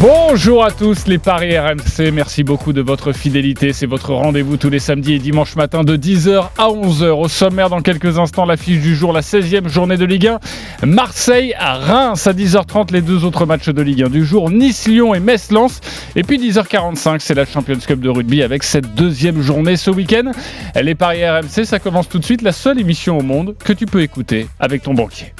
Bonjour 0.00 0.64
à 0.64 0.70
tous 0.70 1.06
les 1.06 1.18
Paris 1.18 1.56
RMC, 1.58 2.10
merci 2.12 2.42
beaucoup 2.42 2.72
de 2.72 2.80
votre 2.80 3.12
fidélité. 3.12 3.72
C'est 3.72 3.86
votre 3.86 4.12
rendez-vous 4.14 4.56
tous 4.56 4.70
les 4.70 4.78
samedis 4.78 5.14
et 5.14 5.18
dimanches 5.18 5.54
matin 5.56 5.84
de 5.84 5.96
10h 5.96 6.48
à 6.58 6.68
11h. 6.68 7.10
Au 7.10 7.28
sommaire, 7.28 7.68
dans 7.68 7.80
quelques 7.80 8.18
instants, 8.18 8.44
l'affiche 8.44 8.80
du 8.80 8.96
jour, 8.96 9.12
la 9.12 9.20
16e 9.20 9.68
journée 9.68 9.96
de 9.96 10.04
Ligue 10.04 10.28
1. 10.28 10.86
Marseille 10.86 11.54
à 11.58 11.74
Reims 11.74 12.26
à 12.26 12.32
10h30, 12.32 12.92
les 12.92 13.00
deux 13.00 13.24
autres 13.24 13.46
matchs 13.46 13.68
de 13.68 13.82
Ligue 13.82 14.02
1 14.04 14.08
du 14.08 14.24
jour. 14.24 14.50
Nice-Lyon 14.50 15.14
et 15.14 15.20
Metz-Lens. 15.20 15.80
Et 16.16 16.22
puis 16.22 16.38
10h45, 16.38 17.20
c'est 17.20 17.34
la 17.34 17.44
Champions 17.44 17.78
Cup 17.86 18.00
de 18.00 18.08
rugby 18.08 18.42
avec 18.42 18.62
cette 18.62 18.94
deuxième 18.94 19.40
journée 19.40 19.76
ce 19.76 19.90
week-end. 19.90 20.32
Les 20.80 20.94
Paris 20.94 21.28
RMC, 21.28 21.64
ça 21.64 21.78
commence 21.78 22.08
tout 22.08 22.18
de 22.18 22.24
suite. 22.24 22.42
La 22.42 22.52
seule 22.52 22.80
émission 22.80 23.18
au 23.18 23.22
monde 23.22 23.54
que 23.62 23.72
tu 23.72 23.86
peux 23.86 24.02
écouter 24.02 24.46
avec 24.58 24.82
ton 24.82 24.94
banquier. 24.94 25.32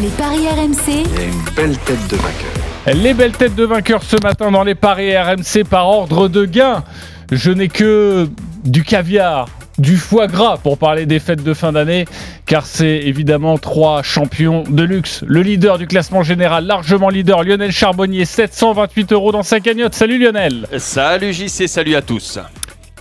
Les 0.00 0.08
paris 0.08 0.46
RMC, 0.48 0.88
Il 0.88 0.94
y 0.94 1.24
a 1.24 1.24
une 1.24 1.54
belle 1.56 1.78
tête 1.78 2.08
de 2.10 2.16
vainqueur. 2.16 2.64
Les 2.92 3.14
belles 3.14 3.32
têtes 3.32 3.54
de 3.54 3.64
ce 3.86 4.16
matin 4.22 4.50
dans 4.50 4.64
les 4.64 4.74
paris 4.74 5.16
RMC 5.16 5.64
par 5.68 5.86
ordre 5.88 6.28
de 6.28 6.46
gain. 6.46 6.84
Je 7.30 7.50
n'ai 7.50 7.68
que 7.68 8.28
du 8.64 8.82
caviar, 8.82 9.48
du 9.78 9.96
foie 9.96 10.26
gras 10.26 10.56
pour 10.56 10.78
parler 10.78 11.04
des 11.04 11.18
fêtes 11.18 11.42
de 11.42 11.52
fin 11.52 11.72
d'année, 11.72 12.06
car 12.46 12.64
c'est 12.64 12.96
évidemment 12.98 13.58
trois 13.58 14.02
champions 14.02 14.62
de 14.62 14.82
luxe. 14.82 15.22
Le 15.26 15.42
leader 15.42 15.76
du 15.76 15.86
classement 15.86 16.22
général, 16.22 16.64
largement 16.64 17.10
leader, 17.10 17.44
Lionel 17.44 17.72
Charbonnier, 17.72 18.24
728 18.24 19.12
euros 19.12 19.32
dans 19.32 19.42
sa 19.42 19.60
cagnotte. 19.60 19.94
Salut 19.94 20.18
Lionel 20.18 20.66
Salut 20.78 21.34
JC, 21.34 21.68
salut 21.68 21.94
à 21.94 22.02
tous. 22.02 22.38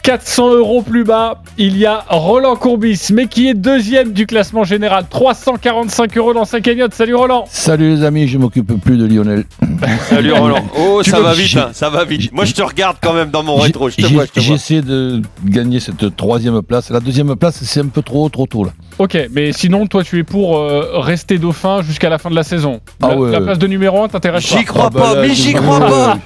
400 0.04 0.56
euros 0.56 0.82
plus 0.82 1.06
bas, 1.06 1.42
il 1.58 1.78
y 1.78 1.86
a 1.86 2.04
Roland 2.10 2.58
Courbis, 2.58 3.08
mais 3.14 3.28
qui 3.28 3.48
est 3.48 3.54
deuxième 3.54 4.12
du 4.12 4.26
classement 4.28 4.66
général, 4.66 5.06
345 5.10 6.18
euros 6.18 6.34
dans 6.34 6.44
sa 6.44 6.60
cagnotte. 6.60 6.94
Salut 6.94 7.16
Roland 7.16 7.46
Salut 7.50 7.96
les 7.96 8.04
amis, 8.04 8.28
je 8.28 8.38
m'occupe 8.38 8.74
plus 8.84 8.98
de 8.98 9.06
Lionel. 9.06 9.46
Salut 10.10 10.34
Roland. 10.34 10.66
Oh, 10.78 11.00
Tu 11.02 11.10
ça 11.10 11.22
va 11.22 11.34
vite, 11.34 11.56
hein, 11.56 11.70
ça 11.72 11.90
va 11.90 12.04
vite. 12.04 12.34
Moi, 12.34 12.44
je 12.44 12.54
te 12.54 12.62
regarde 12.62 12.98
quand 13.02 13.14
même 13.14 13.30
dans 13.30 13.44
mon 13.44 13.56
rétro. 13.56 13.90
Je. 13.90 13.96
J'essaie 14.36 14.82
de 14.82 15.22
gagner 15.46 15.80
cette 15.80 16.14
troisième 16.18 16.62
place. 16.64 16.90
La 16.90 17.00
deuxième 17.00 17.34
place, 17.38 17.64
c'est 17.64 17.80
un 17.80 17.88
peu 17.88 18.02
trop, 18.02 18.28
trop 18.28 18.46
tôt 18.46 18.66
là. 18.66 18.72
Ok, 19.00 19.18
mais 19.32 19.54
sinon, 19.54 19.88
toi, 19.88 20.04
tu 20.04 20.20
es 20.20 20.24
pour 20.24 20.58
euh, 20.58 21.00
rester 21.00 21.38
dauphin 21.38 21.82
jusqu'à 21.82 22.10
la 22.10 22.18
fin 22.18 22.30
de 22.30 22.36
la 22.36 22.44
saison. 22.44 22.82
Ah 23.02 23.08
la, 23.10 23.18
ouais. 23.18 23.32
la 23.32 23.40
place 23.42 23.58
de 23.58 23.68
numéro 23.68 24.04
1 24.04 24.10
t'intéresse 24.10 24.46
pas 24.48 24.58
J'y 24.60 24.66
crois 24.66 24.84
Ah 24.88 24.90
bah 24.90 25.00
pas, 25.02 25.16
là, 25.16 25.22
mais 25.22 25.30
je- 25.30 25.34
j'y 25.34 25.54
crois 25.54 25.80
pas. 25.80 26.20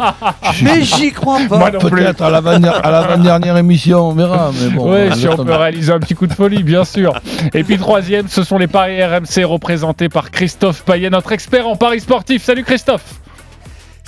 Mais 0.64 0.82
j'y 0.84 1.12
crois 1.12 1.40
pas. 1.48 1.72
Peut-être 1.72 2.23
à 2.23 2.30
l'avant- 2.32 2.60
à 2.62 2.92
l'avant-dernière 2.92 3.56
on 3.94 4.14
verra. 4.14 4.52
Mais 4.62 4.70
bon, 4.70 4.94
on 4.94 5.16
si 5.16 5.28
on 5.28 5.38
peut 5.38 5.54
réaliser 5.54 5.92
un 5.92 6.00
petit 6.00 6.16
coup 6.16 6.28
de 6.28 6.34
folie, 6.34 6.64
bien 6.64 6.86
sûr. 6.86 7.20
Et 7.54 7.64
puis 7.64 7.78
troisième, 7.78 8.28
ce 8.28 8.44
sont 8.44 8.58
les 8.58 8.68
paris 8.68 9.04
RMC 9.04 9.44
représentés 9.44 10.10
par 10.10 10.32
Christophe 10.32 10.84
Payet, 10.84 11.10
notre 11.10 11.32
expert 11.32 11.68
en 11.68 11.76
paris 11.76 12.00
sportif. 12.00 12.44
Salut 12.44 12.64
Christophe 12.64 13.22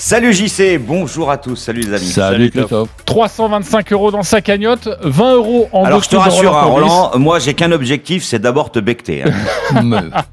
Salut 0.02 0.32
JC, 0.34 0.78
bonjour 0.80 1.30
à 1.30 1.38
tous, 1.38 1.58
salut 1.58 1.82
les 1.82 1.94
amis. 1.94 2.06
Salut 2.06 2.50
Christophe. 2.52 2.88
325 3.06 3.92
euros 3.92 4.12
dans 4.12 4.24
sa 4.24 4.40
cagnotte, 4.40 4.88
20 5.04 5.34
euros 5.36 5.68
en 5.74 5.84
Alors 5.84 6.02
je 6.02 6.08
te 6.08 6.16
rassure, 6.16 6.56
hein. 6.56 6.62
Roland, 6.64 7.12
moi 7.18 7.40
j'ai 7.40 7.54
qu'un 7.54 7.74
objectif, 7.74 8.24
c'est 8.24 8.40
d'abord 8.40 8.72
te 8.72 8.80
becter. 8.80 9.24
hein. 9.24 9.82
Mais- 9.84 9.98
Là 9.98 10.24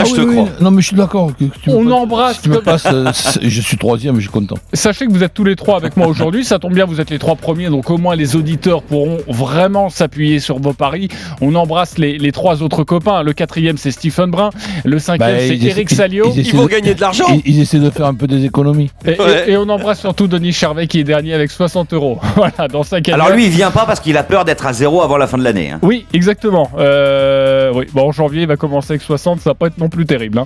Ah 0.00 0.04
je 0.04 0.12
oui, 0.12 0.16
te 0.16 0.20
oui, 0.22 0.34
crois. 0.36 0.48
Non, 0.62 0.70
mais 0.70 0.80
je 0.80 0.86
suis 0.86 0.96
d'accord. 0.96 1.30
me 1.38 1.48
On 1.74 1.90
embrasse 1.90 2.36
si 2.36 2.42
tu 2.44 2.48
me 2.48 2.60
passes, 2.62 2.86
euh, 2.90 3.10
je 3.42 3.60
suis 3.60 3.76
troisième, 3.76 4.16
je 4.16 4.22
suis 4.22 4.30
content. 4.30 4.56
Sachez 4.72 5.06
que 5.06 5.12
vous 5.12 5.22
êtes 5.22 5.34
tous 5.34 5.44
les 5.44 5.54
trois 5.56 5.76
avec 5.76 5.96
moi 5.98 6.06
aujourd'hui. 6.06 6.44
Ça 6.46 6.58
tombe 6.58 6.72
bien, 6.72 6.86
vous 6.86 6.98
êtes 7.00 7.10
les 7.10 7.18
trois 7.18 7.36
premiers, 7.36 7.68
donc 7.68 7.90
au 7.90 7.98
moins 7.98 8.16
les 8.16 8.36
auditeurs 8.36 8.82
pourront 8.82 9.18
vraiment 9.28 9.90
s'appuyer 9.90 10.40
sur 10.40 10.58
vos 10.60 10.72
paris. 10.72 11.08
On 11.42 11.54
embrasse 11.56 11.98
les, 11.98 12.16
les 12.16 12.32
trois 12.32 12.62
autres 12.62 12.84
copains. 12.84 13.22
Le 13.22 13.34
quatrième, 13.34 13.76
c'est 13.76 13.90
Stephen 13.90 14.30
Brun. 14.30 14.48
Le 14.86 14.98
cinquième, 14.98 15.28
Bah, 15.36 15.40
c'est 15.46 15.56
Eric 15.62 15.90
Salio. 15.90 16.32
ils 16.34 16.56
vont 16.56 16.64
de- 16.64 16.68
gagner 16.70 16.94
de 16.94 17.00
l'argent. 17.02 17.26
Ils, 17.44 17.56
ils 17.56 17.60
essaient 17.60 17.80
de 17.80 17.90
faire 17.90 18.06
un 18.06 18.14
peu 18.14 18.26
des 18.26 18.44
économies. 18.46 18.77
Et, 19.04 19.10
et- 19.12 19.20
Ouais. 19.20 19.50
et 19.50 19.56
on 19.56 19.68
embrasse 19.68 20.00
surtout 20.00 20.26
Denis 20.28 20.52
Charvet 20.52 20.86
qui 20.86 21.00
est 21.00 21.04
dernier 21.04 21.34
avec 21.34 21.50
60 21.50 21.92
euros. 21.92 22.18
Voilà, 22.36 22.68
dans 22.68 22.82
sa. 22.82 22.98
Alors 23.12 23.30
lui 23.30 23.44
il 23.46 23.50
vient 23.50 23.70
pas 23.70 23.84
parce 23.86 24.00
qu'il 24.00 24.16
a 24.16 24.22
peur 24.22 24.44
d'être 24.44 24.66
à 24.66 24.72
zéro 24.72 25.02
avant 25.02 25.16
la 25.16 25.26
fin 25.26 25.38
de 25.38 25.44
l'année. 25.44 25.70
hein. 25.72 25.78
Oui, 25.82 26.06
exactement. 26.12 26.70
Euh, 26.78 27.72
oui. 27.74 27.86
Bon, 27.92 28.08
en 28.08 28.12
janvier, 28.12 28.42
il 28.42 28.48
va 28.48 28.56
commencer 28.56 28.92
avec 28.92 29.02
60, 29.02 29.40
ça 29.40 29.50
va 29.50 29.54
pas 29.54 29.66
être 29.66 29.78
non 29.78 29.88
plus 29.88 30.06
terrible. 30.06 30.38
hein. 30.38 30.44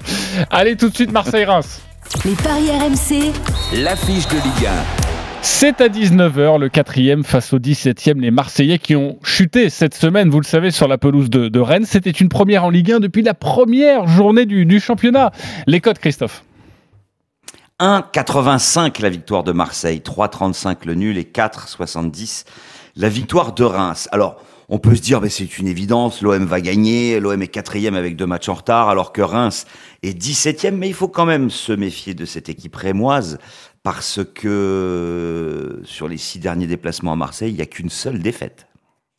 Allez, 0.51 0.77
tout 0.77 0.89
de 0.89 0.95
suite, 0.95 1.13
Marseille-Reims. 1.13 1.83
les 2.25 2.33
paris 2.33 2.69
RMC, 2.71 3.33
L'affiche 3.83 4.27
de 4.29 4.35
Ligue 4.35 4.69
C'est 5.41 5.81
à 5.81 5.89
19h, 5.89 6.59
le 6.59 6.69
quatrième 6.69 7.25
face 7.25 7.53
au 7.53 7.59
17e, 7.59 8.21
les 8.21 8.31
Marseillais 8.31 8.79
qui 8.79 8.95
ont 8.97 9.19
chuté 9.25 9.71
cette 9.71 9.95
semaine, 9.95 10.29
vous 10.31 10.41
le 10.41 10.45
savez, 10.47 10.71
sur 10.71 10.89
la 10.89 10.99
pelouse 10.99 11.31
de, 11.31 11.49
de 11.49 11.61
Rennes. 11.61 11.85
C'était 11.85 12.11
une 12.11 12.29
première 12.29 12.65
en 12.65 12.71
Ligue 12.71 12.93
1 12.93 13.01
depuis 13.01 13.23
la 13.23 13.35
première 13.35 14.07
journée 14.07 14.47
du, 14.47 14.67
du 14.67 14.79
championnat. 14.81 15.33
Les 15.67 15.81
codes, 15.81 15.99
Christophe 15.99 16.43
1,85 17.83 19.03
la 19.03 19.09
victoire 19.09 19.43
de 19.43 19.51
Marseille, 19.51 19.99
3,35 19.99 20.87
le 20.87 20.95
nul 20.95 21.19
et 21.19 21.25
4,70 21.25 22.45
la 22.95 23.09
victoire 23.09 23.55
de 23.55 23.65
Reims. 23.65 24.09
Alors 24.13 24.37
on 24.69 24.79
peut 24.79 24.95
se 24.95 25.03
dire 25.03 25.21
mais 25.21 25.29
c'est 25.29 25.59
une 25.59 25.67
évidence, 25.67 26.23
l'OM 26.23 26.45
va 26.45 26.61
gagner, 26.61 27.19
l'OM 27.19 27.43
est 27.43 27.49
quatrième 27.49 27.97
avec 27.97 28.15
deux 28.15 28.27
matchs 28.27 28.49
en 28.49 28.55
retard 28.55 28.89
alors 28.89 29.13
que 29.13 29.21
Reims 29.21 29.67
est 30.05 30.17
17e, 30.17 30.77
mais 30.77 30.87
il 30.87 30.95
faut 30.95 31.09
quand 31.09 31.27
même 31.27 31.51
se 31.51 31.73
méfier 31.73 32.15
de 32.15 32.25
cette 32.25 32.49
équipe 32.49 32.77
rémoise 32.77 33.39
parce 33.83 34.21
que 34.33 35.81
sur 35.83 36.07
les 36.07 36.19
six 36.19 36.39
derniers 36.39 36.69
déplacements 36.69 37.15
à 37.15 37.17
Marseille, 37.17 37.51
il 37.51 37.57
n'y 37.57 37.63
a 37.63 37.67
qu'une 37.67 37.91
seule 37.91 38.21
défaite. 38.21 38.69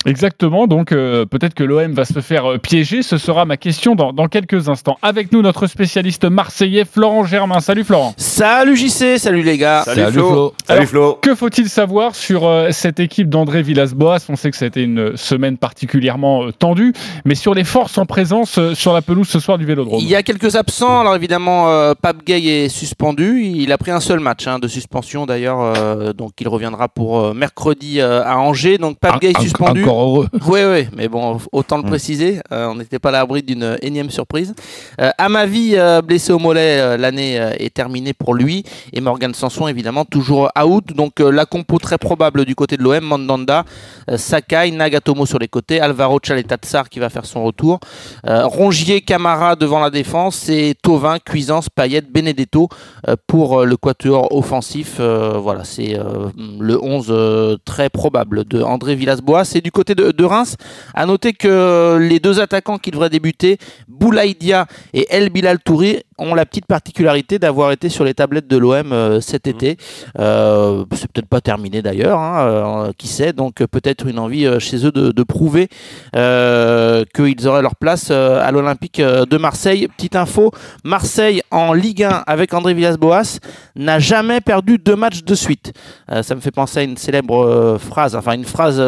Exactement, 0.06 0.68
donc 0.68 0.92
euh, 0.92 1.26
peut-être 1.26 1.54
que 1.54 1.64
l'OM 1.64 1.94
va 1.94 2.06
se 2.06 2.20
faire 2.20 2.46
euh, 2.54 2.58
piéger. 2.58 3.04
Ce 3.04 3.18
sera 3.18 3.46
ma 3.46 3.58
question 3.58 3.96
dans, 3.96 4.12
dans 4.14 4.28
quelques 4.28 4.70
instants. 4.70 4.98
Avec 5.02 5.32
nous, 5.32 5.42
notre 5.42 5.68
spécialiste 5.68 6.26
marseillais, 6.26 6.86
Florent 6.86 7.24
Germain. 7.26 7.60
Salut 7.60 7.84
Florent. 7.84 8.14
Salut 8.18 8.76
JC, 8.76 9.18
salut 9.18 9.44
les 9.44 9.58
gars. 9.58 9.84
Salut, 9.84 10.12
Flo. 10.12 10.54
Salut 10.68 10.86
Flo 10.88 11.20
Que 11.22 11.36
faut-il 11.36 11.70
savoir 11.70 12.16
sur 12.16 12.46
euh, 12.46 12.70
cette 12.72 13.00
équipe 13.00 13.30
d'André 13.30 13.62
Villas-Boas? 13.62 14.20
On 14.30 14.36
sait 14.36 14.52
que 14.52 14.58
ça 14.58 14.66
a 14.66 14.68
été 14.68 14.84
une 14.84 15.16
semaine 15.16 15.58
particulièrement 15.58 16.44
euh, 16.44 16.52
tendue, 16.52 16.94
mais 17.26 17.36
sur 17.36 17.54
les 17.54 17.64
forces 17.64 17.98
en 17.98 18.06
présence 18.06 18.58
euh, 18.58 18.76
sur 18.76 18.94
la 18.94 19.02
pelouse 19.02 19.28
ce 19.30 19.40
soir 19.40 19.58
du 19.58 19.66
Vélodrome. 19.66 20.00
Il 20.02 20.08
y 20.10 20.16
a 20.16 20.24
quelques 20.24 20.56
absents. 20.56 21.00
Alors 21.02 21.16
évidemment, 21.16 21.70
euh, 21.70 21.94
Pape 22.00 22.24
Gay 22.26 22.44
est 22.66 22.70
suspendu. 22.70 23.42
Il 23.44 23.72
a 23.72 23.78
pris 23.78 23.92
un 23.92 24.00
seul 24.00 24.20
match 24.20 24.48
hein, 24.48 24.60
de 24.60 24.68
suspension 24.68 25.26
d'ailleurs, 25.26 25.62
euh, 25.62 26.14
donc 26.14 26.32
il 26.42 26.48
reviendra 26.48 26.88
pour 26.90 27.20
euh, 27.20 27.34
mercredi 27.34 28.00
euh, 28.02 28.24
à 28.24 28.38
Angers. 28.38 28.78
Donc 28.78 28.98
Pape 29.00 29.22
Gay 29.22 29.30
est 29.32 29.38
En- 29.38 29.42
suspendu. 29.42 29.82
Encore 29.84 29.93
heureux. 30.02 30.28
Oui, 30.48 30.60
oui, 30.66 30.88
mais 30.96 31.08
bon, 31.08 31.40
autant 31.52 31.78
le 31.78 31.84
Mm. 31.84 31.88
préciser, 31.88 32.40
euh, 32.52 32.68
on 32.68 32.76
n'était 32.76 33.00
pas 33.00 33.10
à 33.10 33.14
l'abri 33.14 33.44
d'une 33.44 33.78
énième 33.82 34.10
surprise. 34.10 34.54
Euh, 35.02 35.10
Amavi, 35.18 35.74
euh, 35.76 36.02
blessé 36.02 36.32
au 36.32 36.40
mollet, 36.40 36.80
euh, 36.80 36.98
l'année 36.98 37.36
est 37.60 37.74
terminée 37.74 38.14
pour 38.14 38.34
lui. 38.34 38.64
Et 38.94 39.02
Morgan 39.02 39.34
Sanson, 39.34 39.68
évidemment, 39.68 40.06
toujours 40.06 40.50
out. 40.64 40.86
Donc 40.96 41.20
la 41.20 41.46
compo 41.46 41.80
très 41.80 41.98
probable 41.98 42.46
du 42.46 42.56
côté 42.56 42.78
de 42.78 42.84
l'OM, 42.84 43.04
Mandanda, 43.04 43.66
Sakai, 44.16 44.72
Nagatomo 44.72 45.26
sur 45.26 45.40
les 45.40 45.48
côtés, 45.48 45.80
Alvaro 45.82 46.20
Tchaletatsar 46.20 46.90
qui 46.90 47.00
va 47.00 47.10
faire 47.10 47.26
son 47.26 47.44
retour, 47.44 47.80
Rongier, 48.24 49.02
Camara 49.02 49.56
devant 49.56 49.80
la 49.80 49.90
défense 49.90 50.48
et 50.50 50.76
Tovin, 50.82 51.18
Cuisance, 51.20 51.68
Payet, 51.70 52.02
Benedetto 52.02 52.70
pour 53.28 53.66
le 53.66 53.76
quatuor 53.78 54.32
offensif. 54.36 55.00
Voilà, 55.00 55.64
c'est 55.64 55.98
le 56.60 56.82
11 56.82 57.08
euh, 57.10 57.58
très 57.66 57.90
probable 57.90 58.46
de 58.46 58.62
André 58.62 58.96
Villas-Boas. 58.96 59.44
Et 59.56 59.62
du 59.62 59.72
côté 59.72 59.83
de, 59.92 60.24
Reims, 60.24 60.56
à 60.94 61.06
noter 61.06 61.34
que 61.34 61.98
les 62.00 62.20
deux 62.20 62.40
attaquants 62.40 62.78
qui 62.78 62.92
devraient 62.92 63.10
débuter, 63.10 63.58
Boulaïdia 63.88 64.68
et 64.94 65.08
El 65.10 65.30
Bilal 65.30 65.60
Touré, 65.60 66.06
ont 66.18 66.36
la 66.36 66.46
petite 66.46 66.66
particularité 66.66 67.40
d'avoir 67.40 67.72
été 67.72 67.90
sur 67.90 68.04
les 68.04 68.14
tablettes 68.14 68.48
de 68.48 68.58
l'OM 68.58 68.92
euh, 68.92 69.22
cet 69.22 69.48
été. 69.48 69.78
Euh, 70.20 70.86
c'est 70.94 71.12
peut-être 71.12 71.28
pas 71.28 71.42
terminé 71.42 71.82
d'ailleurs, 71.82 72.20
hein, 72.20 72.48
euh, 72.48 72.92
qui 72.98 73.08
sait. 73.08 73.34
Donc 73.34 73.56
peut-être 73.56 74.08
une 74.08 74.20
envie 74.20 74.48
chez 74.60 74.86
eux 74.86 74.92
de, 74.92 75.12
de 75.12 75.24
prouver 75.24 75.70
euh, 76.16 77.04
qu'ils 77.16 77.48
auraient 77.48 77.62
leur 77.62 77.76
place 77.76 78.12
à 78.12 78.52
l'Olympique 78.52 79.02
de 79.02 79.38
Marseille. 79.38 79.88
Petite 79.96 80.16
info, 80.16 80.52
Marseille 80.84 81.42
en 81.52 81.74
Ligue 81.74 82.04
1 82.04 82.24
avec 82.28 82.54
André 82.54 82.74
Villas-Boas 82.74 83.40
n'a 83.76 84.00
jamais 84.00 84.42
perdu 84.42 84.78
deux 84.78 84.96
matchs 84.96 85.24
de 85.24 85.36
suite. 85.36 85.74
Ça 86.22 86.36
me 86.36 86.42
fait 86.42 86.52
penser 86.52 86.80
à 86.80 86.84
une 86.84 86.98
célèbre 86.98 87.78
phrase, 87.80 88.16
enfin 88.16 88.34
une 88.34 88.46
phrase 88.46 88.82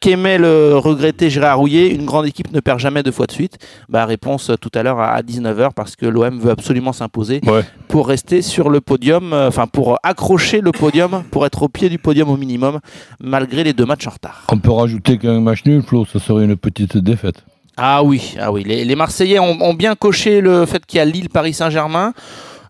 qu'aimait 0.00 0.38
le 0.38 0.76
regretté 0.76 1.30
Gérard 1.30 1.58
Rouillet, 1.58 1.88
une 1.88 2.04
grande 2.04 2.26
équipe 2.26 2.52
ne 2.52 2.60
perd 2.60 2.78
jamais 2.78 3.02
deux 3.02 3.12
fois 3.12 3.26
de 3.26 3.32
suite. 3.32 3.58
Bah, 3.88 4.04
réponse 4.04 4.50
tout 4.60 4.70
à 4.74 4.82
l'heure 4.82 5.00
à, 5.00 5.22
19h 5.22 5.70
parce 5.74 5.96
que 5.96 6.06
l'OM 6.06 6.38
veut 6.42 6.50
absolument 6.50 6.92
s'imposer 6.92 7.40
Ouais. 7.46 7.62
pour 7.88 8.08
rester 8.08 8.42
sur 8.42 8.68
le 8.70 8.80
podium, 8.80 9.32
euh, 9.32 9.48
enfin 9.48 9.66
pour 9.66 9.98
accrocher 10.02 10.60
le 10.60 10.72
podium, 10.72 11.22
pour 11.30 11.46
être 11.46 11.62
au 11.62 11.68
pied 11.68 11.88
du 11.88 11.98
podium 11.98 12.28
au 12.30 12.36
minimum, 12.36 12.80
malgré 13.20 13.64
les 13.64 13.72
deux 13.72 13.86
matchs 13.86 14.06
en 14.06 14.10
retard. 14.10 14.44
On 14.50 14.58
peut 14.58 14.72
rajouter 14.72 15.18
qu'un 15.18 15.40
match 15.40 15.64
nul, 15.64 15.82
Flo, 15.82 16.04
ça 16.04 16.18
serait 16.18 16.44
une 16.44 16.56
petite 16.56 16.96
défaite. 16.98 17.44
Ah 17.76 18.02
oui, 18.04 18.34
ah 18.40 18.52
oui. 18.52 18.64
Les, 18.64 18.84
les 18.84 18.94
Marseillais 18.96 19.38
ont, 19.38 19.56
ont 19.62 19.74
bien 19.74 19.94
coché 19.94 20.40
le 20.42 20.66
fait 20.66 20.84
qu'il 20.84 20.98
y 20.98 21.00
a 21.00 21.04
Lille-Paris 21.06 21.54
Saint-Germain. 21.54 22.12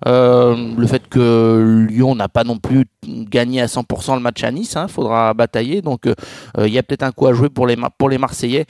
Euh, 0.09 0.57
le 0.77 0.87
fait 0.89 1.07
que 1.09 1.87
Lyon 1.89 2.17
n'a 2.17 2.29
pas 2.29 2.43
non 2.43 2.59
plus 2.59 2.87
gagné 3.07 3.61
à 3.61 3.67
100% 3.67 4.15
le 4.15 4.21
match 4.21 4.43
à 4.43 4.51
Nice, 4.51 4.73
il 4.75 4.79
hein, 4.79 4.89
faudra 4.89 5.33
batailler. 5.33 5.81
Donc 5.81 6.07
euh, 6.07 6.15
il 6.59 6.73
y 6.73 6.79
a 6.79 6.83
peut-être 6.83 7.05
un 7.05 7.13
coup 7.13 7.29
à 7.29 7.33
jouer 7.33 7.49
pour 7.51 7.69
les, 7.69 7.77
pour 7.99 8.09
les 8.09 8.19
Marseillais 8.19 8.67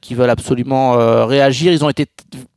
qui 0.00 0.14
veulent 0.14 0.30
absolument 0.30 1.26
réagir. 1.26 1.72
Ils 1.72 1.84
ont 1.84 1.88
été 1.90 2.06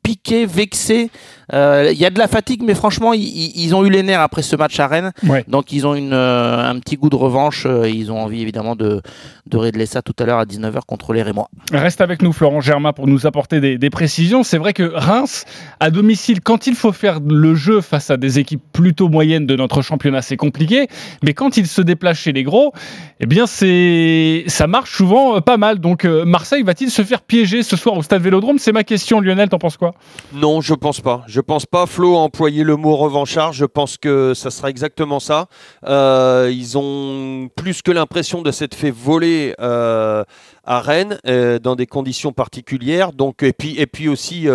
piqués, 0.06 0.46
vexés. 0.46 1.10
Il 1.52 1.98
y 1.98 2.06
a 2.06 2.10
de 2.10 2.18
la 2.18 2.28
fatigue, 2.28 2.62
mais 2.64 2.74
franchement, 2.74 3.14
ils, 3.14 3.76
ont 3.76 3.86
eu 3.86 3.90
les 3.90 4.04
nerfs 4.04 4.22
après 4.22 4.42
ce 4.42 4.56
match 4.56 4.80
à 4.80 4.88
Rennes. 4.88 5.12
Donc 5.48 5.72
ils 5.72 5.86
ont 5.86 5.96
une, 5.96 6.14
un 6.14 6.80
petit 6.80 6.96
goût 6.96 7.10
de 7.10 7.16
revanche. 7.16 7.68
Ils 7.86 8.12
ont 8.12 8.20
envie 8.20 8.42
évidemment 8.42 8.76
de, 8.76 9.02
de 9.48 9.58
régler 9.58 9.86
ça 9.86 10.02
tout 10.02 10.16
à 10.20 10.26
l'heure 10.26 10.40
à 10.40 10.46
19h 10.46 10.80
contre 10.88 11.14
les 11.14 11.22
Rémois. 11.22 11.50
Reste 11.72 12.02
avec 12.02 12.22
nous, 12.22 12.34
Florent 12.34 12.62
Germain, 12.62 12.94
pour 12.94 13.08
nous 13.08 13.28
apporter 13.28 13.60
des, 13.60 13.78
des 13.78 13.90
précisions. 13.90 14.44
C'est 14.44 14.58
vrai 14.58 14.74
que 14.74 14.84
Reims, 14.84 15.46
à 15.80 15.92
domicile, 15.92 16.42
quand 16.42 16.68
il 16.68 16.76
faut 16.76 16.92
faire 16.92 17.20
le 17.26 17.56
jeu 17.56 17.82
face 17.82 18.10
à 18.10 18.18
des 18.18 18.40
équipes 18.40 18.64
plutôt 18.74 19.10
moyennes 19.10 19.46
de 19.46 19.56
notre 19.56 19.82
championnat, 19.82 20.22
c'est 20.22 20.38
compliqué. 20.38 20.88
Mais 21.24 21.34
quand 21.34 21.58
il 21.58 21.68
se 21.68 21.82
déplace 21.82 22.18
chez 22.18 22.32
les 22.32 22.44
gros, 22.44 22.74
eh 23.20 23.26
bien, 23.26 23.48
c'est 23.48 24.44
ça 24.48 24.68
marche 24.68 24.96
souvent 24.96 25.38
euh, 25.38 25.42
pas 25.42 25.58
mal. 25.58 25.80
Donc, 25.80 26.06
euh, 26.06 26.26
Marseille 26.26 26.64
va-t-il 26.64 26.90
se 26.90 27.04
faire 27.04 27.22
piéger 27.22 27.64
ce 27.64 27.76
soir 27.76 27.96
au 27.98 28.04
stade 28.04 28.22
Vélodrome? 28.22 28.60
C'est 28.60 28.72
ma 28.72 28.84
question, 28.84 29.20
Lionel. 29.20 29.50
T'en 29.50 29.60
penses 29.60 29.78
quoi? 29.78 29.95
Non, 30.34 30.62
je 30.62 30.74
pense 30.74 31.02
pas. 31.02 31.24
Je 31.28 31.42
pense 31.42 31.66
pas. 31.66 31.86
Flo 31.86 32.16
a 32.16 32.20
employé 32.20 32.64
le 32.64 32.76
mot 32.76 32.96
revanchard. 32.96 33.54
Je 33.54 33.66
pense 33.66 33.98
que 33.98 34.34
ça 34.34 34.52
sera 34.52 34.70
exactement 34.70 35.20
ça. 35.20 35.48
Euh, 35.86 36.52
ils 36.54 36.78
ont 36.78 37.50
plus 37.56 37.82
que 37.82 37.92
l'impression 37.92 38.42
de 38.42 38.52
s'être 38.52 38.76
fait 38.76 38.92
voler 38.92 39.54
à 39.58 40.26
Rennes 40.68 41.20
dans 41.62 41.76
des 41.76 41.88
conditions 41.88 42.34
particulières. 42.34 43.14
Donc, 43.14 43.44
et 43.44 43.54
puis, 43.54 43.76
et 43.80 43.88
puis 43.88 44.08
aussi 44.08 44.48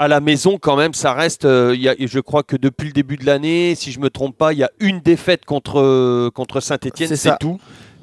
à 0.00 0.08
la 0.08 0.20
maison, 0.20 0.56
quand 0.58 0.76
même, 0.76 0.94
ça 0.94 1.12
reste. 1.12 1.44
Euh, 1.44 1.76
je 1.98 2.20
crois 2.20 2.42
que 2.42 2.56
depuis 2.56 2.86
le 2.86 2.94
début 2.94 3.18
de 3.18 3.26
l'année, 3.26 3.74
si 3.74 3.92
je 3.92 4.00
me 4.00 4.08
trompe 4.08 4.34
pas, 4.34 4.54
il 4.54 4.58
y 4.58 4.62
a 4.62 4.70
une 4.80 5.00
défaite 5.00 5.44
contre, 5.44 5.78
euh, 5.78 6.30
contre 6.30 6.60
Saint-Etienne, 6.60 7.14
c'est 7.16 7.38
tout. 7.38 7.58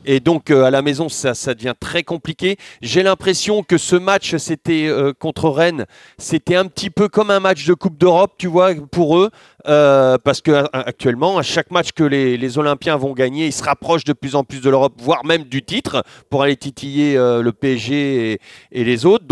Et 0.07 0.19
donc 0.19 0.50
euh, 0.50 0.63
à 0.63 0.71
la 0.71 0.81
maison, 0.81 1.09
ça, 1.09 1.36
ça 1.36 1.54
devient 1.54 1.75
très 1.80 2.04
compliqué. 2.04 2.57
J'ai 2.81 3.04
l'impression 3.04 3.62
que 3.62 3.77
ce 3.77 3.95
match, 3.95 4.36
c'était 4.38 4.89
contre 5.19 5.50
Rennes, 5.50 5.86
c'était 6.18 6.56
un 6.56 6.65
petit 6.65 6.89
peu 6.89 7.09
comme 7.09 7.30
un 7.30 7.39
match 7.39 7.65
de 7.65 7.74
Coupe 7.74 7.98
d'Europe, 7.98 8.33
tu 8.38 8.48
vois, 8.48 8.74
pour 8.74 9.18
eux. 9.18 9.30
Euh, 9.68 10.18
parce 10.24 10.42
que 10.42 10.66
actuellement, 10.72 11.38
à 11.38 11.42
chaque 11.42 11.72
match 11.72 11.92
que 11.92 12.04
les, 12.04 12.58
Olympiens 12.58 12.96
vont 12.96 13.14
gagner, 13.14 13.48
ils 13.48 13.54
se 13.54 13.64
rapprochent 13.64 14.06
de 14.06 14.14
plus 14.14 14.36
en 14.36 14.44
plus 14.44 14.62
de 14.62 14.69
l'Europe, 14.69 14.94
voire 14.98 15.25
même 15.25 15.44
du 15.44 15.64
titre, 15.64 16.04
pour 16.30 16.44
aller 16.44 16.56
titiller 16.56 17.18
euh, 17.18 17.42
le 17.42 17.52
PSG 17.52 18.40
et, 18.72 18.84
les 18.84 19.06
autres. 19.06 19.25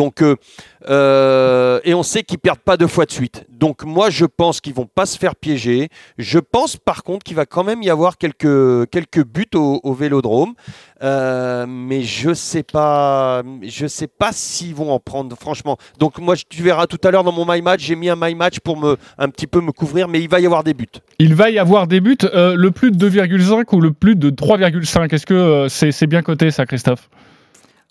Euh, 0.88 1.80
et 1.84 1.94
on 1.94 2.04
sait 2.04 2.24
qu'ils 2.24 2.40
perdent 2.40 2.60
pas 2.60 2.78
deux 2.78 2.88
fois 2.88 3.06
de 3.06 3.12
suite. 3.12 3.46
Donc 3.50 3.84
moi, 3.84 4.10
je 4.10 4.26
pense 4.26 4.60
qu'ils 4.60 4.74
vont 4.74 4.88
pas 4.94 5.06
se 5.06 5.18
faire 5.18 5.36
piéger. 5.36 5.90
Je 6.18 6.40
pense 6.40 6.76
par 6.76 7.04
contre 7.04 7.24
qu'il 7.24 7.36
va 7.36 7.46
quand 7.46 7.64
même 7.64 7.82
y 7.82 7.90
avoir 7.90 8.18
quelques, 8.18 9.24
buts 9.26 9.46
au 9.56 9.94
Vélodrome. 9.94 10.54
Mais 11.02 12.02
je 12.02 12.34
sais 12.34 12.64
pas, 12.64 13.44
je 13.64 13.88
sais 13.88 14.08
pas 14.08 14.32
s'ils 14.32 14.76
vont 14.76 14.92
en 14.92 15.00
prendre, 15.00 15.36
franchement. 15.38 15.78
Donc 16.00 16.20
moi, 16.20 16.36
tu 16.36 16.64
verras 16.64 16.88
tout 16.88 17.00
à 17.04 17.12
l'heure 17.12 17.24
dans 17.24 17.32
mon 17.32 17.46
my 17.48 17.62
match, 17.62 17.82
j'ai 17.82 17.96
mis 17.96 18.10
un 18.10 18.16
my 18.16 18.36
match 18.36 18.60
pour 18.60 18.78
me 18.78 18.98
un 19.18 19.30
petit 19.30 19.48
peu 19.48 19.62
me 19.62 19.72
couvrir, 19.72 20.08
mais 20.08 20.22
il 20.22 20.30
va 20.30 20.40
y 20.40 20.46
avoir 20.46 20.64
des 20.64 20.74
buts. 20.74 20.86
Il 21.20 21.36
va 21.36 21.50
y 21.50 21.60
avoir 21.60 21.88
des 21.88 22.02
buts. 22.02 22.18
Euh, 22.24 22.56
le 22.56 22.72
plus 22.72 22.92
de 22.92 23.10
2,5 23.10 23.76
ou 23.76 23.82
le 23.82 23.92
plus 23.92 24.16
de 24.16 24.30
3,5 24.30 25.14
Est-ce 25.14 25.26
que 25.26 25.34
euh, 25.34 25.70
c'est 25.70 26.08
bien 26.08 26.22
coté 26.22 26.52
ça, 26.52 26.66
Christophe? 26.66 27.10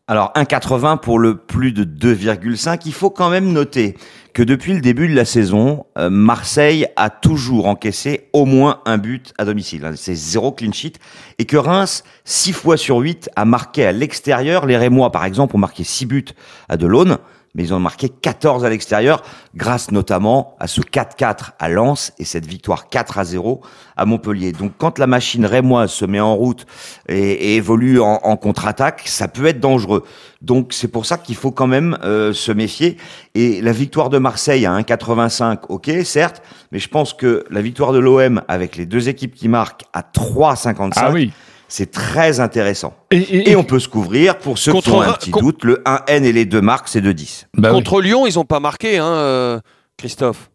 Alors 0.07 0.33
1,80 0.35 1.01
pour 1.01 1.19
le 1.19 1.37
plus 1.37 1.73
de 1.73 1.85
2,5. 1.85 2.83
Il 2.85 2.93
faut 2.93 3.11
quand 3.11 3.31
même 3.31 3.53
noter 3.53 3.97
que 4.35 4.43
depuis 4.43 4.75
le 4.75 4.81
début 4.81 5.09
de 5.09 5.15
la 5.15 5.25
saison, 5.25 5.87
euh, 5.97 6.11
Marseille 6.11 6.87
a 6.97 7.09
toujours 7.09 7.67
encaissé 7.67 8.29
au 8.33 8.45
moins 8.45 8.81
un 8.85 8.99
but 8.99 9.33
à 9.39 9.45
domicile. 9.45 9.91
C'est 9.97 10.15
zéro 10.15 10.53
clean 10.53 10.73
sheet. 10.73 10.95
Et 11.39 11.47
que 11.47 11.57
Reims, 11.57 12.05
6 12.25 12.53
fois 12.53 12.77
sur 12.77 12.99
8, 12.99 13.31
a 13.35 13.45
marqué 13.45 13.87
à 13.87 13.93
l'extérieur. 13.93 14.67
Les 14.67 14.77
Rémois, 14.77 15.11
par 15.11 15.25
exemple, 15.25 15.57
ont 15.57 15.61
marqué 15.61 15.85
6 15.85 16.07
buts 16.07 16.25
à 16.69 16.77
Delaune 16.77 17.19
mais 17.55 17.63
ils 17.63 17.75
ont 17.75 17.79
marqué 17.79 18.09
14 18.09 18.65
à 18.65 18.69
l'extérieur, 18.69 19.23
grâce 19.55 19.91
notamment 19.91 20.57
à 20.59 20.67
ce 20.67 20.81
4-4 20.81 21.53
à 21.59 21.69
Lens 21.69 22.13
et 22.19 22.25
cette 22.25 22.47
victoire 22.47 22.89
4 22.89 23.19
à 23.19 23.25
0 23.25 23.61
à 23.97 24.05
Montpellier. 24.07 24.53
Donc 24.53 24.73
quand 24.77 24.99
la 24.99 25.07
machine 25.07 25.47
rémoise 25.47 25.93
se 25.93 26.05
met 26.05 26.21
en 26.21 26.35
route 26.35 26.67
et, 27.09 27.57
évolue 27.57 28.01
en, 28.01 28.37
contre-attaque, 28.37 29.03
ça 29.07 29.29
peut 29.29 29.47
être 29.47 29.61
dangereux. 29.61 30.05
Donc 30.43 30.73
c'est 30.73 30.89
pour 30.89 31.07
ça 31.07 31.17
qu'il 31.17 31.37
faut 31.37 31.53
quand 31.53 31.69
même 31.69 31.97
euh, 32.03 32.33
se 32.33 32.51
méfier. 32.51 32.97
Et 33.35 33.63
la 33.63 33.73
victoire 33.73 34.11
de 34.11 34.19
Marseille 34.19 34.67
à 34.67 34.77
1,85, 34.79 35.59
ok, 35.69 35.91
certes, 36.05 36.43
mais 36.73 36.81
je 36.81 36.89
pense 36.89 37.15
que 37.15 37.45
la 37.51 37.63
victoire 37.63 37.93
de 37.93 37.99
l'OM 37.99 38.43
avec 38.49 38.77
les 38.77 38.87
deux 38.87 39.09
équipes 39.09 39.35
qui 39.35 39.49
marquent 39.49 39.85
à 39.93 40.03
3,55, 40.03 40.93
ah 40.97 41.11
oui 41.13 41.33
c'est 41.75 41.91
très 41.91 42.39
intéressant. 42.39 42.95
Et, 43.11 43.57
on 43.57 43.65
peut 43.65 43.81
se 43.81 43.89
couvrir, 43.89 44.39
pour 44.39 44.59
ceux 44.59 44.73
qui 44.75 44.91
ont 44.91 45.01
un 45.01 45.13
petit 45.15 45.33
doute, 45.33 45.65
le 45.65 45.83
1N 45.85 46.23
et 46.23 46.33
les 46.33 46.45
deux 46.45 46.61
marques, 46.61 46.87
c'est 46.87 47.01
de 47.01 47.11
10. 47.11 47.49
Bah 47.55 47.73
contre 47.73 48.01
Lyon, 48.01 48.29
ils 48.29 48.37
n'ont 48.37 48.45
pas 48.45 48.61
marqué, 48.61 48.99
hein, 48.99 49.09
euh, 49.09 49.59
Christophe. 49.97 50.51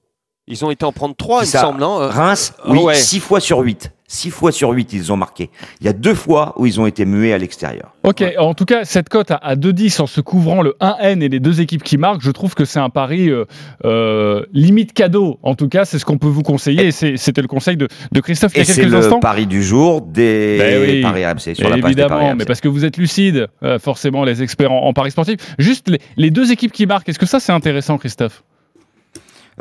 Ils 0.52 0.66
ont 0.66 0.72
été 0.72 0.84
en 0.84 0.92
prendre 0.92 1.16
3, 1.16 1.44
il 1.44 1.46
me 1.46 1.46
semble. 1.46 1.84
Hein, 1.84 1.98
euh. 2.02 2.08
Reims, 2.08 2.54
oui, 2.68 2.80
6 2.96 3.20
fois 3.20 3.40
sur 3.40 3.60
8. 3.60 3.92
6 4.08 4.32
fois 4.32 4.52
sur 4.52 4.72
8, 4.72 4.94
ils 4.94 5.14
ont 5.14 5.18
marqué. 5.18 5.52
Il 5.80 5.86
y 5.86 5.90
a 5.90 5.94
deux 5.94 6.16
fois 6.16 6.56
où 6.58 6.66
ils 6.66 6.80
ont 6.82 6.88
été 6.88 7.06
mués 7.06 7.32
à 7.32 7.38
l'extérieur. 7.38 7.94
Ok, 8.02 8.24
en 8.40 8.56
tout 8.56 8.66
cas, 8.66 8.84
cette 8.84 9.10
cote 9.10 9.30
à 9.30 9.56
2-10 9.56 10.02
en 10.02 10.08
se 10.08 10.22
couvrant 10.22 10.64
le 10.64 10.76
1N 10.82 11.22
et 11.22 11.30
les 11.30 11.40
deux 11.40 11.62
équipes 11.62 11.84
qui 11.84 12.00
marquent, 12.00 12.24
je 12.24 12.32
trouve 12.32 12.56
que 12.56 12.66
c'est 12.66 12.80
un 12.80 12.90
pari 12.90 13.30
euh, 13.30 13.46
euh, 13.86 14.44
limite 14.52 14.94
cadeau. 14.94 15.38
En 15.44 15.54
tout 15.54 15.70
cas, 15.70 15.86
c'est 15.86 16.00
ce 16.00 16.06
qu'on 16.06 16.18
peut 16.18 16.28
vous 16.28 16.42
conseiller 16.42 16.88
et 16.88 16.92
c'était 16.92 17.44
le 17.44 17.48
conseil 17.48 17.78
de, 17.78 17.88
Christophe 18.20 18.54
il 18.56 18.58
y 18.58 18.62
a 18.62 18.66
quelques 18.66 18.92
instants. 18.96 19.10
C'est 19.10 19.16
le 19.16 19.20
pari 19.20 19.46
du 19.46 19.62
jour 19.62 20.02
des 20.02 20.58
ben 20.58 21.04
paris 21.04 21.26
RMC 21.28 21.56
sur 21.56 21.70
la 21.70 21.78
page 21.78 21.92
Évidemment, 21.92 22.34
mais 22.34 22.46
parce 22.46 22.62
que 22.62 22.68
vous 22.68 22.86
êtes 22.86 22.98
lucide, 22.98 23.48
euh, 23.62 23.78
forcément, 23.78 24.24
les 24.24 24.42
experts 24.42 24.72
en, 24.72 24.92
paris 24.94 25.12
sportif. 25.12 25.38
Juste 25.60 25.88
les, 25.88 26.02
les 26.18 26.32
deux 26.32 26.52
équipes 26.52 26.72
qui 26.72 26.88
marquent, 26.88 27.10
est-ce 27.10 27.20
que 27.20 27.28
ça 27.28 27.40
c'est 27.40 27.52
intéressant, 27.52 28.00
Christophe? 28.00 28.42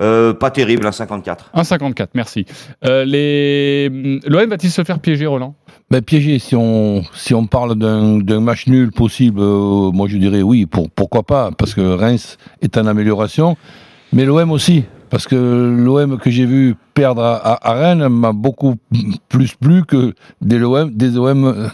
Euh, 0.00 0.32
pas 0.32 0.50
terrible, 0.50 0.86
1,54. 0.86 1.36
1,54, 1.54 2.08
merci. 2.14 2.46
Euh, 2.84 3.04
les... 3.04 3.88
L'OM 4.26 4.48
va-t-il 4.48 4.70
se 4.70 4.84
faire 4.84 5.00
piéger, 5.00 5.26
Roland? 5.26 5.54
Ben, 5.90 6.02
Piéger, 6.02 6.38
si 6.38 6.54
on, 6.54 7.02
si 7.14 7.34
on 7.34 7.46
parle 7.46 7.74
d'un 7.74 8.40
match 8.40 8.66
nul 8.66 8.92
possible, 8.92 9.40
euh, 9.40 9.90
moi 9.90 10.06
je 10.08 10.18
dirais 10.18 10.42
oui, 10.42 10.66
pour, 10.66 10.90
pourquoi 10.90 11.22
pas, 11.22 11.50
parce 11.56 11.74
que 11.74 11.80
Reims 11.80 12.36
est 12.60 12.76
en 12.76 12.86
amélioration, 12.86 13.56
mais 14.12 14.24
l'OM 14.24 14.50
aussi. 14.50 14.84
Parce 15.10 15.26
que 15.26 15.36
l'OM 15.36 16.18
que 16.18 16.28
j'ai 16.28 16.44
vu 16.44 16.76
perdre 16.92 17.22
à, 17.22 17.72
Rennes 17.72 18.08
m'a 18.08 18.32
beaucoup 18.32 18.76
plus 19.30 19.54
plu 19.54 19.82
que 19.86 20.14
des 20.42 20.62
OM, 20.62 20.90
des 20.94 21.16
OM 21.16 21.70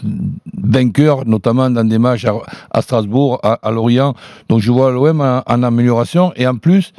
vainqueurs, 0.57 1.25
notamment 1.25 1.69
dans 1.69 1.83
des 1.83 1.99
matchs 1.99 2.25
à, 2.71 2.81
Strasbourg, 2.81 3.41
à, 3.43 3.71
Lorient. 3.71 4.15
Donc 4.47 4.61
je 4.61 4.71
vois 4.71 4.89
l'OM 4.89 5.19
en, 5.19 5.43
en 5.45 5.63
amélioration. 5.63 6.31
Et 6.37 6.47
en 6.47 6.55
plus, 6.55 6.93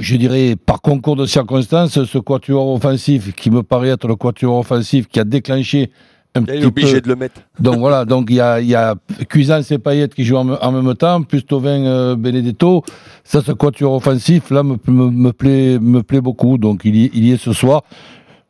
je 0.00 0.16
dirais, 0.16 0.56
par 0.56 0.80
concours 0.80 1.16
de 1.16 1.26
circonstances, 1.26 2.04
ce 2.04 2.18
quatuor 2.18 2.68
offensif, 2.68 3.34
qui 3.34 3.50
me 3.50 3.62
paraît 3.62 3.88
être 3.88 4.08
le 4.08 4.16
quatuor 4.16 4.58
offensif 4.58 5.08
qui 5.08 5.20
a 5.20 5.24
déclenché 5.24 5.90
un 6.34 6.40
il 6.40 6.46
petit 6.46 6.58
est 6.58 6.66
obligé 6.66 7.00
de 7.00 7.08
le 7.08 7.16
mettre. 7.16 7.40
Donc 7.58 7.78
voilà, 7.78 8.04
donc 8.04 8.26
il 8.30 8.36
y 8.36 8.40
a, 8.40 8.60
y 8.60 8.74
a 8.74 8.94
Cuisance 9.28 9.70
et 9.70 9.78
Payet 9.78 10.08
qui 10.08 10.24
jouent 10.24 10.36
en, 10.36 10.72
même 10.72 10.94
temps, 10.94 11.22
plus 11.22 11.44
Tovin 11.44 11.86
euh, 11.86 12.16
Benedetto. 12.16 12.82
Ça, 13.24 13.42
ce 13.42 13.52
quatuor 13.52 13.94
offensif, 13.94 14.50
là, 14.50 14.62
me, 14.62 14.76
me, 14.86 15.32
plaît, 15.32 15.78
me 15.80 16.02
plaît 16.02 16.20
beaucoup. 16.20 16.58
Donc 16.58 16.82
il 16.84 16.96
y, 16.96 17.10
il 17.14 17.24
y 17.24 17.32
est 17.32 17.38
ce 17.38 17.52
soir. 17.52 17.82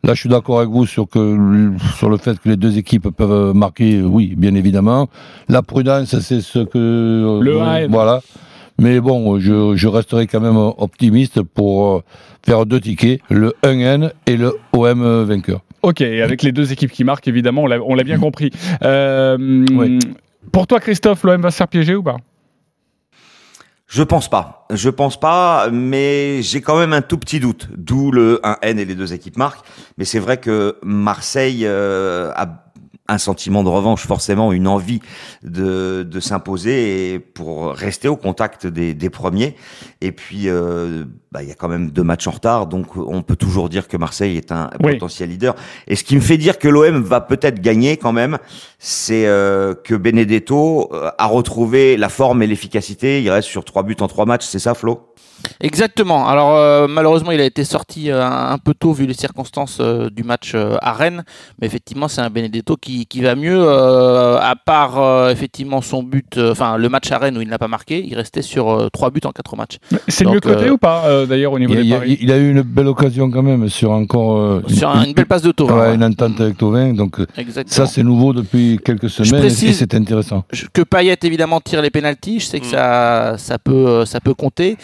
Là, 0.05 0.15
je 0.15 0.21
suis 0.21 0.29
d'accord 0.29 0.59
avec 0.59 0.71
vous 0.71 0.87
sur, 0.87 1.09
que, 1.09 1.73
sur 1.97 2.09
le 2.09 2.17
fait 2.17 2.39
que 2.39 2.49
les 2.49 2.57
deux 2.57 2.79
équipes 2.79 3.09
peuvent 3.11 3.55
marquer, 3.55 4.03
oui, 4.03 4.35
bien 4.37 4.55
évidemment. 4.55 5.09
La 5.49 5.63
prudence, 5.63 6.17
c'est 6.21 6.41
ce 6.43 6.61
que... 6.61 7.41
Le 7.43 7.61
euh, 7.61 7.89
Voilà. 7.91 8.21
Mais 8.79 9.01
bon, 9.01 9.39
je, 9.41 9.75
je 9.75 9.89
resterai 9.89 10.27
quand 10.27 10.41
même 10.41 10.57
optimiste 10.57 11.43
pour 11.43 11.87
euh, 11.87 12.03
faire 12.45 12.67
deux 12.67 12.81
tickets, 12.81 13.21
le 13.31 13.55
1N 13.63 14.13
et 14.27 14.37
le 14.37 14.57
OM 14.73 15.25
vainqueur. 15.25 15.61
Ok, 15.83 16.01
avec 16.01 16.43
les 16.43 16.53
deux 16.53 16.73
équipes 16.73 16.91
qui 16.91 17.05
marquent, 17.05 17.29
évidemment, 17.29 17.63
on 17.63 17.95
l'a 17.95 18.05
bien 18.05 18.19
compris. 18.19 18.51
Euh, 18.83 19.99
pour 20.53 20.67
toi, 20.67 20.81
Christophe, 20.81 21.23
l'OM 21.23 21.41
va 21.41 21.51
se 21.51 21.57
faire 21.57 21.69
piéger 21.69 21.95
ou 21.95 22.03
pas? 22.03 22.17
Je 23.87 24.03
pense 24.03 24.29
pas. 24.29 24.67
Je 24.71 24.91
pense 24.91 25.19
pas, 25.19 25.69
mais 25.71 26.43
j'ai 26.43 26.61
quand 26.61 26.77
même 26.79 26.93
un 26.93 27.03
tout 27.03 27.19
petit 27.19 27.39
doute. 27.39 27.69
D'où 27.77 28.11
le 28.11 28.41
1N 28.43 28.79
et 28.79 28.85
les 28.85 28.95
deux 28.97 29.13
équipes 29.13 29.37
marquent. 29.37 29.65
Mais 29.97 30.05
c'est 30.05 30.19
vrai 30.19 30.39
que 30.39 30.77
Marseille 30.83 31.65
euh, 31.65 32.33
a 32.35 32.66
un 33.09 33.19
sentiment 33.19 33.63
de 33.65 33.69
revanche, 33.69 34.07
forcément 34.07 34.53
une 34.53 34.67
envie 34.69 35.01
de, 35.43 36.03
de 36.03 36.21
s'imposer 36.21 37.13
et 37.15 37.19
pour 37.19 37.73
rester 37.73 38.09
au 38.09 38.17
contact 38.17 38.67
des, 38.67 38.95
des 38.95 39.11
premiers. 39.11 39.55
Et 40.01 40.13
puis, 40.13 40.49
euh, 40.49 41.05
bah, 41.33 41.43
il 41.43 41.49
y 41.49 41.53
a 41.53 41.55
quand 41.55 41.69
même 41.69 41.91
deux 41.91 42.03
matchs 42.03 42.27
en 42.27 42.33
retard, 42.33 42.67
donc 42.67 42.97
on 42.97 43.23
peut 43.23 43.37
toujours 43.37 43.69
dire 43.69 43.89
que 43.89 43.97
Marseille 43.97 44.37
est 44.37 44.53
un 44.53 44.71
Oui. 44.83 44.95
potentiel 44.95 45.31
leader. 45.31 45.55
Et 45.87 45.97
ce 45.97 46.05
qui 46.05 46.17
me 46.17 46.21
fait 46.21 46.39
dire 46.39 46.59
que 46.59 46.69
l'OM 46.69 47.03
va 47.03 47.21
peut-être 47.21 47.61
gagner 47.61 47.97
quand 47.97 48.13
même, 48.13 48.39
c'est 48.79 49.27
euh, 49.27 49.75
que 49.75 49.95
Benedetto 49.95 50.91
euh, 50.93 51.11
a 51.19 51.27
retrouvé 51.27 51.97
la 51.97 52.09
forme 52.09 52.43
et 52.43 52.47
l'efficacité. 52.47 53.23
Il 53.23 53.31
reste 53.31 53.49
sur 53.49 53.65
trois 53.65 53.83
buts 53.83 53.97
en 54.01 54.09
trois 54.09 54.27
matchs, 54.27 54.47
c'est 54.47 54.59
ça, 54.59 54.75
Flo? 54.75 55.13
Exactement. 55.61 56.27
Alors 56.29 56.55
euh, 56.57 56.87
malheureusement, 56.89 57.31
il 57.31 57.41
a 57.41 57.45
été 57.45 57.65
sorti 57.65 58.11
euh, 58.11 58.23
un 58.25 58.59
peu 58.59 58.75
tôt 58.75 58.93
vu 58.93 59.07
les 59.07 59.15
circonstances 59.15 59.79
euh, 59.81 60.11
du 60.11 60.23
match 60.23 60.53
euh, 60.55 60.77
à 60.83 60.93
Rennes, 60.93 61.25
mais 61.61 61.67
effectivement, 61.67 62.09
c'est 62.09 62.21
un 62.21 62.31
Benedetto 62.31 62.77
qui, 62.77 63.07
qui 63.07 63.21
va 63.23 63.35
mieux. 63.35 63.57
euh, 63.59 64.39
à 64.39 64.55
part 64.57 64.99
euh, 65.01 65.31
effectivement 65.31 65.81
son 65.81 66.03
but, 66.03 66.37
euh, 66.37 66.53
enfin 66.53 66.77
le 66.77 66.89
match 66.89 67.11
à 67.11 67.19
Rennes 67.19 67.37
où 67.39 67.41
il 67.41 67.49
n'a 67.49 67.59
pas 67.59 67.69
marqué, 67.69 68.05
il 68.07 68.15
restait 68.15 68.43
sur 68.43 68.71
euh, 68.71 68.89
trois 68.93 69.11
buts 69.11 69.21
en 69.25 69.31
quatre 69.33 69.57
matchs. 69.57 69.77
C'est 70.09 70.25
mieux 70.27 70.41
coté 70.41 70.67
euh, 70.69 70.73
ou 70.73 70.79
pas, 70.79 71.05
euh, 71.07 71.27
d'ailleurs, 71.27 71.53
au 71.53 71.59
niveau 71.59 71.73
Il, 71.75 71.79
des 71.81 71.85
il- 71.87 71.95
paris 71.95 72.19
il 72.21 72.33
a 72.33 72.37
eu 72.37 72.51
une 72.51 72.63
belle 72.63 72.87
occasion 72.89 73.31
quand 73.31 73.43
même 73.43 73.69
sur 73.69 73.91
encore 73.93 74.37
euh, 74.39 74.63
Sur 74.69 74.91
un- 74.91 75.05
une 75.05 75.13
belle 75.15 75.27
passe 75.27 75.43
de 75.43 75.53
taux. 75.53 75.71
ouais, 75.71 75.95
une 75.95 76.05
entente 76.05 76.41
avec 76.41 76.57
Tovin. 76.59 76.93
Donc 76.95 77.19
Exactement. 77.37 77.75
ça 77.75 77.87
c'est 77.87 78.03
nouveau 78.03 78.33
depuis 78.33 78.79
quelques 78.85 79.11
semaines 79.11 79.35
et 79.37 79.39
précise- 79.47 79.79
c'est 79.79 79.95
intéressant. 79.95 80.45
Que 80.73 80.83
Payet 80.83 81.17
évidemment 81.23 81.61
tire 81.61 81.83
les 81.83 81.91
pénalties, 81.91 82.41
je 82.41 82.47
sais 82.47 82.61
que 82.61 82.67
Mm. 82.67 82.71
ça, 82.71 83.35
ça 83.39 83.59
peut, 83.59 84.05
ça 84.05 84.21
peut 84.21 84.35
compter. 84.35 84.77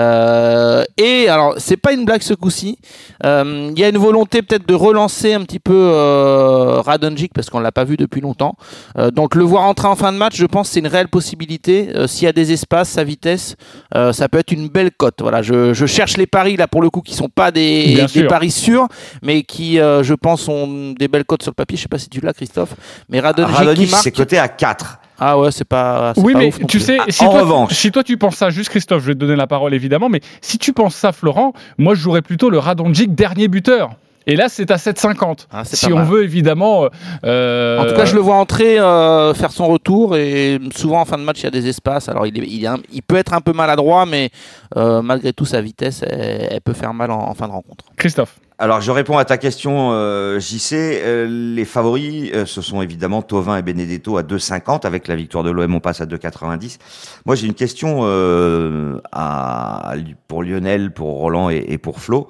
Euh, 0.00 0.82
et 0.96 1.28
alors 1.28 1.54
c'est 1.58 1.76
pas 1.76 1.92
une 1.92 2.04
blague 2.04 2.22
ce 2.22 2.32
coup-ci. 2.34 2.78
Euh, 3.24 3.70
Il 3.74 3.78
y 3.78 3.84
a 3.84 3.88
une 3.88 3.98
volonté 3.98 4.40
peut-être 4.42 4.66
de 4.66 4.74
relancer 4.74 5.34
un 5.34 5.42
petit 5.42 5.58
peu 5.58 5.74
euh, 5.74 6.80
Radonjic 6.80 7.32
parce 7.34 7.50
qu'on 7.50 7.60
l'a 7.60 7.72
pas 7.72 7.84
vu 7.84 7.96
depuis 7.96 8.20
longtemps. 8.22 8.54
Euh, 8.96 9.10
donc 9.10 9.34
le 9.34 9.44
voir 9.44 9.64
entrer 9.64 9.88
en 9.88 9.96
fin 9.96 10.12
de 10.12 10.16
match, 10.16 10.36
je 10.36 10.46
pense 10.46 10.70
c'est 10.70 10.80
une 10.80 10.86
réelle 10.86 11.08
possibilité. 11.08 11.90
Euh, 11.94 12.06
S'il 12.06 12.24
y 12.24 12.28
a 12.28 12.32
des 12.32 12.52
espaces, 12.52 12.88
sa 12.88 13.04
vitesse, 13.04 13.56
euh, 13.94 14.12
ça 14.12 14.28
peut 14.28 14.38
être 14.38 14.52
une 14.52 14.68
belle 14.68 14.90
cote. 14.96 15.16
Voilà, 15.20 15.42
je, 15.42 15.74
je 15.74 15.86
cherche 15.86 16.16
les 16.16 16.26
paris 16.26 16.56
là 16.56 16.66
pour 16.66 16.80
le 16.82 16.88
coup 16.90 17.02
qui 17.02 17.14
sont 17.14 17.28
pas 17.28 17.50
des, 17.50 17.84
Bien 17.94 18.04
des 18.06 18.08
sûr. 18.08 18.28
paris 18.28 18.50
sûrs, 18.50 18.88
mais 19.22 19.42
qui, 19.42 19.78
euh, 19.78 20.02
je 20.02 20.14
pense, 20.14 20.48
ont 20.48 20.94
des 20.98 21.08
belles 21.08 21.24
cotes 21.24 21.42
sur 21.42 21.50
le 21.50 21.54
papier. 21.56 21.76
Je 21.76 21.82
sais 21.82 21.88
pas 21.88 21.98
si 21.98 22.08
tu 22.08 22.20
l'as, 22.20 22.32
Christophe, 22.32 22.74
mais 23.10 23.20
Radonjic 23.20 23.54
Radonjic, 23.56 23.90
marque. 23.90 24.04
c'est 24.04 24.12
coté 24.12 24.38
à 24.38 24.48
4. 24.48 24.99
Ah 25.20 25.38
ouais, 25.38 25.50
c'est 25.52 25.66
pas. 25.66 26.14
Oui, 26.16 26.32
pas 26.32 26.38
mais 26.38 26.48
ouf 26.48 26.58
tu 26.60 26.64
plus. 26.66 26.80
sais, 26.80 26.98
Ah, 26.98 27.04
si, 27.10 27.22
en 27.24 27.30
toi, 27.30 27.40
revanche. 27.42 27.74
si 27.74 27.92
toi 27.92 28.02
tu 28.02 28.16
penses 28.16 28.36
ça, 28.36 28.48
juste 28.50 28.70
Christophe, 28.70 29.02
je 29.02 29.08
vais 29.08 29.14
te 29.14 29.18
donner 29.18 29.36
la 29.36 29.46
parole 29.46 29.74
évidemment, 29.74 30.08
mais 30.08 30.20
si 30.40 30.56
tu 30.58 30.72
penses 30.72 30.94
ça, 30.94 31.12
Florent, 31.12 31.52
moi 31.78 31.94
je 31.94 32.00
jouerais 32.00 32.22
plutôt 32.22 32.48
le 32.48 32.58
Radonjic 32.58 33.14
dernier 33.14 33.46
buteur. 33.48 33.90
Et 34.26 34.36
là, 34.36 34.48
c'est 34.48 34.70
à 34.70 34.76
7,50. 34.76 35.46
Ah, 35.50 35.64
si 35.64 35.92
on 35.92 35.96
mal. 35.96 36.06
veut 36.06 36.24
évidemment. 36.24 36.88
euh, 37.24 37.78
En 37.78 37.86
tout 37.86 37.94
cas, 37.94 38.04
je 38.04 38.14
le 38.14 38.20
vois 38.20 38.36
entrer, 38.36 38.78
euh, 38.78 39.32
faire 39.34 39.50
son 39.50 39.66
retour 39.66 40.16
et 40.16 40.58
souvent 40.76 41.00
en 41.00 41.04
fin 41.04 41.16
de 41.18 41.22
match, 41.22 41.40
il 41.40 41.44
y 41.44 41.46
a 41.46 41.50
des 41.50 41.66
espaces. 41.68 42.08
Alors, 42.08 42.26
il, 42.26 42.38
est- 42.38 42.46
il, 42.46 42.62
est 42.64 42.66
un- 42.68 42.78
il 42.92 43.02
peut 43.02 43.16
être 43.16 43.32
un 43.32 43.40
peu 43.40 43.52
maladroit, 43.52 44.04
mais 44.06 44.30
euh, 44.76 45.00
malgré 45.02 45.32
tout, 45.32 45.46
sa 45.46 45.60
vitesse, 45.62 46.04
elle, 46.08 46.48
elle 46.50 46.60
peut 46.60 46.74
faire 46.74 46.92
mal 46.94 47.10
en, 47.10 47.18
en 47.28 47.34
fin 47.34 47.46
de 47.48 47.52
rencontre. 47.52 47.84
Christophe. 47.96 48.36
Alors, 48.62 48.82
je 48.82 48.90
réponds 48.90 49.16
à 49.16 49.24
ta 49.24 49.38
question, 49.38 49.92
euh, 49.92 50.38
JC. 50.38 50.74
Euh, 50.74 51.26
les 51.54 51.64
favoris, 51.64 52.30
euh, 52.34 52.44
ce 52.44 52.60
sont 52.60 52.82
évidemment 52.82 53.22
Tovin 53.22 53.56
et 53.56 53.62
Benedetto 53.62 54.18
à 54.18 54.22
2,50. 54.22 54.84
Avec 54.86 55.08
la 55.08 55.16
victoire 55.16 55.42
de 55.44 55.50
l'OM, 55.50 55.74
on 55.74 55.80
passe 55.80 56.02
à 56.02 56.04
2,90. 56.06 56.76
Moi, 57.24 57.36
j'ai 57.36 57.46
une 57.46 57.54
question 57.54 58.00
euh, 58.02 59.00
à, 59.12 59.94
pour 60.28 60.42
Lionel, 60.42 60.92
pour 60.92 61.08
Roland 61.20 61.48
et, 61.48 61.64
et 61.68 61.78
pour 61.78 62.00
Flo. 62.00 62.28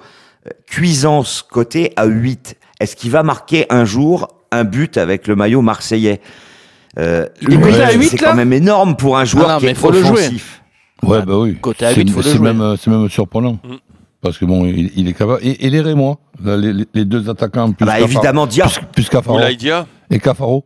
Cuisance 0.67 1.43
côté 1.49 1.93
à 1.95 2.05
8. 2.05 2.57
Est-ce 2.79 2.95
qu'il 2.95 3.11
va 3.11 3.23
marquer 3.23 3.65
un 3.69 3.85
jour 3.85 4.27
un 4.51 4.63
but 4.63 4.97
avec 4.97 5.27
le 5.27 5.35
maillot 5.35 5.61
marseillais 5.61 6.19
euh, 6.99 7.25
Il 7.41 7.53
est 7.53 7.59
coté 7.61 7.83
à 7.83 7.91
8, 7.93 8.09
C'est 8.09 8.17
quand 8.17 8.33
même 8.35 8.51
énorme 8.53 8.95
pour 8.95 9.17
un 9.17 9.25
joueur 9.25 9.45
Ah 9.49 9.53
non, 9.53 9.59
qui 9.59 9.65
mais 9.65 9.71
est 9.71 9.75
faut 9.75 9.91
le 9.91 10.01
jouer. 10.01 10.09
offensif. 10.25 10.61
Ouais, 11.03 11.21
bah 11.23 11.37
oui. 11.37 11.57
Côté 11.59 11.85
à 11.85 11.89
C'est- 11.93 12.01
8, 12.01 12.09
faut 12.09 12.17
le 12.17 12.23
c'est 12.23 12.35
jouer. 12.37 12.47
même, 12.53 12.61
euh, 12.61 12.75
c'est 12.77 12.89
même 12.89 13.07
surprenant. 13.09 13.53
Mm. 13.63 13.75
Parce 14.21 14.37
que 14.37 14.45
bon, 14.45 14.65
il, 14.65 14.91
il 14.95 15.07
est 15.07 15.13
capable. 15.13 15.39
Et, 15.43 15.65
et 15.65 15.69
les 15.69 15.81
Rémois, 15.81 16.17
là, 16.43 16.57
les, 16.57 16.85
les- 16.93 17.05
deux 17.05 17.27
attaquants 17.29 17.71
plus 17.71 17.85
Bah, 17.85 17.93
Cafaro- 17.99 18.03
évidemment, 18.03 18.45
Dia. 18.47 18.65
plus, 18.67 18.81
plus 18.93 19.09
Cafaro. 19.09 19.39
Dia 19.57 19.87
Et 20.11 20.19
Cafaro. 20.19 20.65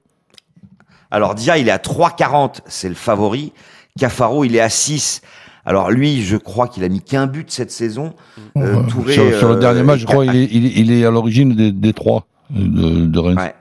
Alors 1.12 1.36
Dia, 1.36 1.58
il 1.58 1.68
est 1.68 1.72
à 1.72 1.78
3,40, 1.78 2.62
c'est 2.66 2.90
le 2.90 2.96
favori. 2.96 3.54
Cafaro, 3.98 4.44
il 4.44 4.56
est 4.56 4.60
à 4.62 4.70
6. 4.70 5.22
Alors 5.66 5.90
lui, 5.92 6.22
je 6.24 6.38
crois 6.38 6.68
qu'il 6.68 6.84
a 6.84 6.90
mis 6.90 7.02
qu'un 7.02 7.26
but 7.28 7.50
cette 7.52 7.72
saison. 7.72 8.14
Euh, 8.58 8.76
Ouais. 8.76 8.88
Touré, 8.88 9.14
sur, 9.14 9.38
sur 9.40 9.50
le 9.50 9.56
euh, 9.56 9.60
dernier 9.60 9.84
match, 9.84 10.00
je 10.00 10.06
crois, 10.06 10.26
il 10.26 10.36
est, 10.36 10.48
il 10.52 10.66
est, 10.68 10.72
il 10.76 10.92
est 10.92 11.06
à 11.06 11.12
l'origine 11.12 11.54
des, 11.56 11.72
des 11.72 11.94
trois 11.94 12.28
euh, 12.56 12.60
de, 12.60 13.06
de 13.08 13.20
Reims. 13.20 13.38
Ouais. 13.40 13.54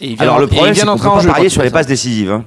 Et 0.00 0.08
il 0.10 0.14
vient 0.16 0.22
Alors 0.22 0.38
le 0.40 0.46
problème, 0.46 0.74
c'est 0.74 0.80
qu'on 0.82 0.86
d'entrer 0.88 1.04
peut 1.08 1.12
en 1.12 1.16
pas 1.16 1.22
jeu. 1.22 1.28
parier 1.28 1.48
sur 1.48 1.62
les 1.62 1.70
passes 1.70 1.86
décisives. 1.86 2.30
hein. 2.32 2.44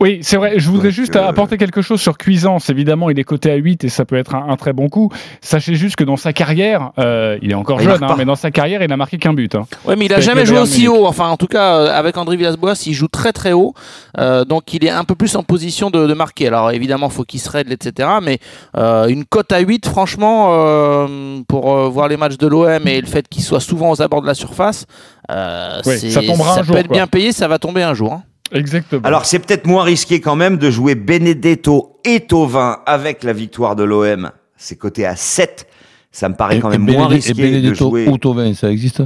Oui, 0.00 0.18
c'est 0.22 0.36
vrai. 0.36 0.54
Je 0.58 0.68
voudrais 0.68 0.88
Donc, 0.88 0.94
juste 0.96 1.14
euh, 1.14 1.28
apporter 1.28 1.56
quelque 1.58 1.80
chose 1.80 2.00
sur 2.00 2.18
Cuisance. 2.18 2.68
Évidemment, 2.70 3.08
il 3.08 3.20
est 3.20 3.24
coté 3.24 3.52
à 3.52 3.54
8 3.54 3.84
et 3.84 3.88
ça 3.88 4.04
peut 4.04 4.16
être 4.16 4.34
un, 4.34 4.48
un 4.48 4.56
très 4.56 4.72
bon 4.72 4.88
coup. 4.88 5.10
Sachez 5.40 5.76
juste 5.76 5.94
que 5.94 6.02
dans 6.02 6.16
sa 6.16 6.32
carrière, 6.32 6.90
euh, 6.98 7.38
il 7.40 7.52
est 7.52 7.54
encore 7.54 7.80
Il 7.80 7.84
jeune, 7.84 8.02
hein, 8.02 8.14
mais 8.18 8.24
dans 8.24 8.34
sa 8.34 8.50
carrière, 8.50 8.82
il 8.82 8.88
n'a 8.88 8.96
marqué 8.96 9.16
qu'un 9.18 9.32
but. 9.32 9.54
hein. 9.54 9.64
Ouais, 9.84 9.94
mais 9.94 10.06
il 10.06 10.12
a 10.12 10.16
Avec 10.16 10.26
jamais 10.26 10.44
joué 10.44 10.58
aussi 10.58 10.88
haut. 10.88 11.06
Enfin, 11.06 11.28
en 11.28 11.36
tout 11.36 11.46
cas, 11.46 11.76
euh, 11.76 11.92
avec 11.96 12.16
André 12.16 12.36
Villas-Boas, 12.36 12.82
il 12.86 12.94
joue 12.94 13.06
très 13.06 13.32
très 13.32 13.52
haut. 13.52 13.74
Euh, 14.18 14.44
donc, 14.44 14.74
il 14.74 14.84
est 14.84 14.90
un 14.90 15.04
peu 15.04 15.14
plus 15.14 15.36
en 15.36 15.44
position 15.44 15.88
de, 15.88 16.04
de 16.08 16.14
marquer. 16.14 16.48
Alors, 16.48 16.72
évidemment, 16.72 17.08
faut 17.08 17.22
qu'il 17.22 17.38
se 17.38 17.48
règle, 17.50 17.72
etc. 17.72 18.08
Mais 18.24 18.40
euh, 18.76 19.06
une 19.06 19.24
cote 19.24 19.52
à 19.52 19.60
8, 19.60 19.86
franchement, 19.86 20.48
euh, 20.50 21.38
pour 21.46 21.72
euh, 21.76 21.88
voir 21.88 22.08
les 22.08 22.16
matchs 22.16 22.38
de 22.38 22.48
l'OM 22.48 22.88
et 22.88 23.00
le 23.00 23.06
fait 23.06 23.28
qu'il 23.28 23.44
soit 23.44 23.60
souvent 23.60 23.90
aux 23.92 24.02
abords 24.02 24.22
de 24.22 24.26
la 24.26 24.34
surface, 24.34 24.84
euh, 25.30 25.80
Oui, 25.86 26.10
ça 26.10 26.22
tombera 26.22 26.54
un 26.54 26.58
peut 26.58 26.64
jour, 26.64 26.76
être 26.78 26.88
quoi. 26.88 26.96
bien 26.96 27.06
payé, 27.06 27.30
ça 27.30 27.46
va 27.46 27.60
tomber 27.60 27.84
un 27.84 27.94
jour. 27.94 28.14
hein. 28.14 28.22
Exactement. 28.52 29.02
Alors 29.04 29.24
c'est 29.24 29.38
peut-être 29.38 29.66
moins 29.66 29.82
risqué 29.84 30.20
quand 30.20 30.36
même 30.36 30.56
de 30.58 30.70
jouer 30.70 30.94
Benedetto 30.94 31.98
et 32.04 32.20
Tovin 32.20 32.78
avec 32.86 33.22
la 33.24 33.32
victoire 33.32 33.76
de 33.76 33.84
l'OM. 33.84 34.30
C'est 34.56 34.76
coté 34.76 35.06
à 35.06 35.16
7. 35.16 35.66
Ça 36.10 36.28
me 36.28 36.34
paraît 36.34 36.58
Et, 36.58 36.60
quand 36.60 36.68
même 36.68 36.82
moins 36.82 37.08
Benedetto- 37.08 37.12
et 37.12 37.14
risqué 37.14 37.32
de 37.34 37.40
Benedetto 37.42 37.88
jouer. 37.88 38.06
ou 38.08 38.18
Thauvin, 38.18 38.52
ça 38.54 38.70
existe? 38.70 39.02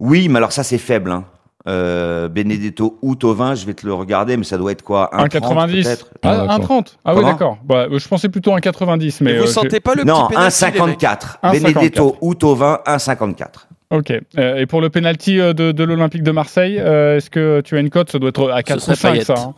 Oui, 0.00 0.28
mais 0.28 0.36
alors 0.36 0.52
ça 0.52 0.62
c'est 0.62 0.78
faible. 0.78 1.10
Hein. 1.10 1.24
Euh, 1.66 2.28
Benedetto 2.28 2.98
ou 3.02 3.14
Tovin, 3.14 3.54
je 3.54 3.66
vais 3.66 3.74
te 3.74 3.84
le 3.86 3.92
regarder, 3.92 4.36
mais 4.36 4.44
ça 4.44 4.56
doit 4.56 4.72
être 4.72 4.82
quoi? 4.82 5.10
1,90 5.12 5.82
peut-être? 5.82 6.08
Ah, 6.22 6.46
Ah, 6.48 6.58
d'accord. 6.58 6.78
1,30 6.78 6.98
Ah 7.04 7.12
oui, 7.12 7.16
Comment? 7.20 7.32
d'accord. 7.32 7.58
Bah, 7.64 7.86
je 7.90 8.08
pensais 8.08 8.28
plutôt 8.28 8.52
1,90. 8.54 9.18
Mais 9.22 9.32
Et 9.32 9.38
vous 9.38 9.44
euh, 9.44 9.46
sentez 9.46 9.80
pas 9.80 9.94
le 9.94 10.04
Non, 10.04 10.28
petit 10.28 10.36
1,54. 10.38 11.38
1,54. 11.42 11.52
Benedetto 11.52 12.16
ou 12.22 12.34
Tovin, 12.34 12.78
1,54. 12.86 13.67
Ok. 13.90 14.12
Euh, 14.38 14.56
et 14.56 14.66
pour 14.66 14.80
le 14.80 14.90
penalty 14.90 15.40
euh, 15.40 15.52
de, 15.54 15.72
de 15.72 15.84
l'Olympique 15.84 16.22
de 16.22 16.30
Marseille, 16.30 16.78
euh, 16.78 17.16
est-ce 17.16 17.30
que 17.30 17.60
tu 17.62 17.76
as 17.76 17.80
une 17.80 17.88
cote? 17.90 18.10
Ça 18.10 18.18
doit 18.18 18.28
être 18.30 18.50
à 18.50 18.62
4 18.62 18.76
ou 18.76 18.80
serait 18.80 18.96
5, 18.96 19.12
Payet. 19.12 19.24
ça. 19.24 19.34
hein 19.38 19.54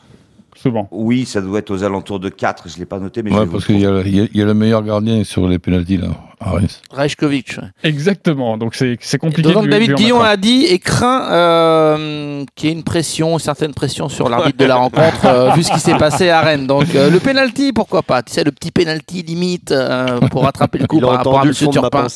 Souvent. 0.56 0.88
Oui, 0.92 1.24
ça 1.24 1.40
doit 1.40 1.58
être 1.60 1.70
aux 1.70 1.82
alentours 1.84 2.20
de 2.20 2.28
4. 2.28 2.68
Je 2.68 2.74
ne 2.74 2.78
l'ai 2.80 2.84
pas 2.86 2.98
noté, 2.98 3.22
mais 3.22 3.30
je 3.30 3.36
Ouais, 3.36 3.44
vous 3.44 3.52
parce 3.52 3.66
qu'il 3.66 3.80
y, 3.80 3.86
a- 3.86 4.02
y 4.02 4.28
y 4.32 4.42
le 4.44 4.54
meilleur 4.54 4.82
gardien 4.82 5.24
sur 5.24 5.48
les 5.48 5.58
pénalties 5.58 5.96
là, 5.96 6.08
Reims. 6.40 6.80
Rajkovic. 6.90 7.56
ouais. 7.58 7.68
Exactement. 7.88 8.56
Donc 8.56 8.74
c'est 8.74 9.18
compliqué. 9.18 9.52
Lui- 9.54 9.68
David 9.68 9.94
Guillon 9.94 10.22
a 10.22 10.36
dit 10.38 10.64
et 10.66 10.78
craint 10.78 11.30
euh, 11.30 12.44
qu'il 12.54 12.68
y 12.68 12.72
ait 12.72 12.74
une 12.74 12.82
pression, 12.82 13.34
une 13.34 13.38
certaine 13.38 13.74
pression 13.74 14.08
sur 14.08 14.28
l'arbitre 14.28 14.56
de 14.58 14.64
la 14.64 14.76
rencontre, 14.76 15.26
euh, 15.26 15.50
vu 15.52 15.62
ce 15.62 15.70
qui 15.70 15.80
s'est 15.80 15.96
passé 15.96 16.30
à 16.30 16.40
Rennes. 16.40 16.66
Donc 16.66 16.94
euh, 16.94 17.10
le 17.10 17.20
penalty, 17.20 17.72
pourquoi 17.72 18.02
pas? 18.02 18.22
Tu 18.22 18.32
sais, 18.32 18.42
le 18.44 18.52
petit 18.52 18.70
penalty 18.70 19.22
limite 19.22 19.70
euh, 19.72 20.18
pour 20.30 20.44
rattraper 20.44 20.78
le 20.78 20.86
coup 20.88 20.96
Il 20.98 21.04
a 21.04 21.08
par 21.08 21.16
rapport 21.16 21.34
à 21.38 21.42
entendu 21.42 21.64
M. 21.64 21.70
Turpin. 21.70 22.06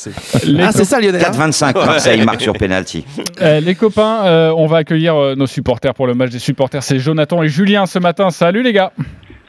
Ah, 0.59 0.71
c'est 0.71 0.85
ça, 0.85 0.99
Lionel. 0.99 1.23
hein? 1.23 1.31
4,25. 1.31 1.73
Marseille 1.85 2.23
marque 2.25 2.41
sur 2.41 2.53
penalty. 2.53 3.05
Euh, 3.41 3.59
les 3.59 3.75
copains, 3.75 4.23
euh, 4.25 4.53
on 4.55 4.65
va 4.65 4.77
accueillir 4.77 5.13
euh, 5.15 5.35
nos 5.35 5.45
supporters 5.45 5.93
pour 5.93 6.07
le 6.07 6.13
match 6.13 6.29
des 6.31 6.39
supporters. 6.39 6.81
C'est 6.83 6.99
Jonathan 6.99 7.43
et 7.43 7.49
Julien 7.49 7.85
ce 7.85 7.99
matin. 7.99 8.29
Salut 8.29 8.63
les 8.63 8.71
gars. 8.71 8.93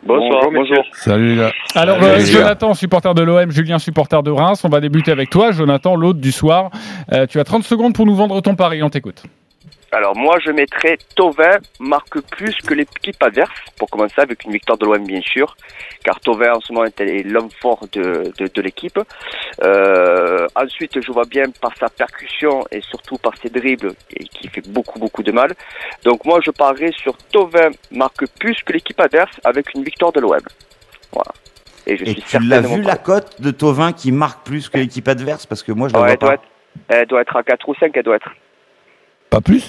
Bonsoir, 0.06 0.42
bonjour. 0.52 0.84
Salut 0.92 1.30
les 1.30 1.36
gars. 1.36 1.52
Alors 1.74 1.96
Salut, 2.00 2.06
euh, 2.06 2.16
les 2.18 2.24
gars. 2.24 2.38
Jonathan, 2.40 2.74
supporter 2.74 3.14
de 3.14 3.22
l'OM, 3.22 3.50
Julien, 3.50 3.78
supporter 3.78 4.22
de 4.22 4.30
Reims. 4.30 4.62
On 4.64 4.68
va 4.68 4.80
débuter 4.80 5.10
avec 5.10 5.30
toi, 5.30 5.50
Jonathan, 5.50 5.96
l'autre 5.96 6.20
du 6.20 6.30
soir. 6.30 6.70
Euh, 7.12 7.26
tu 7.26 7.40
as 7.40 7.44
30 7.44 7.64
secondes 7.64 7.94
pour 7.94 8.06
nous 8.06 8.14
vendre 8.14 8.40
ton 8.40 8.54
pari. 8.54 8.82
On 8.82 8.88
t'écoute. 8.88 9.24
Alors 9.96 10.14
moi 10.14 10.36
je 10.44 10.50
mettrais 10.50 10.98
Tovin 11.14 11.56
marque 11.80 12.20
plus 12.20 12.54
que 12.66 12.74
l'équipe 12.74 13.22
adverse 13.22 13.58
pour 13.78 13.88
commencer 13.88 14.20
avec 14.20 14.44
une 14.44 14.52
victoire 14.52 14.76
de 14.76 14.84
l'OM 14.84 15.02
bien 15.06 15.22
sûr 15.22 15.56
car 16.04 16.20
Tovin 16.20 16.52
en 16.52 16.60
ce 16.60 16.70
moment 16.70 16.84
est 16.84 17.22
l'homme 17.22 17.48
fort 17.62 17.86
de, 17.92 18.30
de, 18.38 18.46
de 18.54 18.60
l'équipe. 18.60 19.00
Euh, 19.64 20.46
ensuite 20.54 21.00
je 21.00 21.10
vois 21.10 21.24
bien 21.24 21.44
par 21.62 21.74
sa 21.78 21.88
percussion 21.88 22.66
et 22.70 22.82
surtout 22.82 23.16
par 23.16 23.32
ses 23.38 23.48
dribbles 23.48 23.94
et 24.14 24.24
qui 24.24 24.48
fait 24.48 24.68
beaucoup 24.68 24.98
beaucoup 24.98 25.22
de 25.22 25.32
mal. 25.32 25.54
Donc 26.04 26.26
moi 26.26 26.40
je 26.44 26.50
parierais 26.50 26.92
sur 26.92 27.16
Tovin 27.32 27.70
marque 27.90 28.26
plus 28.38 28.62
que 28.64 28.74
l'équipe 28.74 29.00
adverse 29.00 29.40
avec 29.44 29.72
une 29.72 29.82
victoire 29.82 30.12
de 30.12 30.20
l'OM. 30.20 30.40
Voilà. 31.10 31.32
Et 31.86 31.96
je 31.96 32.02
Et 32.04 32.08
suis 32.10 32.22
tu 32.22 32.38
l'as 32.40 32.60
vu 32.60 32.82
la 32.82 32.96
cote 32.96 33.40
de 33.40 33.50
Tovin 33.50 33.94
qui 33.94 34.12
marque 34.12 34.44
plus 34.44 34.68
que 34.68 34.76
l'équipe 34.76 35.08
adverse? 35.08 35.46
Parce 35.46 35.62
que 35.62 35.72
moi 35.72 35.88
je 35.88 35.94
la 35.94 36.00
Ouais, 36.00 36.06
vois 36.06 36.12
elle, 36.12 36.18
doit 36.18 36.34
être, 36.34 36.42
elle 36.88 37.06
doit 37.06 37.20
être 37.22 37.36
à 37.36 37.42
4 37.42 37.66
ou 37.66 37.74
5, 37.76 37.92
elle 37.94 38.02
doit 38.02 38.16
être. 38.16 38.28
Pas 39.30 39.40
plus 39.40 39.68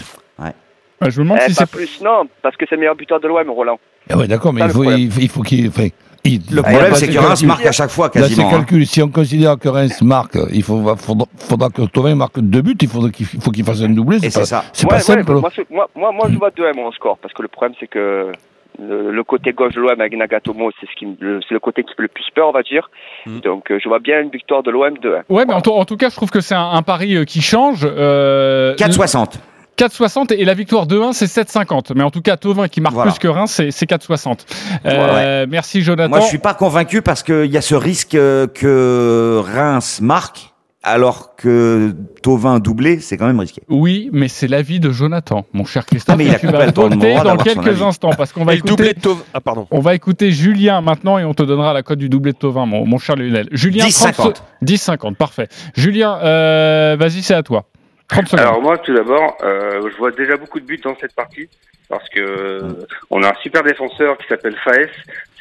Euh, 1.04 1.12
je 1.12 1.20
me 1.20 1.26
demande 1.26 1.40
Eh, 1.46 1.50
si 1.52 1.56
pas 1.56 1.66
c'est. 1.66 1.72
plus, 1.72 2.02
non, 2.02 2.28
parce 2.42 2.56
que 2.56 2.66
c'est 2.68 2.76
le 2.76 2.80
meilleur 2.80 2.96
buteur 2.96 3.20
de 3.20 3.28
l'OM, 3.28 3.50
Roland. 3.52 3.80
Ah 4.10 4.18
ouais, 4.18 4.28
d'accord, 4.28 4.52
mais 4.52 4.62
il 4.62 4.68
le 4.68 4.74
faut, 4.74 4.82
problème. 4.82 5.00
il, 5.00 5.12
faut- 5.12 5.22
il 5.22 5.30
faut 5.30 5.42
qu'il 5.44 5.68
enfin, 5.68 5.90
Le 6.26 6.62
problème, 6.62 6.96
c'est 6.96 7.08
que 7.08 7.20
Reims 7.20 7.44
marque 7.44 7.66
à 7.66 7.72
chaque 7.72 7.90
fois 7.92 8.10
quasiment. 8.10 8.50
Là, 8.50 8.58
calcul, 8.58 8.86
si 8.88 9.02
on 9.04 9.10
considère 9.10 9.60
que 9.60 9.70
Reims 9.70 10.02
marque, 10.02 10.38
il 10.52 10.64
faudra, 10.64 10.96
faudra, 10.96 11.70
que 11.70 11.84
Tovin 11.84 12.16
marque 12.16 12.40
deux 12.40 12.62
buts, 12.64 12.76
il, 12.82 12.88
faudra 12.88 13.12
qu'il 13.12 13.28
faut 13.28 13.52
qu'il 13.52 13.64
fasse 13.64 13.82
un 13.82 13.90
doublé. 13.90 14.20
C'est 14.20 14.32
ça. 14.32 14.64
C'est 14.74 14.90
pas 14.90 15.00
simple. 15.00 15.32
moi, 15.70 15.88
moi, 15.96 16.12
moi, 16.12 16.28
je 16.32 16.38
vois 16.38 16.50
2 16.50 16.66
à 16.66 16.74
mon 16.74 16.92
score, 16.92 17.20
parce 17.20 17.34
que 17.34 17.44
le 17.44 17.48
problème, 17.48 17.76
c'est 17.80 17.88
que 17.88 18.32
le, 18.80 19.24
côté 19.24 19.54
gauche 19.54 19.74
de 19.74 19.82
l'OM 19.82 20.00
avec 20.00 20.16
Nagatomo, 20.16 20.72
c'est 20.80 20.88
ce 20.88 20.96
qui 20.96 21.08
c'est 21.20 21.54
le 21.54 21.60
côté 21.60 21.84
qui 21.84 21.94
fait 21.96 22.04
le 22.04 22.08
plus 22.08 22.26
peur, 22.34 22.50
on 22.50 22.52
va 22.52 22.64
dire. 22.64 22.90
Mm. 23.26 23.40
Donc 23.40 23.72
euh, 23.72 23.80
je 23.82 23.88
vois 23.90 24.00
bien 24.00 24.22
une 24.22 24.30
victoire 24.30 24.64
de 24.64 24.72
l'OM 24.72 24.98
de 24.98 25.16
1. 25.30 25.34
Ouais, 25.34 25.46
mais 25.46 25.54
en, 25.54 25.62
tout 25.62 25.98
cas, 25.98 26.10
je 26.10 26.16
trouve 26.16 26.30
que 26.30 26.42
c'est 26.42 26.56
un, 26.56 26.82
pari 26.82 27.16
euh, 27.16 27.24
qui 27.24 27.42
change. 27.42 27.82
Euh, 27.84 28.76
4,60. 28.76 29.40
4,60 29.78 30.34
et 30.34 30.46
la 30.46 30.54
victoire 30.54 30.88
de 30.88 31.00
1 31.00 31.14
c'est 31.14 31.26
7,50. 31.26 31.94
Mais 31.96 32.04
en 32.04 32.12
tout 32.12 32.22
cas, 32.22 32.38
Tovin 32.38 32.68
qui 32.68 32.82
marque 32.82 33.00
plus 33.00 33.20
que 33.20 33.28
Reims, 33.28 33.62
c'est 33.70 33.90
4,60. 33.90 34.40
Euh, 34.86 35.46
merci 35.50 35.82
Jonathan. 35.82 36.10
Moi, 36.10 36.22
je 36.22 36.28
suis 36.28 36.38
pas 36.38 36.54
convaincu 36.54 37.02
parce 37.02 37.24
qu'il 37.24 37.46
y 37.52 37.58
a 37.58 37.62
ce 37.62 37.76
risque 37.76 38.12
que 38.12 39.42
Reims 39.46 40.00
marque 40.02 40.54
alors 40.88 41.36
que 41.36 41.94
Tovin 42.24 42.60
doublé, 42.60 43.00
c'est 43.00 43.18
quand 43.18 43.28
même 43.28 43.40
risqué. 43.40 43.62
Oui, 43.68 44.10
mais 44.14 44.30
c'est 44.30 44.48
l'avis 44.48 44.80
de 44.80 44.90
Jonathan, 44.90 45.46
mon 45.52 45.66
cher 45.66 45.86
Christophe. 45.86 46.14
Ah, 46.14 46.18
mais 46.18 46.26
il 46.26 46.34
a 46.34 46.40
tu 46.40 46.48
vas 46.48 46.72
dans 46.72 47.38
quelques 47.38 47.82
instants 47.82 48.12
parce 48.18 48.32
qu'on 48.32 48.46
va 48.46 48.54
écouter. 48.56 48.96
Ah, 49.34 49.42
pardon. 49.42 49.68
On 49.72 49.82
va 49.82 49.96
écouter 49.96 50.32
Julien 50.32 50.80
maintenant 50.82 51.18
et 51.18 51.26
on 51.26 51.34
te 51.34 51.44
donnera 51.44 51.74
la 51.74 51.84
cote 51.84 52.00
du 52.00 52.08
doublé 52.08 52.32
de 52.32 52.38
Tovin, 52.38 52.66
mon, 52.66 52.98
cher 53.00 53.18
Lionel. 53.18 53.50
Julien, 53.52 53.86
10-50. 53.86 54.36
10-50, 54.64 55.16
parfait. 55.16 55.50
Julien, 55.76 56.20
euh, 56.24 56.96
vas-y, 56.98 57.22
c'est 57.22 57.34
à 57.36 57.44
toi. 57.44 57.66
30 58.10 58.28
secondes. 58.28 58.40
Alors 58.40 58.62
moi, 58.62 58.78
tout 58.78 58.94
d'abord, 58.94 59.38
euh, 59.44 59.90
je 59.92 59.98
vois 59.98 60.12
déjà 60.12 60.38
beaucoup 60.38 60.60
de 60.60 60.66
buts 60.66 60.82
dans 60.84 60.96
cette 61.00 61.14
partie 61.14 61.50
parce 61.90 62.08
que 62.10 62.20
euh, 62.20 62.86
on 63.10 63.24
a 63.24 63.30
un 63.30 63.36
super 63.42 63.64
défenseur 63.64 64.18
qui 64.18 64.28
s'appelle 64.28 64.56
Faes. 64.64 64.90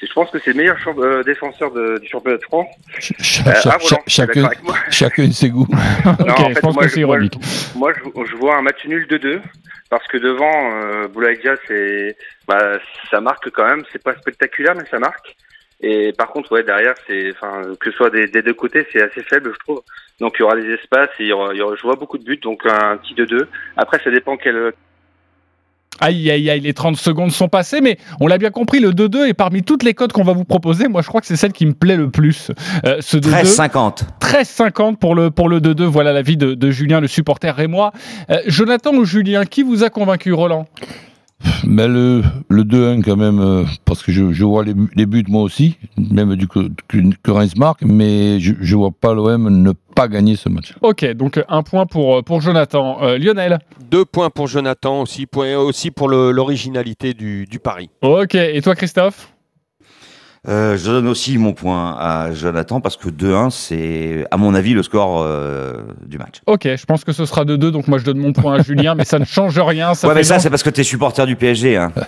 Je 0.03 0.13
pense 0.13 0.31
que 0.31 0.39
c'est 0.39 0.51
le 0.51 0.57
meilleur 0.57 0.77
euh, 0.99 1.23
défenseur 1.23 1.71
de, 1.73 1.99
du 1.99 2.09
championnat 2.09 2.37
de 2.37 2.43
France. 2.43 2.69
Ch 2.99 3.41
euh, 3.47 3.53
ah, 3.65 3.79
chacun, 4.07 4.51
chacun 4.91 5.31
ses 5.33 5.51
goûts. 5.51 5.67
non, 6.05 6.35
en 6.35 6.51
fait, 6.51 6.63
moi, 6.63 6.87
je, 6.87 7.77
moi, 7.77 7.93
je, 7.95 8.37
vois 8.37 8.57
un 8.57 8.63
match 8.63 8.85
nul 8.85 9.07
de 9.09 9.17
2 9.17 9.41
parce 9.89 10.07
que 10.09 10.19
devant 10.19 10.71
euh, 10.73 11.09
Boulaïdia, 11.09 11.55
c'est 11.67 12.17
bah, 12.47 12.79
ça 13.11 13.21
marque 13.21 13.51
quand 13.51 13.65
même. 13.65 13.85
C'est 13.93 14.03
pas 14.03 14.15
spectaculaire, 14.17 14.75
mais 14.77 14.85
ça 14.91 14.99
marque. 14.99 15.35
Et 15.81 16.13
par 16.13 16.29
contre, 16.29 16.53
ouais, 16.53 16.63
derrière, 16.63 16.95
c'est, 17.07 17.33
enfin, 17.33 17.63
que 17.79 17.91
ce 17.91 17.97
soit 17.97 18.11
des, 18.11 18.27
des 18.29 18.43
deux 18.43 18.55
côtés, 18.55 18.87
c'est 18.93 19.03
assez 19.03 19.23
faible, 19.23 19.53
je 19.53 19.59
trouve. 19.59 19.83
Donc 20.21 20.37
il 20.39 20.43
y 20.43 20.45
aura 20.45 20.57
des 20.57 20.73
espaces 20.73 21.11
et 21.19 21.25
il 21.25 21.29
y 21.29 21.33
aura, 21.33 21.53
il 21.53 21.59
y 21.59 21.63
aura, 21.63 21.77
je 21.77 21.83
vois 21.83 21.97
beaucoup 21.97 22.17
de 22.17 22.25
buts, 22.25 22.39
donc 22.43 22.65
un 22.65 22.97
petit 22.97 23.15
de 23.15 23.25
2. 23.25 23.49
Après, 23.77 24.01
ça 24.03 24.11
dépend 24.11 24.37
quel, 24.39 24.73
Aïe, 26.01 26.31
aïe, 26.31 26.51
aïe, 26.51 26.61
les 26.61 26.75
30 26.75 26.97
secondes 26.97 27.31
sont 27.31 27.49
passées, 27.49 27.81
mais 27.81 27.97
on 28.21 28.27
l'a 28.27 28.37
bien 28.37 28.51
compris, 28.51 28.81
le 28.81 28.91
2-2 28.91 29.29
est 29.29 29.35
parmi 29.35 29.63
toutes 29.63 29.83
les 29.83 29.95
codes 29.95 30.13
qu'on 30.13 30.25
va 30.25 30.35
vous 30.35 30.45
proposer. 30.45 30.89
Moi, 30.89 31.01
je 31.01 31.09
crois 31.09 31.21
que 31.21 31.27
c'est 31.27 31.37
celle 31.37 31.53
qui 31.53 31.65
me 31.65 31.73
plaît 31.73 31.97
le 31.97 32.11
plus. 32.11 32.51
Euh, 32.85 32.99
ce 33.01 33.17
13-50. 33.17 34.03
13-50 34.21 34.97
pour 34.97 35.15
le, 35.15 35.31
pour 35.31 35.49
le 35.49 35.61
2-2. 35.61 35.85
Voilà 35.85 36.13
l'avis 36.13 36.37
de, 36.37 36.55
de 36.55 36.71
Julien, 36.71 37.01
le 37.01 37.07
supporter 37.07 37.59
et 37.61 37.67
moi. 37.67 37.93
Euh, 38.31 38.41
Jonathan 38.47 38.93
ou 38.95 39.05
Julien, 39.05 39.45
qui 39.45 39.63
vous 39.63 39.85
a 39.85 39.91
convaincu, 39.91 40.33
Roland? 40.33 40.67
Mais 41.67 41.89
le, 41.89 42.23
le 42.49 42.65
2-1 42.65 43.03
quand 43.03 43.17
même, 43.17 43.41
euh, 43.41 43.65
parce 43.85 44.03
que 44.03 44.13
je, 44.13 44.33
je 44.33 44.45
vois 44.45 44.65
les, 44.65 44.75
les, 44.95 45.07
buts 45.07 45.25
moi 45.29 45.43
aussi, 45.43 45.77
même 45.97 46.35
du 46.37 46.49
que, 46.49 46.71
que 46.89 47.31
Reims 47.31 47.57
marque, 47.57 47.83
mais 47.83 48.41
je 48.41 48.53
ne 48.53 48.77
vois 48.77 48.91
pas 48.91 49.15
l'OM 49.15 49.49
ne 49.63 49.73
pas 49.95 50.09
gagner 50.09 50.37
ce 50.37 50.49
match. 50.49 50.75
Ok, 50.83 51.05
donc 51.13 51.43
un 51.49 51.63
point 51.63 51.87
pour, 51.87 52.23
pour 52.25 52.41
Jonathan. 52.41 53.03
Euh, 53.03 53.19
Lionel 53.19 53.59
Deux 53.91 54.05
points 54.05 54.31
pour 54.31 54.47
Jonathan, 54.47 55.03
aussi, 55.03 55.27
point, 55.27 55.57
aussi 55.57 55.91
pour 55.91 56.09
l'originalité 56.09 57.15
du, 57.15 57.47
du 57.47 57.59
pari. 57.59 57.91
Ok, 58.03 58.35
et 58.35 58.61
toi 58.63 58.75
Christophe? 58.75 59.36
Euh, 60.49 60.77
je 60.77 60.85
donne 60.85 61.09
aussi 61.09 61.39
mon 61.39 61.53
point 61.53 61.97
à 61.99 62.33
Jonathan 62.33 62.81
parce 62.81 62.97
que 62.97 63.09
2-1, 63.09 63.51
c'est 63.51 64.27
à 64.31 64.37
mon 64.37 64.55
avis 64.55 64.75
le 64.75 64.83
score 64.83 65.23
euh, 65.23 65.75
du 66.07 66.19
match. 66.19 66.41
Ok, 66.47 66.63
je 66.65 66.85
pense 66.85 67.05
que 67.05 67.13
ce 67.13 67.25
sera 67.25 67.45
2-2, 67.45 67.71
donc 67.71 67.89
moi 67.89 67.99
je 67.99 68.05
donne 68.05 68.19
mon 68.19 68.33
point 68.33 68.61
à 68.61 68.63
Julien, 68.63 68.95
mais 68.95 69.05
ça 69.05 69.19
ne 69.19 69.25
change 69.25 69.59
rien. 69.59 69.95
Ça 69.95 70.07
ouais, 70.07 70.15
mais 70.15 70.23
ça 70.23 70.39
c'est 70.39 70.51
parce 70.51 70.63
que 70.63 70.71
tu 70.71 70.83
es 70.83 70.85
supporter 70.85 71.27
du 71.27 71.37
PSG. 71.37 71.77
Hein. 71.77 71.93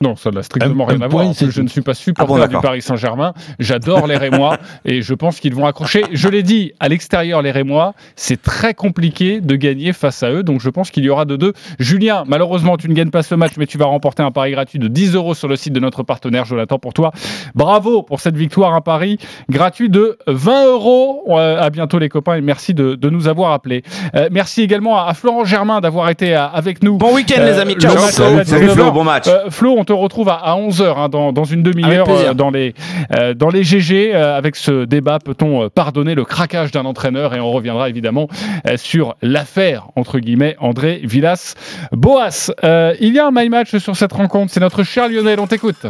Non, 0.00 0.14
ça 0.14 0.30
n'a 0.30 0.44
strictement 0.44 0.84
rien 0.84 1.00
à 1.00 1.08
voir. 1.08 1.32
Je 1.32 1.60
ne 1.60 1.66
suis 1.66 1.80
pas 1.80 1.94
supporter 1.94 2.40
ah 2.40 2.46
du 2.46 2.56
Paris 2.58 2.82
Saint-Germain. 2.82 3.34
J'adore 3.58 4.06
les 4.06 4.16
Rémois 4.16 4.58
et 4.84 5.02
je 5.02 5.12
pense 5.12 5.40
qu'ils 5.40 5.56
vont 5.56 5.66
accrocher. 5.66 6.04
Je 6.12 6.28
l'ai 6.28 6.44
dit, 6.44 6.72
à 6.78 6.88
l'extérieur, 6.88 7.42
les 7.42 7.50
Rémois, 7.50 7.94
c'est 8.14 8.40
très 8.40 8.74
compliqué 8.74 9.40
de 9.40 9.56
gagner 9.56 9.92
face 9.92 10.22
à 10.22 10.30
eux. 10.30 10.44
Donc 10.44 10.60
je 10.60 10.70
pense 10.70 10.92
qu'il 10.92 11.02
y 11.02 11.10
aura 11.10 11.24
de 11.24 11.34
deux. 11.34 11.52
Julien, 11.80 12.22
malheureusement, 12.28 12.76
tu 12.76 12.88
ne 12.88 12.94
gagnes 12.94 13.10
pas 13.10 13.24
ce 13.24 13.34
match, 13.34 13.54
mais 13.56 13.66
tu 13.66 13.76
vas 13.76 13.86
remporter 13.86 14.22
un 14.22 14.30
pari 14.30 14.52
gratuit 14.52 14.78
de 14.78 14.86
10 14.86 15.16
euros 15.16 15.34
sur 15.34 15.48
le 15.48 15.56
site 15.56 15.72
de 15.72 15.80
notre 15.80 16.04
partenaire. 16.04 16.44
Je 16.44 16.54
l'attends 16.54 16.78
pour 16.78 16.94
toi. 16.94 17.10
Bravo 17.56 17.81
pour 17.82 18.20
cette 18.20 18.36
victoire, 18.36 18.74
un 18.74 18.80
pari 18.80 19.18
gratuit 19.50 19.90
de 19.90 20.18
20 20.26 20.66
euros. 20.66 21.24
Euh, 21.28 21.60
à 21.60 21.70
bientôt, 21.70 21.98
les 21.98 22.08
copains, 22.08 22.36
et 22.36 22.40
merci 22.40 22.74
de, 22.74 22.98
nous 23.10 23.28
avoir 23.28 23.52
appelés. 23.52 23.82
Euh, 24.14 24.28
merci 24.30 24.62
également 24.62 25.04
à, 25.04 25.12
Florent 25.14 25.44
Germain 25.44 25.80
d'avoir 25.80 26.08
été 26.08 26.34
euh, 26.34 26.46
avec 26.46 26.82
nous. 26.82 26.96
Bon 26.96 27.14
week-end, 27.14 27.42
les 27.42 27.58
amis. 27.58 27.74
Ciao. 27.74 27.96
Salut, 28.44 28.68
Flo, 28.68 28.90
bon 28.92 29.04
match. 29.04 29.28
Flo, 29.50 29.74
on 29.76 29.84
te 29.84 29.92
retrouve 29.92 30.28
à, 30.28 30.56
11h, 30.56 30.96
hein, 30.96 31.08
dans, 31.08 31.44
une 31.44 31.62
demi-heure, 31.62 32.06
euh, 32.08 32.34
dans, 32.34 32.50
les, 32.50 32.74
euh, 33.16 33.34
dans 33.34 33.50
les 33.50 33.64
GG. 33.64 34.14
Euh, 34.14 34.36
avec 34.36 34.56
ce 34.56 34.84
débat, 34.84 35.18
peut-on 35.18 35.68
pardonner 35.68 36.14
le 36.14 36.24
craquage 36.24 36.70
d'un 36.70 36.84
entraîneur? 36.84 37.34
Et 37.34 37.40
on 37.40 37.50
reviendra 37.50 37.88
évidemment 37.88 38.28
sur 38.76 39.14
l'affaire, 39.22 39.88
entre 39.96 40.18
guillemets, 40.18 40.56
André 40.60 41.00
Villas-Boas. 41.04 42.52
il 43.00 43.14
y 43.14 43.18
a 43.18 43.26
un 43.26 43.30
my 43.32 43.48
match 43.48 43.76
sur 43.76 43.96
cette 43.96 44.12
rencontre. 44.12 44.52
C'est 44.52 44.60
notre 44.60 44.82
cher 44.82 45.08
Lionel, 45.08 45.40
on 45.40 45.46
t'écoute. 45.46 45.86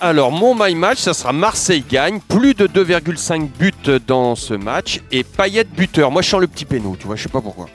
Alors, 0.00 0.32
mon 0.32 0.54
my 0.54 0.74
match, 0.74 0.98
ça 0.98 1.14
sera 1.14 1.32
Marseille 1.32 1.84
gagne, 1.88 2.20
plus 2.20 2.54
de 2.54 2.66
2,5 2.66 3.48
buts 3.58 4.00
dans 4.06 4.34
ce 4.34 4.54
match 4.54 5.00
et 5.12 5.24
Payet 5.24 5.64
buteur. 5.64 6.10
Moi, 6.10 6.22
je 6.22 6.28
sens 6.28 6.40
le 6.40 6.46
petit 6.46 6.64
péno, 6.64 6.96
tu 6.98 7.06
vois, 7.06 7.16
je 7.16 7.22
sais 7.22 7.28
pas 7.28 7.40
pourquoi. 7.40 7.66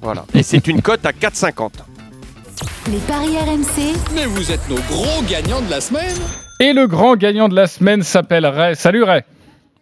Voilà. 0.00 0.24
Et 0.34 0.42
c'est 0.42 0.66
une 0.68 0.80
cote 0.80 1.04
à 1.04 1.12
4,50. 1.12 1.70
Les 2.90 2.98
paris 2.98 3.36
RMC. 3.36 3.94
Mais 4.14 4.26
vous 4.26 4.50
êtes 4.50 4.68
nos 4.68 4.76
gros 4.76 5.22
gagnants 5.28 5.60
de 5.60 5.70
la 5.70 5.80
semaine. 5.80 6.16
Et 6.60 6.72
le 6.72 6.86
grand 6.86 7.16
gagnant 7.16 7.48
de 7.48 7.54
la 7.54 7.66
semaine 7.66 8.02
s'appelle 8.02 8.46
Ray. 8.46 8.76
Salut 8.76 9.02
Ray. 9.02 9.22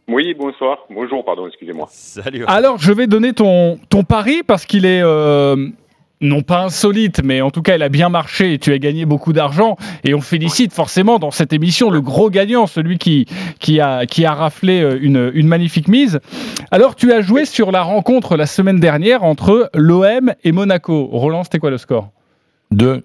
Oui, 0.09 0.35
bonsoir. 0.35 0.79
Bonjour, 0.91 1.25
pardon, 1.25 1.47
excusez-moi. 1.47 1.87
Salut. 1.91 2.45
Alors, 2.47 2.79
je 2.79 2.93
vais 2.93 3.07
donner 3.07 3.35
ton, 3.35 3.79
ton 3.91 4.05
pari 4.05 4.43
parce 4.43 4.65
qu'il 4.65 4.87
est. 4.87 5.03
Euh, 5.03 5.69
non 6.21 6.43
pas 6.43 6.65
insolite, 6.65 7.23
mais 7.23 7.41
en 7.41 7.51
tout 7.51 7.63
cas, 7.63 7.77
il 7.77 7.83
a 7.83 7.89
bien 7.89 8.09
marché 8.09 8.55
et 8.55 8.59
tu 8.59 8.73
as 8.73 8.79
gagné 8.79 9.05
beaucoup 9.05 9.33
d'argent. 9.33 9.77
Et 10.05 10.15
on 10.15 10.21
félicite 10.21 10.73
forcément 10.73 11.19
dans 11.19 11.31
cette 11.31 11.53
émission 11.53 11.91
le 11.91 12.01
gros 12.01 12.31
gagnant, 12.31 12.67
celui 12.67 12.99
qui, 12.99 13.27
qui, 13.61 13.81
a, 13.81 14.07
qui 14.07 14.25
a 14.25 14.35
raflé 14.35 14.81
euh, 14.81 14.99
une, 15.01 15.31
une 15.35 15.47
magnifique 15.47 15.89
mise. 15.89 16.21
Alors, 16.71 16.97
tu 16.97 17.13
as 17.13 17.21
joué 17.21 17.45
sur 17.45 17.71
la 17.71 17.83
rencontre 17.83 18.37
la 18.37 18.47
semaine 18.47 18.81
dernière 18.81 19.25
entre 19.25 19.71
l'OM 19.75 20.33
et 20.45 20.53
Monaco. 20.53 21.09
Roland, 21.13 21.45
c'était 21.45 21.59
quoi 21.59 21.71
le 21.71 21.79
score? 21.79 22.11
Deux. 22.71 23.05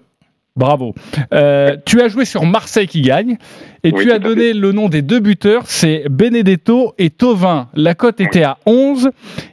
Bravo. 0.56 0.94
Euh, 1.32 1.76
tu 1.84 2.00
as 2.00 2.06
joué 2.06 2.24
sur 2.24 2.44
Marseille 2.44 2.86
qui 2.86 3.00
gagne 3.00 3.38
et 3.82 3.90
tu 3.90 4.12
as 4.12 4.20
donné 4.20 4.52
le 4.52 4.70
nom 4.70 4.88
des 4.88 5.02
deux 5.02 5.18
buteurs, 5.18 5.64
c'est 5.66 6.04
Benedetto 6.08 6.94
et 6.96 7.10
Tovin. 7.10 7.68
La 7.74 7.96
cote 7.96 8.20
était 8.20 8.44
à 8.44 8.58
11 8.64 9.10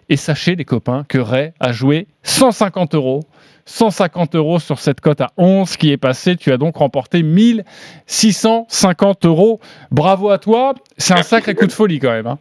et 0.09 0.15
sachez 0.15 0.55
les 0.55 0.63
copains 0.63 1.03
que 1.09 1.17
Ray 1.17 1.53
a 1.59 1.71
joué 1.71 2.05
150 2.21 2.93
euros. 2.93 3.21
150 3.65 4.35
euros 4.35 4.59
sur 4.59 4.79
cette 4.79 5.01
cote 5.01 5.21
à 5.21 5.29
11 5.37 5.77
qui 5.77 5.91
est 5.91 5.97
passée. 5.97 6.35
Tu 6.35 6.51
as 6.51 6.57
donc 6.57 6.77
remporté 6.77 7.23
1650 7.23 9.25
euros. 9.25 9.59
Bravo 9.91 10.29
à 10.29 10.37
toi. 10.37 10.73
C'est 10.97 11.13
un 11.13 11.23
sacré 11.23 11.55
coup 11.55 11.67
de 11.67 11.71
folie 11.71 11.99
quand 11.99 12.11
même. 12.11 12.27
Hein. 12.27 12.37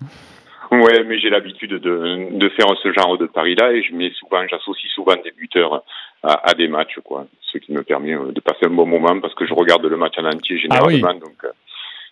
Ouais, 0.70 1.02
mais 1.04 1.18
j'ai 1.18 1.30
l'habitude 1.30 1.70
de, 1.70 2.28
de, 2.30 2.48
faire 2.50 2.66
ce 2.80 2.92
genre 2.92 3.18
de 3.18 3.26
pari-là 3.26 3.72
et 3.72 3.82
je 3.82 3.92
mets 3.92 4.12
souvent, 4.12 4.46
j'associe 4.48 4.88
souvent 4.94 5.16
des 5.16 5.32
buteurs 5.32 5.82
à, 6.22 6.54
des 6.54 6.68
matchs, 6.68 6.98
quoi. 7.02 7.26
Ce 7.52 7.58
qui 7.58 7.72
me 7.72 7.82
permet 7.82 8.14
euh, 8.14 8.30
de 8.30 8.40
passer 8.40 8.66
un 8.66 8.70
bon 8.70 8.86
moment 8.86 9.18
parce 9.20 9.34
que 9.34 9.46
je 9.46 9.54
regarde 9.54 9.84
le 9.84 9.96
match 9.96 10.14
en 10.18 10.26
entier 10.26 10.58
généralement. 10.58 11.08
Ah 11.08 11.12
donc, 11.14 11.44
euh, 11.44 11.48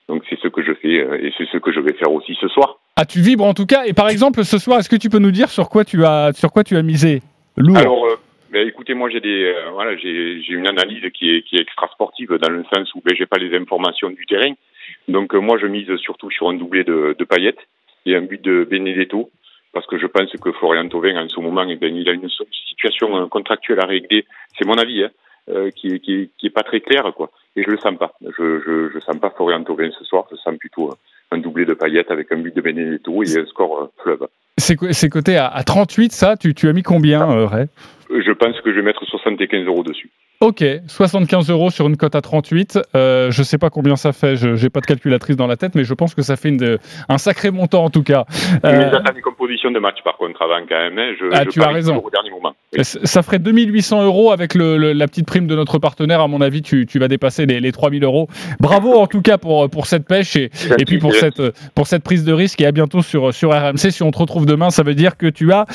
donc 0.09 0.23
c'est 0.29 0.39
ce 0.41 0.49
que 0.49 0.63
je 0.63 0.73
fais 0.73 0.99
euh, 0.99 1.25
et 1.25 1.33
c'est 1.39 1.47
ce 1.53 1.59
que 1.59 1.73
je 1.73 1.79
vais 1.79 1.93
faire 1.93 2.11
aussi 2.11 2.37
ce 2.41 2.49
soir. 2.49 2.79
Ah, 2.97 3.05
tu 3.05 3.21
vibres 3.21 3.45
en 3.45 3.55
tout 3.55 3.67
cas? 3.67 3.85
Et 3.85 3.93
par 3.93 4.09
exemple, 4.09 4.45
ce 4.45 4.59
soir, 4.59 4.81
est-ce 4.81 4.89
que 4.89 4.97
tu 4.97 5.09
peux 5.09 5.21
nous 5.21 5.31
dire 5.31 5.51
sur 5.51 5.69
quoi 5.69 5.85
tu 5.85 6.05
as, 6.05 6.33
sur 6.33 6.51
quoi 6.51 6.65
tu 6.65 6.77
as 6.77 6.83
misé? 6.83 7.23
Lourd. 7.57 7.77
Alors, 7.77 8.07
écoutez, 8.89 8.99
moi 8.99 9.11
j'ai 9.11 9.21
des, 9.21 9.55
voilà, 9.73 9.97
j'ai, 9.97 10.41
j'ai 10.43 10.55
une 10.55 10.67
analyse 10.67 11.03
qui 11.13 11.31
est, 11.31 11.43
qui 11.43 11.57
est 11.57 11.61
extra 11.61 11.89
sportive 11.89 12.33
dans 12.41 12.51
le 12.51 12.65
sens 12.73 12.95
où 12.95 13.03
ben, 13.05 13.15
j'ai 13.17 13.27
pas 13.27 13.39
les 13.39 13.55
informations 13.57 14.09
du 14.11 14.25
terrain. 14.27 14.53
Donc 15.09 15.35
moi 15.35 15.59
je 15.61 15.67
mise 15.67 15.95
surtout 15.97 16.31
sur 16.31 16.49
un 16.49 16.55
doublé 16.55 16.85
de, 16.85 17.15
de 17.19 17.25
paillettes 17.25 17.61
et 18.07 18.17
un 18.17 18.23
but 18.23 18.43
de 18.43 18.67
Benedetto 18.69 19.31
parce 19.73 19.87
que 19.87 19.99
je 19.99 20.07
pense 20.07 20.33
que 20.33 20.53
Florian 20.53 20.89
Thauvin, 20.89 21.17
en 21.23 21.29
ce 21.29 21.39
moment, 21.41 21.65
eh 21.69 21.77
ben, 21.77 21.95
il 21.95 22.09
a 22.09 22.13
une 22.13 22.29
situation 22.29 23.17
euh, 23.17 23.27
contractuelle 23.27 23.81
à 23.81 23.87
régler. 23.87 24.25
C'est 24.59 24.67
mon 24.67 24.79
avis, 24.79 25.05
hein, 25.05 25.11
euh, 25.51 25.71
qui, 25.71 26.01
qui, 26.01 26.31
qui 26.39 26.47
est 26.47 26.51
pas 26.51 26.63
très 26.63 26.81
clair, 26.81 27.13
quoi. 27.15 27.31
Et 27.55 27.63
je 27.63 27.71
le 27.71 27.77
sens 27.79 27.97
pas. 27.99 28.13
Je, 28.23 28.61
je, 28.65 28.91
je 28.93 28.99
sens 29.01 29.19
pas 29.21 29.31
Florian 29.31 29.63
Thauvin 29.63 29.91
ce 29.97 30.05
soir. 30.05 30.25
Je 30.31 30.37
sens 30.37 30.57
plutôt 30.57 30.91
euh, 30.91 30.95
un 31.31 31.39
doublé 31.39 31.67
de 31.67 31.75
paillettes 31.75 32.11
avec 32.11 32.33
un 32.33 32.39
but 32.39 32.57
de 32.57 32.61
Benedetto 32.63 33.23
et 33.23 33.39
un 33.39 33.47
score 33.47 33.91
fleuve. 34.03 34.27
C'est 34.57 35.09
côté 35.11 35.37
à, 35.37 35.47
à 35.47 35.63
38, 35.63 36.13
ça? 36.13 36.37
Tu, 36.37 36.55
tu 36.55 36.69
as 36.69 36.73
mis 36.73 36.83
combien, 36.83 37.47
Ray? 37.47 37.67
Je 38.11 38.33
pense 38.33 38.61
que 38.61 38.71
je 38.71 38.77
vais 38.77 38.83
mettre 38.83 39.05
75 39.05 39.67
euros 39.67 39.83
dessus. 39.83 40.11
Ok, 40.41 40.65
75 40.87 41.51
euros 41.51 41.69
sur 41.71 41.89
une 41.89 41.97
cote 41.97 42.15
à 42.15 42.21
38. 42.21 42.79
Euh, 42.95 43.33
je 43.33 43.43
sais 43.43 43.59
pas 43.59 43.71
combien 43.71 43.97
ça 43.97 44.13
fait, 44.13 44.37
je 44.37 44.51
n'ai 44.51 44.71
pas 44.71 44.79
de 44.79 44.87
calculatrice 44.87 45.35
dans 45.35 45.49
la 45.49 45.57
tête, 45.57 45.75
mais 45.75 45.83
je 45.83 45.93
pense 45.95 46.15
que 46.15 46.23
ça 46.23 46.37
fait 46.37 46.51
une, 46.51 46.79
un 47.09 47.19
sacré 47.19 47.51
montant 47.51 47.83
en 47.83 47.91
tout 47.91 48.05
cas. 48.05 48.25
Euh... 48.65 48.91
Mais 49.05 49.13
des 49.15 49.21
compositions 49.21 49.73
de 49.73 49.81
match 49.81 49.99
par 50.05 50.17
contre 50.17 50.41
avant 50.41 50.65
quand 50.69 50.79
même. 50.79 50.97
Hein. 50.97 51.15
Je, 51.19 51.27
ah, 51.33 51.45
tu 51.45 51.61
as 51.61 51.69
raison. 51.71 51.97
Au 51.97 52.09
dernier 52.09 52.31
moment. 52.31 52.55
Ça 52.83 53.23
ferait 53.25 53.41
2800 53.41 54.05
euros 54.05 54.31
avec 54.31 54.55
le, 54.55 54.93
la 54.93 55.09
petite 55.09 55.27
prime 55.27 55.49
de 55.49 55.57
notre 55.57 55.79
partenaire. 55.79 56.21
À 56.21 56.29
mon 56.29 56.41
avis, 56.41 56.63
tu, 56.63 56.87
tu 56.87 57.01
vas 57.01 57.09
dépasser 57.09 57.45
les, 57.45 57.59
les, 57.59 57.73
3000 57.73 58.05
euros. 58.05 58.29
Bravo 58.61 58.93
en 58.95 59.09
tout 59.09 59.23
cas 59.23 59.39
pour, 59.39 59.69
pour 59.69 59.87
cette 59.87 60.07
pêche 60.07 60.37
et, 60.37 60.51
et 60.79 60.85
puis 60.85 60.99
pour 60.99 61.15
cette, 61.15 61.43
pour 61.75 61.89
cette 61.89 62.05
prise 62.05 62.25
de 62.25 62.33
risque. 62.33 62.61
Et 62.61 62.67
à 62.67 62.71
bientôt 62.71 63.03
sur, 63.03 63.35
sur 63.35 63.51
RMC. 63.51 63.91
Si 63.91 64.03
on 64.05 64.13
te 64.13 64.19
retrouve 64.19 64.47
demain, 64.47 64.71
ça 64.71 64.85
veut 64.85 64.95
dire 64.95 65.17
que 65.17 65.27
tu 65.27 65.53
as 65.53 65.67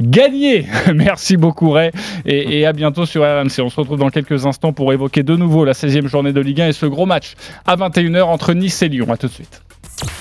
gagné. 0.00 0.66
Merci 0.94 1.36
beaucoup 1.36 1.70
Ray 1.70 1.90
et, 2.24 2.60
et 2.60 2.66
à 2.66 2.72
bientôt 2.72 3.06
sur 3.06 3.22
RMC. 3.22 3.60
On 3.60 3.70
se 3.70 3.76
retrouve 3.80 3.98
dans 3.98 4.10
quelques 4.10 4.46
instants 4.46 4.72
pour 4.72 4.92
évoquer 4.92 5.22
de 5.22 5.36
nouveau 5.36 5.64
la 5.64 5.72
16e 5.72 6.06
journée 6.06 6.32
de 6.32 6.40
Ligue 6.40 6.60
1 6.60 6.68
et 6.68 6.72
ce 6.72 6.86
gros 6.86 7.06
match 7.06 7.34
à 7.66 7.76
21h 7.76 8.22
entre 8.22 8.54
Nice 8.54 8.82
et 8.82 8.88
Lyon. 8.88 9.12
A 9.12 9.16
tout 9.16 9.28
de 9.28 9.32
suite. 9.32 9.62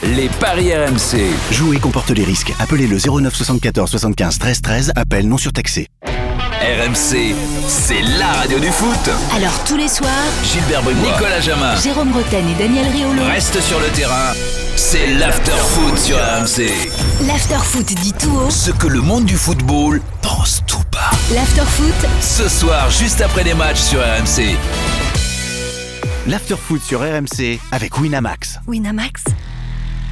Les 0.04 0.30
paris 0.40 0.74
RMC. 0.74 1.22
Jouer 1.52 1.78
comporte 1.78 2.10
les 2.10 2.24
risques. 2.24 2.52
Appelez 2.60 2.88
le 2.88 2.98
09 2.98 3.34
74 3.34 3.90
75 3.90 4.40
13 4.40 4.62
13. 4.62 4.92
Appel 4.96 5.28
non 5.28 5.38
surtaxé. 5.38 5.88
RMC, 6.68 7.34
c'est 7.66 8.02
la 8.20 8.28
radio 8.34 8.60
du 8.60 8.68
foot. 8.68 9.10
Alors 9.34 9.54
tous 9.64 9.78
les 9.78 9.88
soirs, 9.88 10.12
Gilbert 10.44 10.84
Bribois, 10.84 11.14
Nicolas 11.14 11.40
Jamin, 11.40 11.74
Jérôme 11.78 12.10
Bretagne 12.12 12.50
et 12.50 12.56
Daniel 12.62 12.86
Riolo 12.92 13.24
restent 13.24 13.62
sur 13.62 13.80
le 13.80 13.88
terrain. 13.88 14.34
C'est 14.76 15.08
l'after 15.14 15.54
foot 15.54 15.98
sur 15.98 16.18
RMC. 16.18 16.70
L'after 17.26 17.60
foot 17.64 17.86
dit 17.86 18.12
tout 18.12 18.36
haut 18.36 18.50
ce 18.50 18.72
que 18.72 18.88
le 18.88 19.00
monde 19.00 19.24
du 19.24 19.38
football 19.38 20.02
pense 20.22 20.62
tout 20.68 20.84
bas. 20.92 21.10
L'after 21.34 21.62
foot 21.62 22.10
ce 22.20 22.50
soir 22.50 22.90
juste 22.90 23.22
après 23.22 23.46
les 23.46 23.54
matchs 23.54 23.80
sur 23.80 24.02
RMC. 24.02 24.58
L'after 26.28 26.56
foot 26.58 26.82
sur 26.82 27.00
RMC 27.00 27.60
avec 27.72 27.98
Winamax. 27.98 28.60
Winamax, 28.68 29.24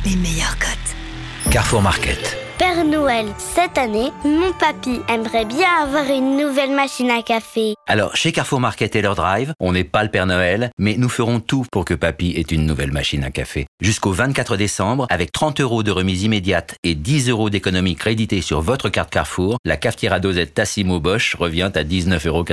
les 0.05 0.15
meilleurs 0.15 0.57
cotes. 0.57 1.51
Carrefour 1.51 1.81
Market. 1.81 2.44
Père 2.57 2.85
Noël, 2.85 3.25
cette 3.37 3.77
année, 3.77 4.11
mon 4.23 4.53
papy 4.53 5.01
aimerait 5.09 5.43
bien 5.43 5.67
avoir 5.81 6.05
une 6.05 6.37
nouvelle 6.37 6.71
machine 6.71 7.11
à 7.11 7.21
café. 7.21 7.75
Alors, 7.85 8.15
chez 8.15 8.31
Carrefour 8.31 8.61
Market 8.61 8.95
et 8.95 9.01
leur 9.01 9.15
drive, 9.15 9.53
on 9.59 9.73
n'est 9.73 9.83
pas 9.83 10.03
le 10.03 10.09
Père 10.09 10.25
Noël, 10.25 10.69
mais 10.77 10.95
nous 10.97 11.09
ferons 11.09 11.41
tout 11.41 11.65
pour 11.69 11.83
que 11.83 11.93
papy 11.93 12.33
ait 12.37 12.41
une 12.41 12.65
nouvelle 12.65 12.93
machine 12.93 13.25
à 13.25 13.31
café. 13.31 13.65
Jusqu'au 13.81 14.11
24 14.11 14.55
décembre, 14.55 15.05
avec 15.09 15.33
30 15.33 15.59
euros 15.59 15.83
de 15.83 15.91
remise 15.91 16.23
immédiate 16.23 16.75
et 16.83 16.95
10 16.95 17.29
euros 17.29 17.49
d'économie 17.49 17.95
créditée 17.95 18.41
sur 18.41 18.61
votre 18.61 18.87
carte 18.87 19.09
Carrefour, 19.09 19.57
la 19.65 19.75
cafetière 19.75 20.13
à 20.13 20.19
dosette 20.21 20.53
Tassimo 20.53 21.01
Bosch 21.01 21.35
revient 21.35 21.71
à 21.75 21.83
19,90 21.83 22.27
euros. 22.29 22.45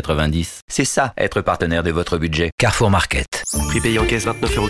C'est 0.68 0.84
ça, 0.84 1.12
être 1.16 1.42
partenaire 1.42 1.84
de 1.84 1.92
votre 1.92 2.18
budget. 2.18 2.50
Carrefour 2.58 2.90
Market. 2.90 3.44
Prix 3.68 3.80
payé 3.80 3.98
en 4.00 4.04
caisse 4.04 4.26
29,90 4.26 4.56
euros, 4.56 4.68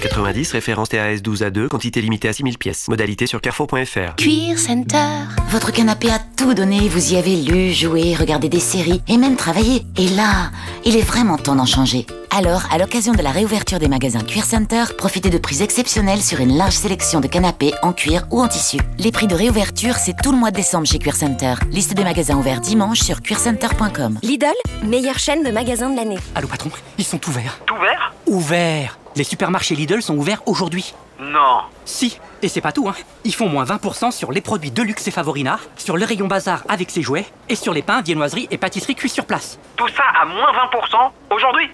référence 0.53 0.89
TAS 0.91 1.17
12 1.23 1.43
à 1.43 1.51
2, 1.51 1.69
quantité 1.69 2.03
limitée 2.03 2.29
à 2.29 2.33
6000 2.35 2.59
pièces. 2.59 2.89
Modalité 2.89 3.27
sur 3.27 3.41
carrefour.fr. 3.41 4.17
Cuir 4.17 4.59
Center. 4.59 5.22
Votre 5.51 5.71
canapé 5.71 6.11
a 6.11 6.19
tout 6.37 6.55
donné, 6.55 6.89
vous 6.89 7.13
y 7.13 7.17
avez 7.17 7.37
lu, 7.37 7.73
joué, 7.73 8.15
regardé 8.15 8.49
des 8.49 8.61
séries 8.61 9.03
et 9.07 9.17
même 9.17 9.37
travaillé. 9.37 9.85
Et 9.99 10.09
là, 10.09 10.51
il 10.85 10.97
est 10.97 11.03
vraiment 11.03 11.37
temps 11.37 11.55
d'en 11.55 11.67
changer. 11.67 12.07
Alors, 12.31 12.63
à 12.73 12.79
l'occasion 12.79 13.13
de 13.13 13.21
la 13.21 13.31
réouverture 13.31 13.79
des 13.79 13.89
magasins 13.89 14.23
Cuir 14.23 14.45
Center, 14.45 14.85
profitez 14.97 15.29
de 15.29 15.37
prix 15.37 15.63
exceptionnels 15.63 16.23
sur 16.23 16.41
une 16.41 16.57
large 16.57 16.73
sélection 16.73 17.21
de 17.21 17.27
canapés 17.27 17.75
en 17.83 17.93
cuir 17.93 18.27
ou 18.31 18.41
en 18.41 18.49
tissu. 18.49 18.79
Les 18.99 19.13
prix 19.13 19.27
de 19.27 19.35
réouverture, 19.35 19.97
c'est 19.97 20.17
tout 20.23 20.33
le 20.33 20.39
mois 20.39 20.51
de 20.51 20.57
décembre 20.57 20.87
chez 20.87 20.99
Cuir 20.99 21.15
Center. 21.15 21.55
Liste 21.71 21.93
des 21.93 22.05
magasins 22.05 22.37
ouverts 22.37 22.61
dimanche 22.61 23.01
sur 23.01 23.21
cuircenter.com. 23.21 24.19
Lidl, 24.23 24.47
meilleure 24.83 25.19
chaîne 25.19 25.43
de 25.45 25.51
magasins 25.51 25.91
de 25.91 25.97
l'année. 25.97 26.19
Allô 26.35 26.49
patron, 26.49 26.71
ils 26.97 27.05
sont 27.05 27.21
ouverts. 27.29 27.59
Ouverts? 27.71 28.13
Ouverts 28.27 28.99
Les 29.17 29.25
supermarchés 29.25 29.75
Lidl 29.75 30.01
sont 30.01 30.17
ouverts 30.17 30.41
aujourd'hui. 30.47 30.95
Non. 31.31 31.61
Si, 31.85 32.19
et 32.43 32.49
c'est 32.49 32.61
pas 32.61 32.73
tout, 32.73 32.89
hein. 32.89 32.95
Ils 33.25 33.35
font 33.35 33.49
moins 33.49 33.65
20% 33.65 34.11
sur 34.11 34.33
les 34.33 34.41
produits 34.41 34.73
Deluxe 34.73 35.07
et 35.07 35.13
Favorina, 35.13 35.59
sur 35.77 35.97
le 35.97 36.05
rayon 36.05 36.27
bazar 36.27 36.65
avec 36.69 36.91
ses 36.91 37.03
jouets, 37.03 37.27
et 37.49 37.55
sur 37.55 37.73
les 37.73 37.83
pains, 37.83 38.03
viennoiseries 38.03 38.49
et 38.51 38.59
pâtisseries 38.59 38.97
cuits 38.97 39.09
sur 39.09 39.25
place. 39.25 39.59
Tout 39.77 39.89
ça 39.89 40.03
à 40.21 40.25
moins 40.25 40.53
20% 40.53 41.11
aujourd'hui 41.31 41.69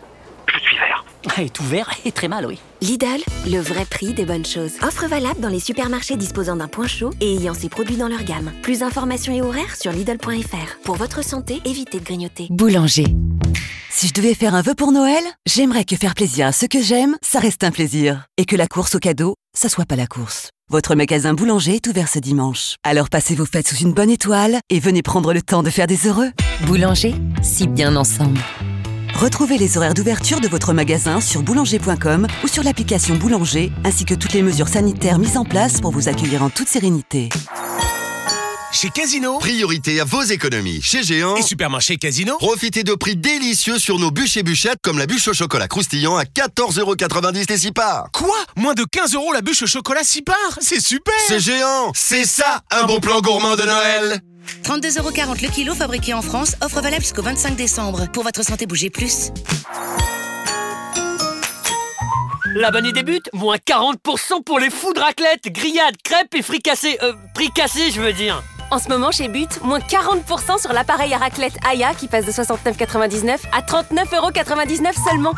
Je 0.52 0.58
suis 0.58 0.76
vert. 0.76 1.04
Et 1.38 1.50
tout 1.50 1.64
vert 1.64 1.90
et 2.04 2.12
très 2.12 2.28
mal, 2.28 2.46
oui. 2.46 2.60
Lidl, 2.80 3.22
le 3.50 3.60
vrai 3.60 3.84
prix 3.84 4.12
des 4.12 4.24
bonnes 4.24 4.46
choses. 4.46 4.72
Offre 4.82 5.06
valable 5.06 5.40
dans 5.40 5.48
les 5.48 5.60
supermarchés 5.60 6.16
disposant 6.16 6.56
d'un 6.56 6.68
point 6.68 6.86
chaud 6.86 7.10
et 7.20 7.36
ayant 7.36 7.54
ses 7.54 7.68
produits 7.68 7.96
dans 7.96 8.08
leur 8.08 8.24
gamme. 8.24 8.52
Plus 8.62 8.80
d'informations 8.80 9.32
et 9.32 9.42
horaires 9.42 9.76
sur 9.76 9.92
Lidl.fr. 9.92 10.78
Pour 10.84 10.96
votre 10.96 11.22
santé, 11.22 11.60
évitez 11.64 12.00
de 12.00 12.04
grignoter. 12.04 12.48
Boulanger. 12.50 13.06
Si 13.98 14.06
je 14.06 14.14
devais 14.14 14.34
faire 14.34 14.54
un 14.54 14.62
vœu 14.62 14.76
pour 14.76 14.92
Noël, 14.92 15.24
j'aimerais 15.44 15.84
que 15.84 15.96
faire 15.96 16.14
plaisir 16.14 16.46
à 16.46 16.52
ceux 16.52 16.68
que 16.68 16.80
j'aime, 16.80 17.16
ça 17.20 17.40
reste 17.40 17.64
un 17.64 17.72
plaisir. 17.72 18.26
Et 18.36 18.44
que 18.44 18.54
la 18.54 18.68
course 18.68 18.94
au 18.94 19.00
cadeau, 19.00 19.34
ça 19.56 19.68
soit 19.68 19.86
pas 19.86 19.96
la 19.96 20.06
course. 20.06 20.50
Votre 20.70 20.94
magasin 20.94 21.34
Boulanger 21.34 21.74
est 21.74 21.86
ouvert 21.88 22.06
ce 22.06 22.20
dimanche. 22.20 22.76
Alors 22.84 23.10
passez 23.10 23.34
vos 23.34 23.44
fêtes 23.44 23.66
sous 23.66 23.82
une 23.82 23.92
bonne 23.92 24.08
étoile 24.08 24.60
et 24.70 24.78
venez 24.78 25.02
prendre 25.02 25.32
le 25.32 25.42
temps 25.42 25.64
de 25.64 25.70
faire 25.70 25.88
des 25.88 26.06
heureux. 26.06 26.30
Boulanger, 26.64 27.12
si 27.42 27.66
bien 27.66 27.96
ensemble. 27.96 28.38
Retrouvez 29.16 29.58
les 29.58 29.76
horaires 29.76 29.94
d'ouverture 29.94 30.38
de 30.38 30.46
votre 30.46 30.72
magasin 30.72 31.20
sur 31.20 31.42
boulanger.com 31.42 32.28
ou 32.44 32.46
sur 32.46 32.62
l'application 32.62 33.16
Boulanger, 33.16 33.72
ainsi 33.82 34.04
que 34.04 34.14
toutes 34.14 34.32
les 34.32 34.42
mesures 34.42 34.68
sanitaires 34.68 35.18
mises 35.18 35.36
en 35.36 35.44
place 35.44 35.80
pour 35.80 35.90
vous 35.90 36.08
accueillir 36.08 36.44
en 36.44 36.50
toute 36.50 36.68
sérénité. 36.68 37.30
Chez 38.70 38.90
Casino, 38.90 39.38
priorité 39.38 39.98
à 39.98 40.04
vos 40.04 40.22
économies. 40.22 40.82
Chez 40.82 41.02
Géant 41.02 41.36
et 41.36 41.42
Supermarché 41.42 41.96
Casino, 41.96 42.36
profitez 42.36 42.84
de 42.84 42.94
prix 42.94 43.16
délicieux 43.16 43.78
sur 43.78 43.98
nos 43.98 44.10
bûches 44.10 44.36
et 44.36 44.42
bûchettes 44.42 44.80
comme 44.82 44.98
la 44.98 45.06
bûche 45.06 45.26
au 45.28 45.32
chocolat 45.32 45.68
croustillant 45.68 46.16
à 46.16 46.24
14,90€ 46.24 47.48
les 47.48 47.56
6 47.56 47.72
parts. 47.72 48.08
Quoi? 48.12 48.36
Moins 48.56 48.74
de 48.74 48.84
15 48.84 49.14
euros 49.14 49.32
la 49.32 49.40
bûche 49.40 49.62
au 49.62 49.66
chocolat 49.66 50.02
6 50.04 50.22
parts 50.22 50.58
C'est 50.60 50.80
super 50.80 51.14
C'est 51.26 51.40
Géant 51.40 51.92
C'est 51.94 52.26
ça, 52.26 52.62
un 52.70 52.84
bon 52.84 53.00
plan 53.00 53.20
gourmand 53.22 53.56
de 53.56 53.62
Noël 53.62 54.20
32,40€ 54.64 55.42
le 55.42 55.48
kilo 55.48 55.74
fabriqué 55.74 56.12
en 56.12 56.22
France, 56.22 56.54
offre 56.60 56.80
valable 56.82 57.02
jusqu'au 57.02 57.22
25 57.22 57.56
décembre. 57.56 58.06
Pour 58.12 58.22
votre 58.22 58.42
santé, 58.42 58.66
bougez 58.66 58.90
plus. 58.90 59.30
La 62.54 62.70
bonne 62.70 62.86
idée 62.86 63.02
débute, 63.02 63.28
moins 63.32 63.56
40% 63.56 64.42
pour 64.44 64.58
les 64.58 64.70
fous 64.70 64.92
de 64.92 65.00
raclette, 65.00 65.52
grillades, 65.52 65.96
crêpes 66.02 66.34
et 66.34 66.42
fricassés. 66.42 66.98
Euh, 67.02 67.12
fricassés, 67.34 67.90
je 67.90 68.00
veux 68.00 68.12
dire. 68.12 68.42
En 68.70 68.78
ce 68.78 68.88
moment, 68.88 69.10
chez 69.10 69.28
But, 69.28 69.62
moins 69.62 69.78
40% 69.78 70.60
sur 70.60 70.72
l'appareil 70.74 71.14
à 71.14 71.18
raclette 71.18 71.56
Aya 71.66 71.94
qui 71.94 72.06
passe 72.06 72.26
de 72.26 72.32
69,99 72.32 73.38
à 73.52 73.62
39,99€ 73.62 74.92
seulement. 75.08 75.32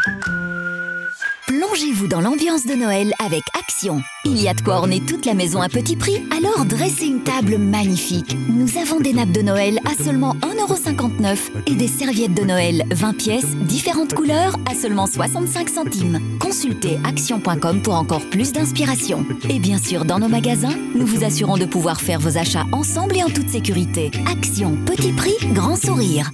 Plongez-vous 1.51 2.07
dans 2.07 2.21
l'ambiance 2.21 2.65
de 2.65 2.75
Noël 2.75 3.13
avec 3.19 3.43
Action. 3.59 4.01
Il 4.25 4.41
y 4.41 4.47
a 4.47 4.55
de 4.55 4.61
quoi 4.61 4.77
orner 4.77 5.01
toute 5.01 5.27
la 5.27 5.35
maison 5.35 5.61
à 5.61 5.69
petit 5.69 5.97
prix, 5.97 6.23
alors 6.31 6.65
dressez 6.65 7.07
une 7.07 7.25
table 7.25 7.59
magnifique. 7.59 8.37
Nous 8.49 8.79
avons 8.79 9.01
des 9.01 9.13
nappes 9.13 9.33
de 9.33 9.43
Noël 9.43 9.81
à 9.85 10.01
seulement 10.01 10.37
1,59€ 10.43 11.39
et 11.67 11.75
des 11.75 11.89
serviettes 11.89 12.35
de 12.35 12.45
Noël 12.45 12.85
20 12.93 13.17
pièces, 13.17 13.57
différentes 13.57 14.15
couleurs 14.15 14.55
à 14.71 14.77
seulement 14.77 15.09
65 15.09 15.69
centimes. 15.71 16.21
Consultez 16.39 17.01
action.com 17.03 17.83
pour 17.83 17.97
encore 17.97 18.25
plus 18.31 18.53
d'inspiration. 18.53 19.27
Et 19.49 19.59
bien 19.59 19.79
sûr, 19.79 20.05
dans 20.05 20.21
nos 20.21 20.29
magasins, 20.29 20.79
nous 20.95 21.05
vous 21.05 21.25
assurons 21.25 21.57
de 21.57 21.65
pouvoir 21.65 22.01
faire 22.01 22.21
vos 22.21 22.39
achats 22.39 22.67
ensemble 22.71 23.17
et 23.17 23.25
en 23.25 23.29
toute 23.29 23.51
sécurité. 23.51 24.13
Action, 24.31 24.79
petit 24.87 25.13
prix, 25.13 25.35
grand 25.53 25.75
sourire. 25.75 26.31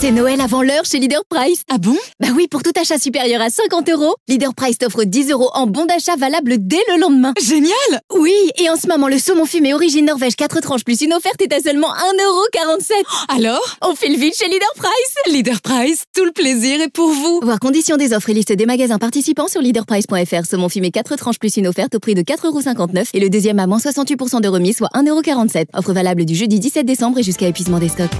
C'est 0.00 0.12
Noël 0.12 0.40
avant 0.40 0.62
l'heure 0.62 0.84
chez 0.84 1.00
Leader 1.00 1.22
Price. 1.28 1.62
Ah 1.68 1.76
bon? 1.76 1.96
Bah 2.20 2.28
oui, 2.32 2.46
pour 2.46 2.62
tout 2.62 2.70
achat 2.80 2.98
supérieur 2.98 3.42
à 3.42 3.50
50 3.50 3.88
euros, 3.88 4.14
Leader 4.28 4.54
Price 4.54 4.78
t'offre 4.78 5.02
10 5.02 5.32
euros 5.32 5.50
en 5.54 5.66
bon 5.66 5.86
d'achat 5.86 6.14
valable 6.14 6.54
dès 6.56 6.78
le 6.92 7.00
lendemain. 7.00 7.32
Génial 7.42 7.72
Oui, 8.16 8.32
et 8.62 8.70
en 8.70 8.76
ce 8.76 8.86
moment, 8.86 9.08
le 9.08 9.18
saumon 9.18 9.44
fumé 9.44 9.74
origine 9.74 10.06
Norvège 10.06 10.36
4 10.36 10.60
tranches 10.60 10.84
plus 10.84 11.00
une 11.00 11.12
offerte 11.12 11.42
est 11.42 11.52
à 11.52 11.58
seulement 11.58 11.88
1,47€. 11.88 12.92
Alors? 13.26 13.76
On 13.82 13.96
file 13.96 14.16
vite 14.16 14.38
chez 14.38 14.46
Leader 14.46 14.72
Price 14.76 15.34
Leader 15.34 15.60
Price, 15.60 16.04
tout 16.14 16.24
le 16.24 16.32
plaisir 16.32 16.80
est 16.80 16.92
pour 16.92 17.10
vous 17.10 17.40
Voir 17.42 17.58
conditions 17.58 17.96
des 17.96 18.12
offres 18.12 18.30
et 18.30 18.34
liste 18.34 18.52
des 18.52 18.66
magasins 18.66 18.98
participants 18.98 19.48
sur 19.48 19.60
leaderprice.fr. 19.60 20.46
Saumon 20.48 20.68
fumé 20.68 20.92
4 20.92 21.16
tranches 21.16 21.40
plus 21.40 21.56
une 21.56 21.66
offerte 21.66 21.96
au 21.96 21.98
prix 21.98 22.14
de 22.14 22.22
4,59€ 22.22 23.08
et 23.14 23.20
le 23.20 23.30
deuxième 23.30 23.58
à 23.58 23.66
moins 23.66 23.78
68% 23.78 24.42
de 24.42 24.48
remise, 24.48 24.76
soit 24.76 24.90
1,47€. 24.94 25.66
Offre 25.74 25.92
valable 25.92 26.24
du 26.24 26.36
jeudi 26.36 26.60
17 26.60 26.86
décembre 26.86 27.18
et 27.18 27.24
jusqu'à 27.24 27.48
épuisement 27.48 27.80
des 27.80 27.88
stocks. 27.88 28.12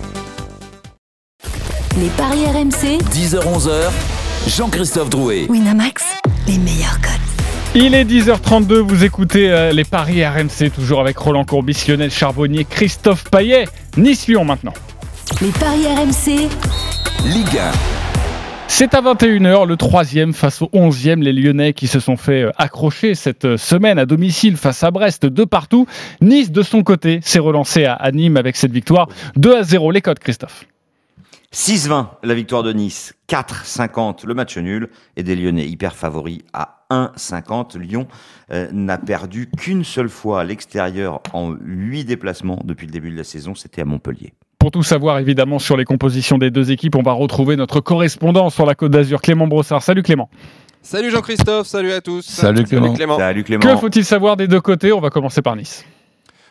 Les 2.00 2.10
paris 2.10 2.46
RMC. 2.46 2.98
10h-11h. 3.12 3.90
Jean-Christophe 4.46 5.10
Drouet. 5.10 5.46
Winamax, 5.48 6.04
les 6.46 6.58
meilleurs 6.58 7.00
codes. 7.00 7.74
Il 7.74 7.92
est 7.92 8.04
10h32, 8.04 8.74
vous 8.74 9.02
écoutez 9.02 9.50
euh, 9.50 9.72
les 9.72 9.82
paris 9.82 10.24
RMC, 10.24 10.70
toujours 10.72 11.00
avec 11.00 11.18
Roland 11.18 11.44
Courbis, 11.44 11.86
Lionel 11.88 12.12
Charbonnier, 12.12 12.64
Christophe 12.64 13.24
Paillet, 13.24 13.64
Nice-Lyon 13.96 14.44
maintenant. 14.44 14.74
Les 15.42 15.50
paris 15.50 15.86
RMC. 15.88 16.48
Ligue 17.24 17.58
1. 17.58 17.72
C'est 18.68 18.94
à 18.94 19.02
21h, 19.02 19.66
le 19.66 19.76
troisième 19.76 20.34
face 20.34 20.62
au 20.62 20.70
11e, 20.72 21.20
les 21.20 21.32
Lyonnais 21.32 21.72
qui 21.72 21.88
se 21.88 21.98
sont 21.98 22.16
fait 22.16 22.42
euh, 22.42 22.52
accrocher 22.58 23.16
cette 23.16 23.44
euh, 23.44 23.56
semaine 23.56 23.98
à 23.98 24.06
domicile 24.06 24.56
face 24.56 24.84
à 24.84 24.92
Brest 24.92 25.26
de 25.26 25.44
partout. 25.44 25.86
Nice, 26.20 26.52
de 26.52 26.62
son 26.62 26.84
côté, 26.84 27.18
s'est 27.22 27.40
relancé 27.40 27.86
à, 27.86 27.94
à 27.94 28.12
Nîmes 28.12 28.36
avec 28.36 28.54
cette 28.54 28.72
victoire 28.72 29.08
2 29.34 29.56
à 29.56 29.62
0. 29.64 29.90
Les 29.90 30.00
codes, 30.00 30.20
Christophe. 30.20 30.64
6-20 31.54 32.08
la 32.22 32.34
victoire 32.34 32.62
de 32.62 32.72
Nice, 32.72 33.14
4-50 33.28 34.26
le 34.26 34.34
match 34.34 34.58
nul 34.58 34.90
et 35.16 35.22
des 35.22 35.34
Lyonnais 35.34 35.66
hyper 35.66 35.96
favoris 35.96 36.40
à 36.52 36.84
1,50. 36.90 37.78
Lyon 37.78 38.06
euh, 38.50 38.68
n'a 38.72 38.98
perdu 38.98 39.48
qu'une 39.56 39.82
seule 39.82 40.10
fois 40.10 40.40
à 40.42 40.44
l'extérieur 40.44 41.20
en 41.32 41.52
8 41.52 42.04
déplacements 42.04 42.60
depuis 42.64 42.86
le 42.86 42.92
début 42.92 43.10
de 43.10 43.16
la 43.16 43.24
saison, 43.24 43.54
c'était 43.54 43.82
à 43.82 43.84
Montpellier. 43.86 44.34
Pour 44.58 44.72
tout 44.72 44.82
savoir 44.82 45.18
évidemment 45.20 45.58
sur 45.58 45.76
les 45.76 45.84
compositions 45.84 46.36
des 46.36 46.50
deux 46.50 46.70
équipes, 46.70 46.96
on 46.96 47.02
va 47.02 47.12
retrouver 47.12 47.56
notre 47.56 47.80
correspondant 47.80 48.50
sur 48.50 48.66
la 48.66 48.74
Côte 48.74 48.92
d'Azur, 48.92 49.22
Clément 49.22 49.46
Brossard. 49.46 49.82
Salut 49.82 50.02
Clément. 50.02 50.28
Salut 50.82 51.10
Jean-Christophe, 51.10 51.66
salut 51.66 51.92
à 51.92 52.00
tous. 52.00 52.24
Salut 52.26 52.64
Clément. 52.64 52.94
Salut 53.16 53.44
Clément. 53.44 53.62
Que 53.62 53.76
faut-il 53.76 54.04
savoir 54.04 54.36
des 54.36 54.48
deux 54.48 54.60
côtés? 54.60 54.92
On 54.92 55.00
va 55.00 55.10
commencer 55.10 55.42
par 55.42 55.56
Nice. 55.56 55.84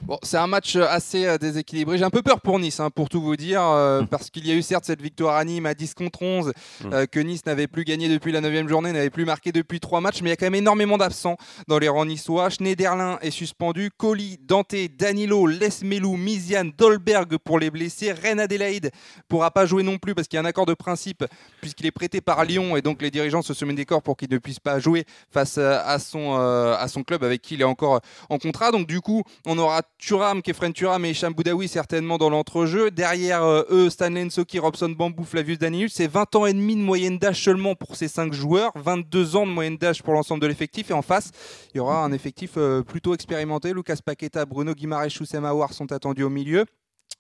Bon, 0.04 0.18
c'est 0.22 0.38
un 0.38 0.46
match 0.46 0.76
assez 0.76 1.26
euh, 1.26 1.38
déséquilibré. 1.38 1.98
J'ai 1.98 2.04
un 2.04 2.12
peu 2.12 2.22
peur 2.22 2.40
pour 2.40 2.60
Nice, 2.60 2.80
hein, 2.80 2.92
pour 2.92 3.10
tout 3.10 3.20
vous 3.20 3.36
dire, 3.36 3.64
euh, 3.64 4.04
parce 4.12 4.30
qu'il 4.30 4.46
y 4.48 4.52
a 4.52 4.54
eu 4.54 4.62
certes 4.62 4.86
cette 4.86 5.02
victoire 5.02 5.36
à 5.36 5.44
Nîmes 5.44 5.66
à 5.66 5.74
10 5.74 5.96
contre 5.96 6.22
11, 6.22 6.54
euh, 6.86 7.06
que 7.08 7.20
Nice 7.20 7.46
n'avait 7.48 7.68
plus 7.68 7.84
gagné 7.84 8.08
depuis 8.08 8.32
la 8.32 8.42
9 8.42 8.68
journée, 8.68 8.92
n'avait 8.92 9.10
plus 9.10 9.26
marqué 9.26 9.52
depuis 9.52 9.80
3 9.80 10.00
matchs, 10.02 10.22
mais 10.22 10.30
il 10.30 10.32
y 10.32 10.34
a 10.34 10.36
quand 10.36 10.46
même 10.46 10.56
énormément 10.56 10.98
d'absents 10.98 11.38
dans 11.68 11.80
les 11.80 11.90
rangs 11.90 12.06
niçois. 12.06 12.50
Schneiderlin 12.50 13.18
est 13.22 13.32
suspendu, 13.32 13.90
Colli, 13.96 14.38
Dante, 14.40 14.76
Danilo, 14.98 15.48
Lesmelou, 15.48 16.16
Miziane, 16.16 16.72
Dolberg 16.78 17.38
pour 17.38 17.58
les 17.58 17.72
blessés, 17.72 18.12
Ren 18.12 18.38
Adelaide 18.38 18.92
pourra 19.28 19.50
pas 19.50 19.66
jouer 19.66 19.82
non 19.82 19.98
plus 19.98 20.14
parce 20.14 20.28
qu'il 20.28 20.38
y 20.38 20.40
a 20.40 20.44
un 20.44 20.46
accord 20.46 20.68
de 20.68 20.76
principe, 20.76 21.26
puisqu'il 21.60 21.88
est 21.88 21.92
prêté 21.92 22.22
par 22.22 22.46
Lyon, 22.46 22.78
et 22.78 22.84
donc 22.84 23.02
les 23.02 23.10
dirigeants 23.10 23.42
se 23.42 23.56
soumettent 23.56 23.78
des 23.78 23.86
corps 23.86 24.04
pour 24.04 24.16
qu'il 24.16 24.30
ne 24.30 24.38
puisse 24.38 24.60
pas 24.60 24.80
jouer 24.80 25.06
face 25.32 25.58
à 25.58 25.98
son, 25.98 26.36
à 26.36 26.88
son 26.88 27.04
club 27.04 27.24
avec 27.24 27.42
qui 27.42 27.56
il 27.56 27.62
est 27.62 27.66
encore 27.66 28.02
en 28.30 28.38
contrat. 28.38 28.72
Donc 28.72 28.86
du 28.86 29.02
coup, 29.02 29.24
on 29.46 29.58
aura 29.58 29.82
Thuram, 29.98 30.42
Kefren 30.42 30.74
Thuram 30.74 31.04
et 31.06 31.12
Hicham 31.12 31.34
Boudaoui 31.34 31.68
certainement 31.68 32.18
dans 32.18 32.30
l'entrejeu. 32.30 32.92
Derrière 32.92 33.44
euh, 33.44 33.64
eux, 33.70 33.90
Stanley 33.90 34.26
Nsoki, 34.26 34.60
Robson 34.60 34.90
Bambou, 34.90 35.24
Flavius 35.24 35.58
Daniel. 35.58 35.90
C'est 35.90 36.08
20 36.08 36.36
ans 36.36 36.46
et 36.46 36.54
demi 36.54 36.76
de 36.76 36.82
moyenne 36.82 37.18
d'âge 37.18 37.44
seulement 37.44 37.76
pour 37.76 37.96
ces 37.96 38.08
5 38.08 38.32
joueurs, 38.32 38.72
22 38.76 39.36
ans 39.36 39.48
de 39.48 39.52
moyenne 39.52 39.78
d'âge 39.78 40.04
pour 40.04 40.14
l'ensemble 40.14 40.42
de 40.42 40.48
l'effectif. 40.48 40.92
Et 40.92 40.94
en 40.94 41.02
face, 41.02 41.32
il 41.74 41.78
y 41.78 41.80
aura 41.80 42.04
un 42.04 42.12
effectif 42.12 42.52
euh, 42.58 42.84
plutôt 42.84 43.14
expérimenté. 43.14 43.74
Lucas 43.74 43.98
Paqueta, 44.06 44.46
Bruno 44.46 44.74
Guimaraes, 44.74 45.20
Oussem 45.20 45.46
Aouar 45.46 45.74
sont 45.74 45.92
attendus 45.92 46.24
au 46.24 46.30
milieu. 46.30 46.66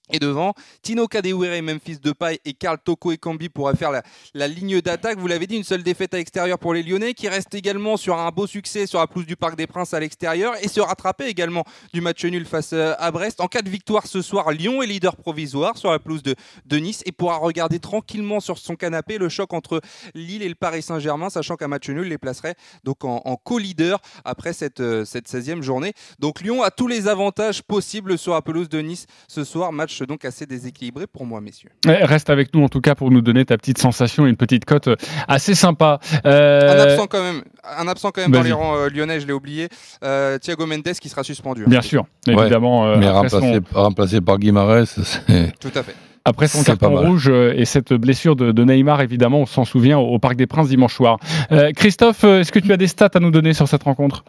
Et 0.09 0.19
devant, 0.19 0.53
Tino 0.83 1.05
Kadewere, 1.07 1.61
Memphis 1.61 1.97
Depay 1.97 2.39
et 2.45 2.53
Karl 2.53 2.77
Toko 2.81 3.11
et 3.11 3.17
Kambi 3.17 3.49
pourraient 3.49 3.75
faire 3.75 3.91
la, 4.33 4.47
ligne 4.47 4.79
d'attaque. 4.79 5.19
Vous 5.19 5.27
l'avez 5.27 5.47
dit, 5.47 5.57
une 5.57 5.65
seule 5.65 5.83
défaite 5.83 6.13
à 6.13 6.17
l'extérieur 6.17 6.59
pour 6.59 6.73
les 6.73 6.81
Lyonnais 6.81 7.13
qui 7.13 7.27
reste 7.27 7.53
également 7.53 7.97
sur 7.97 8.17
un 8.17 8.29
beau 8.29 8.47
succès 8.47 8.87
sur 8.87 8.99
la 8.99 9.07
pelouse 9.07 9.25
du 9.25 9.35
Parc 9.35 9.57
des 9.57 9.67
Princes 9.67 9.93
à 9.93 9.99
l'extérieur 9.99 10.53
et 10.61 10.69
se 10.69 10.79
rattraper 10.79 11.25
également 11.25 11.65
du 11.93 11.99
match 11.99 12.23
nul 12.23 12.45
face 12.45 12.71
euh, 12.71 12.93
à 12.99 13.11
Brest. 13.11 13.41
En 13.41 13.47
cas 13.47 13.61
de 13.61 13.69
victoire 13.69 14.07
ce 14.07 14.21
soir, 14.21 14.49
Lyon 14.51 14.81
est 14.81 14.87
leader 14.87 15.17
provisoire 15.17 15.77
sur 15.77 15.91
la 15.91 15.99
pelouse 15.99 16.23
de, 16.23 16.35
Nice 16.77 17.03
et 17.05 17.11
pourra 17.11 17.37
regarder 17.37 17.79
tranquillement 17.79 18.39
sur 18.39 18.59
son 18.59 18.75
canapé 18.75 19.17
le 19.17 19.27
choc 19.27 19.51
entre 19.51 19.81
Lille 20.13 20.43
et 20.43 20.47
le 20.47 20.55
Paris 20.55 20.83
Saint-Germain, 20.83 21.29
sachant 21.29 21.57
qu'un 21.57 21.67
match 21.67 21.89
nul 21.89 22.07
les 22.07 22.17
placerait 22.17 22.55
donc 22.83 23.03
en, 23.03 23.23
en 23.25 23.35
co-leader 23.35 23.99
après 24.23 24.53
cette, 24.53 24.79
euh, 24.79 25.03
cette 25.03 25.27
16e 25.27 25.61
journée. 25.63 25.93
Donc 26.19 26.39
Lyon 26.41 26.63
a 26.63 26.71
tous 26.71 26.87
les 26.87 27.09
avantages 27.09 27.61
possibles 27.61 28.17
sur 28.17 28.33
la 28.33 28.41
pelouse 28.41 28.69
de 28.69 28.79
Nice 28.79 29.05
ce 29.27 29.43
soir. 29.43 29.73
Match 29.77 30.01
donc 30.01 30.25
assez 30.25 30.45
déséquilibré 30.45 31.07
pour 31.07 31.25
moi, 31.25 31.39
messieurs. 31.39 31.69
Eh, 31.87 32.03
Reste 32.03 32.29
avec 32.29 32.53
nous 32.53 32.63
en 32.63 32.67
tout 32.69 32.81
cas 32.81 32.95
pour 32.95 33.09
nous 33.11 33.21
donner 33.21 33.45
ta 33.45 33.57
petite 33.57 33.77
sensation 33.77 34.27
et 34.27 34.29
une 34.29 34.35
petite 34.35 34.65
cote 34.65 34.89
euh, 34.89 34.95
assez 35.29 35.55
sympa. 35.55 35.99
Euh, 36.25 36.59
Un 36.61 36.79
absent 36.91 37.07
quand 37.07 37.21
même, 37.23 37.41
un 37.77 37.87
absent 37.87 38.11
quand 38.11 38.21
même 38.21 38.31
dans 38.31 38.41
les 38.41 38.51
rangs 38.51 38.75
euh, 38.75 38.89
lyonnais, 38.89 39.19
je 39.21 39.27
l'ai 39.27 39.33
oublié. 39.33 39.69
Euh, 40.03 40.37
Thiago 40.39 40.65
Mendes 40.65 40.83
qui 40.99 41.07
sera 41.09 41.23
suspendu. 41.23 41.61
hein. 41.61 41.69
Bien 41.69 41.81
sûr, 41.81 42.05
évidemment. 42.27 42.87
euh, 42.87 42.97
mais 42.97 43.29
son- 43.29 43.61
remplacé, 43.73 44.19
par 44.19 44.37
Guimarães. 44.39 44.83
Tout 45.61 45.71
à 45.75 45.83
fait. 45.83 45.95
Après 46.25 46.49
son 46.49 46.61
carton 46.61 46.93
rouge 46.97 47.29
euh, 47.29 47.53
et 47.55 47.63
cette 47.63 47.93
blessure 47.93 48.35
de, 48.35 48.51
de 48.51 48.63
Neymar, 48.65 48.99
évidemment, 49.01 49.39
on 49.39 49.45
s'en 49.45 49.63
souvient 49.63 49.97
au 49.97 50.19
Parc 50.19 50.35
des 50.35 50.45
Princes 50.47 50.67
dimanche 50.67 50.93
soir. 50.93 51.19
Euh, 51.53 51.71
Christophe, 51.73 52.25
est-ce 52.25 52.51
que 52.51 52.59
tu 52.59 52.73
as 52.73 52.77
des 52.77 52.87
stats 52.87 53.11
à 53.13 53.19
nous 53.21 53.31
donner 53.31 53.53
sur 53.53 53.67
cette 53.69 53.83
rencontre? 53.83 54.25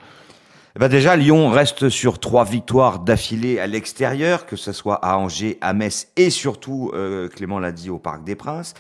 Eh 0.79 0.81
ben 0.83 0.89
déjà, 0.89 1.17
Lyon 1.17 1.51
reste 1.51 1.89
sur 1.89 2.21
trois 2.21 2.45
victoires 2.45 3.01
d'affilée 3.01 3.59
à 3.59 3.67
l'extérieur, 3.67 4.47
que 4.47 4.55
ce 4.55 4.71
soit 4.71 5.05
à 5.05 5.17
Angers, 5.17 5.59
à 5.61 5.73
Metz 5.73 6.07
et 6.15 6.31
surtout, 6.31 6.93
euh, 6.95 7.27
Clément 7.27 7.59
l'a 7.59 7.73
dit, 7.73 7.91
au 7.91 7.99
Parc 7.99 8.23
des 8.23 8.37
Princes. 8.37 8.75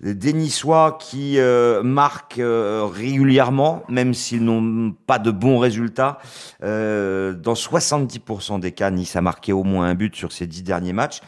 Des 0.00 0.32
Niçois 0.32 0.98
qui 1.00 1.38
euh, 1.38 1.84
marquent 1.84 2.40
euh, 2.40 2.88
régulièrement, 2.92 3.84
même 3.88 4.14
s'ils 4.14 4.42
n'ont 4.42 4.96
pas 5.06 5.20
de 5.20 5.30
bons 5.30 5.60
résultats. 5.60 6.18
Dans 6.60 7.54
70% 7.54 8.58
des 8.58 8.72
cas, 8.72 8.90
Nice 8.90 9.14
a 9.14 9.20
marqué 9.20 9.52
au 9.52 9.62
moins 9.62 9.86
un 9.86 9.94
but 9.94 10.16
sur 10.16 10.32
ces 10.32 10.48
dix 10.48 10.64
derniers 10.64 10.92
matchs. 10.92 11.20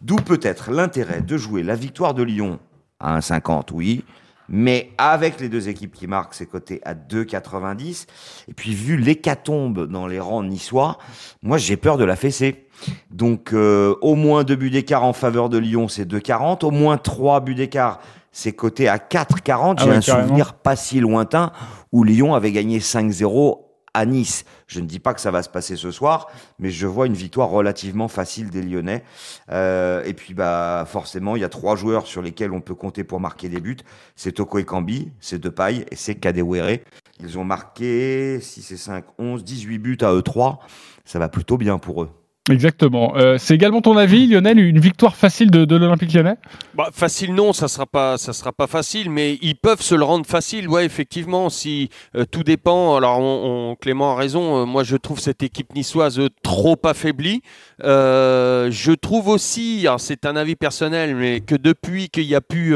D'où 0.00 0.16
peut-être 0.16 0.70
l'intérêt 0.70 1.20
de 1.20 1.36
jouer 1.36 1.62
la 1.62 1.74
victoire 1.74 2.14
de 2.14 2.22
Lyon 2.22 2.58
à 3.00 3.18
1,50, 3.18 3.66
oui. 3.74 4.02
Mais 4.48 4.90
avec 4.98 5.40
les 5.40 5.48
deux 5.48 5.68
équipes 5.68 5.94
qui 5.94 6.06
marquent, 6.06 6.34
c'est 6.34 6.46
coté 6.46 6.80
à 6.84 6.94
2,90. 6.94 8.06
Et 8.48 8.52
puis, 8.54 8.74
vu 8.74 8.96
l'hécatombe 8.96 9.86
dans 9.86 10.06
les 10.06 10.20
rangs 10.20 10.42
niçois, 10.42 10.98
moi, 11.42 11.58
j'ai 11.58 11.76
peur 11.76 11.96
de 11.96 12.04
la 12.04 12.16
fessée. 12.16 12.66
Donc, 13.10 13.52
euh, 13.52 13.94
au 14.02 14.14
moins 14.14 14.44
deux 14.44 14.56
buts 14.56 14.70
d'écart 14.70 15.04
en 15.04 15.12
faveur 15.12 15.48
de 15.48 15.58
Lyon, 15.58 15.88
c'est 15.88 16.04
2,40. 16.04 16.64
Au 16.64 16.70
moins 16.70 16.98
trois 16.98 17.40
buts 17.40 17.54
d'écart, 17.54 18.00
c'est 18.32 18.52
coté 18.52 18.88
à 18.88 18.98
4,40. 18.98 19.76
Ah 19.78 19.82
J'ai 19.84 19.90
ouais, 19.90 19.96
un 19.96 20.00
carrément. 20.00 20.26
souvenir 20.28 20.54
pas 20.54 20.76
si 20.76 21.00
lointain 21.00 21.52
où 21.92 22.04
Lyon 22.04 22.34
avait 22.34 22.52
gagné 22.52 22.80
5-0 22.80 23.60
à 23.94 24.06
Nice. 24.06 24.44
Je 24.74 24.80
ne 24.80 24.86
dis 24.86 24.98
pas 24.98 25.14
que 25.14 25.20
ça 25.20 25.30
va 25.30 25.44
se 25.44 25.48
passer 25.48 25.76
ce 25.76 25.92
soir, 25.92 26.26
mais 26.58 26.70
je 26.70 26.88
vois 26.88 27.06
une 27.06 27.14
victoire 27.14 27.48
relativement 27.48 28.08
facile 28.08 28.50
des 28.50 28.60
Lyonnais. 28.60 29.04
Euh, 29.52 30.02
et 30.02 30.14
puis, 30.14 30.34
bah, 30.34 30.84
forcément, 30.84 31.36
il 31.36 31.42
y 31.42 31.44
a 31.44 31.48
trois 31.48 31.76
joueurs 31.76 32.08
sur 32.08 32.22
lesquels 32.22 32.50
on 32.50 32.60
peut 32.60 32.74
compter 32.74 33.04
pour 33.04 33.20
marquer 33.20 33.48
des 33.48 33.60
buts. 33.60 33.76
C'est 34.16 34.32
Toko 34.32 34.58
Ekambi, 34.58 35.12
c'est 35.20 35.38
Depay 35.38 35.86
et 35.88 35.94
c'est 35.94 36.16
Kadewere. 36.16 36.78
Ils 37.20 37.38
ont 37.38 37.44
marqué 37.44 38.40
6 38.40 38.72
et 38.72 38.76
5, 38.76 39.04
11, 39.18 39.44
18 39.44 39.78
buts 39.78 39.98
à 40.00 40.12
eux 40.12 40.22
trois. 40.22 40.58
Ça 41.04 41.20
va 41.20 41.28
plutôt 41.28 41.56
bien 41.56 41.78
pour 41.78 42.02
eux. 42.02 42.23
Exactement. 42.50 43.16
Euh, 43.16 43.38
c'est 43.38 43.54
également 43.54 43.80
ton 43.80 43.96
avis, 43.96 44.26
Lionel, 44.26 44.58
une 44.58 44.78
victoire 44.78 45.16
facile 45.16 45.50
de, 45.50 45.64
de 45.64 45.76
l'Olympique 45.76 46.12
lyonnais? 46.12 46.36
Bah, 46.74 46.90
facile 46.92 47.34
non, 47.34 47.54
ça 47.54 47.68
sera 47.68 47.86
pas, 47.86 48.18
ça 48.18 48.34
sera 48.34 48.52
pas 48.52 48.66
facile, 48.66 49.08
mais 49.08 49.38
ils 49.40 49.56
peuvent 49.56 49.80
se 49.80 49.94
le 49.94 50.04
rendre 50.04 50.26
facile, 50.26 50.68
ouais, 50.68 50.84
effectivement. 50.84 51.48
Si 51.48 51.88
euh, 52.14 52.26
tout 52.30 52.42
dépend. 52.42 52.96
Alors, 52.96 53.18
on, 53.18 53.70
on- 53.70 53.76
Clément 53.76 54.12
a 54.12 54.16
raison. 54.16 54.58
euh, 54.60 54.64
moi, 54.66 54.84
je 54.84 54.96
trouve 54.96 55.20
cette 55.20 55.42
équipe 55.42 55.74
niçoise 55.74 56.20
trop 56.42 56.76
affaiblie. 56.84 57.40
Euh, 57.82 58.70
je 58.70 58.92
trouve 58.92 59.28
aussi, 59.28 59.86
c'est 59.96 60.26
un 60.26 60.36
avis 60.36 60.54
personnel, 60.54 61.16
mais 61.16 61.40
que 61.40 61.54
depuis 61.54 62.10
qu'il 62.10 62.24
y 62.24 62.34
a 62.34 62.42
pu 62.42 62.74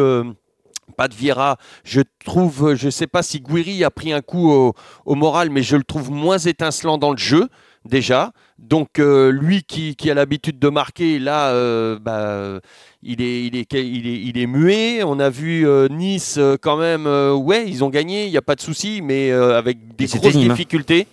pas 0.96 1.08
de 1.08 1.14
Vieira, 1.14 1.56
je 1.84 2.00
trouve, 2.24 2.74
je 2.74 2.90
sais 2.90 3.06
pas 3.06 3.22
si 3.22 3.40
Guiri 3.40 3.84
a 3.84 3.90
pris 3.90 4.12
un 4.12 4.20
coup 4.20 4.50
au, 4.50 4.74
au 5.04 5.14
moral, 5.14 5.50
mais 5.50 5.62
je 5.62 5.76
le 5.76 5.84
trouve 5.84 6.10
moins 6.10 6.38
étincelant 6.38 6.98
dans 6.98 7.10
le 7.10 7.18
jeu 7.18 7.48
déjà. 7.84 8.32
Donc 8.58 8.98
euh, 8.98 9.30
lui 9.30 9.62
qui, 9.62 9.94
qui 9.94 10.10
a 10.10 10.14
l'habitude 10.14 10.58
de 10.58 10.68
marquer, 10.68 11.18
là, 11.18 11.50
euh, 11.50 11.98
bah, 11.98 12.60
il, 13.02 13.22
est, 13.22 13.46
il, 13.46 13.56
est, 13.56 13.72
il, 13.72 14.06
est, 14.06 14.20
il 14.22 14.38
est 14.38 14.46
muet. 14.46 15.02
On 15.04 15.18
a 15.20 15.30
vu 15.30 15.66
euh, 15.66 15.88
Nice 15.88 16.38
quand 16.60 16.76
même, 16.76 17.06
ouais, 17.06 17.68
ils 17.68 17.84
ont 17.84 17.88
gagné, 17.90 18.26
il 18.26 18.30
n'y 18.30 18.36
a 18.36 18.42
pas 18.42 18.56
de 18.56 18.60
souci, 18.60 19.00
mais 19.02 19.30
avec 19.30 19.96
des 19.96 20.06
grosses 20.06 20.34
Nîmes, 20.34 20.50
hein. 20.50 20.54
difficultés. 20.54 21.06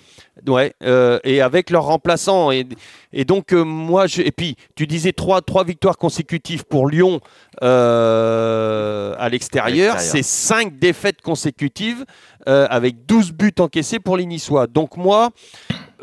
Ouais, 0.47 0.73
euh, 0.83 1.17
et 1.23 1.41
avec 1.41 1.69
leurs 1.69 1.85
remplaçants. 1.85 2.51
Et, 2.51 2.67
et 3.13 3.23
donc, 3.23 3.53
euh, 3.53 3.63
moi, 3.63 4.05
je, 4.05 4.21
et 4.21 4.31
puis, 4.31 4.57
tu 4.75 4.85
disais 4.85 5.13
trois, 5.13 5.41
trois 5.41 5.63
victoires 5.63 5.97
consécutives 5.97 6.65
pour 6.65 6.87
Lyon 6.87 7.21
euh, 7.63 9.15
à 9.17 9.29
l'extérieur. 9.29 9.99
C'est 9.99 10.23
cinq 10.23 10.77
défaites 10.77 11.21
consécutives 11.21 12.05
euh, 12.47 12.67
avec 12.69 13.05
12 13.05 13.31
buts 13.31 13.53
encaissés 13.59 13.99
pour 13.99 14.17
les 14.17 14.25
Niçois. 14.25 14.67
Donc, 14.67 14.97
moi, 14.97 15.29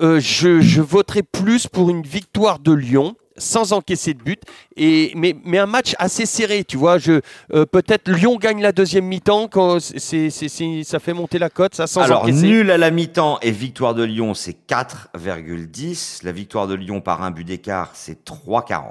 euh, 0.00 0.18
je, 0.18 0.60
je 0.60 0.80
voterai 0.80 1.22
plus 1.22 1.66
pour 1.66 1.90
une 1.90 2.02
victoire 2.02 2.58
de 2.58 2.72
Lyon 2.72 3.14
sans 3.36 3.72
encaisser 3.72 4.14
de 4.14 4.22
but, 4.22 4.42
et, 4.76 5.12
mais, 5.16 5.34
mais 5.44 5.58
un 5.58 5.66
match 5.66 5.94
assez 5.98 6.26
serré, 6.26 6.64
tu 6.64 6.76
vois. 6.76 6.98
Je, 6.98 7.20
euh, 7.54 7.64
peut-être 7.66 8.10
Lyon 8.10 8.36
gagne 8.36 8.60
la 8.62 8.72
deuxième 8.72 9.04
mi-temps, 9.06 9.48
quand 9.48 9.80
c'est, 9.80 10.30
c'est- 10.30 10.48
c'est- 10.48 10.82
ça 10.84 10.98
fait 10.98 11.12
monter 11.14 11.38
la 11.38 11.50
cote, 11.50 11.74
ça, 11.74 11.86
sans 11.86 12.02
Alors, 12.02 12.22
encaisser. 12.24 12.46
nul 12.46 12.70
à 12.70 12.78
la 12.78 12.90
mi-temps 12.90 13.38
et 13.42 13.50
victoire 13.50 13.94
de 13.94 14.02
Lyon, 14.04 14.34
c'est 14.34 14.56
4,10. 14.66 16.20
La 16.24 16.32
victoire 16.32 16.66
de 16.66 16.74
Lyon 16.74 17.00
par 17.00 17.22
un 17.22 17.30
but 17.30 17.44
d'écart, 17.44 17.90
c'est 17.94 18.24
3,40. 18.24 18.82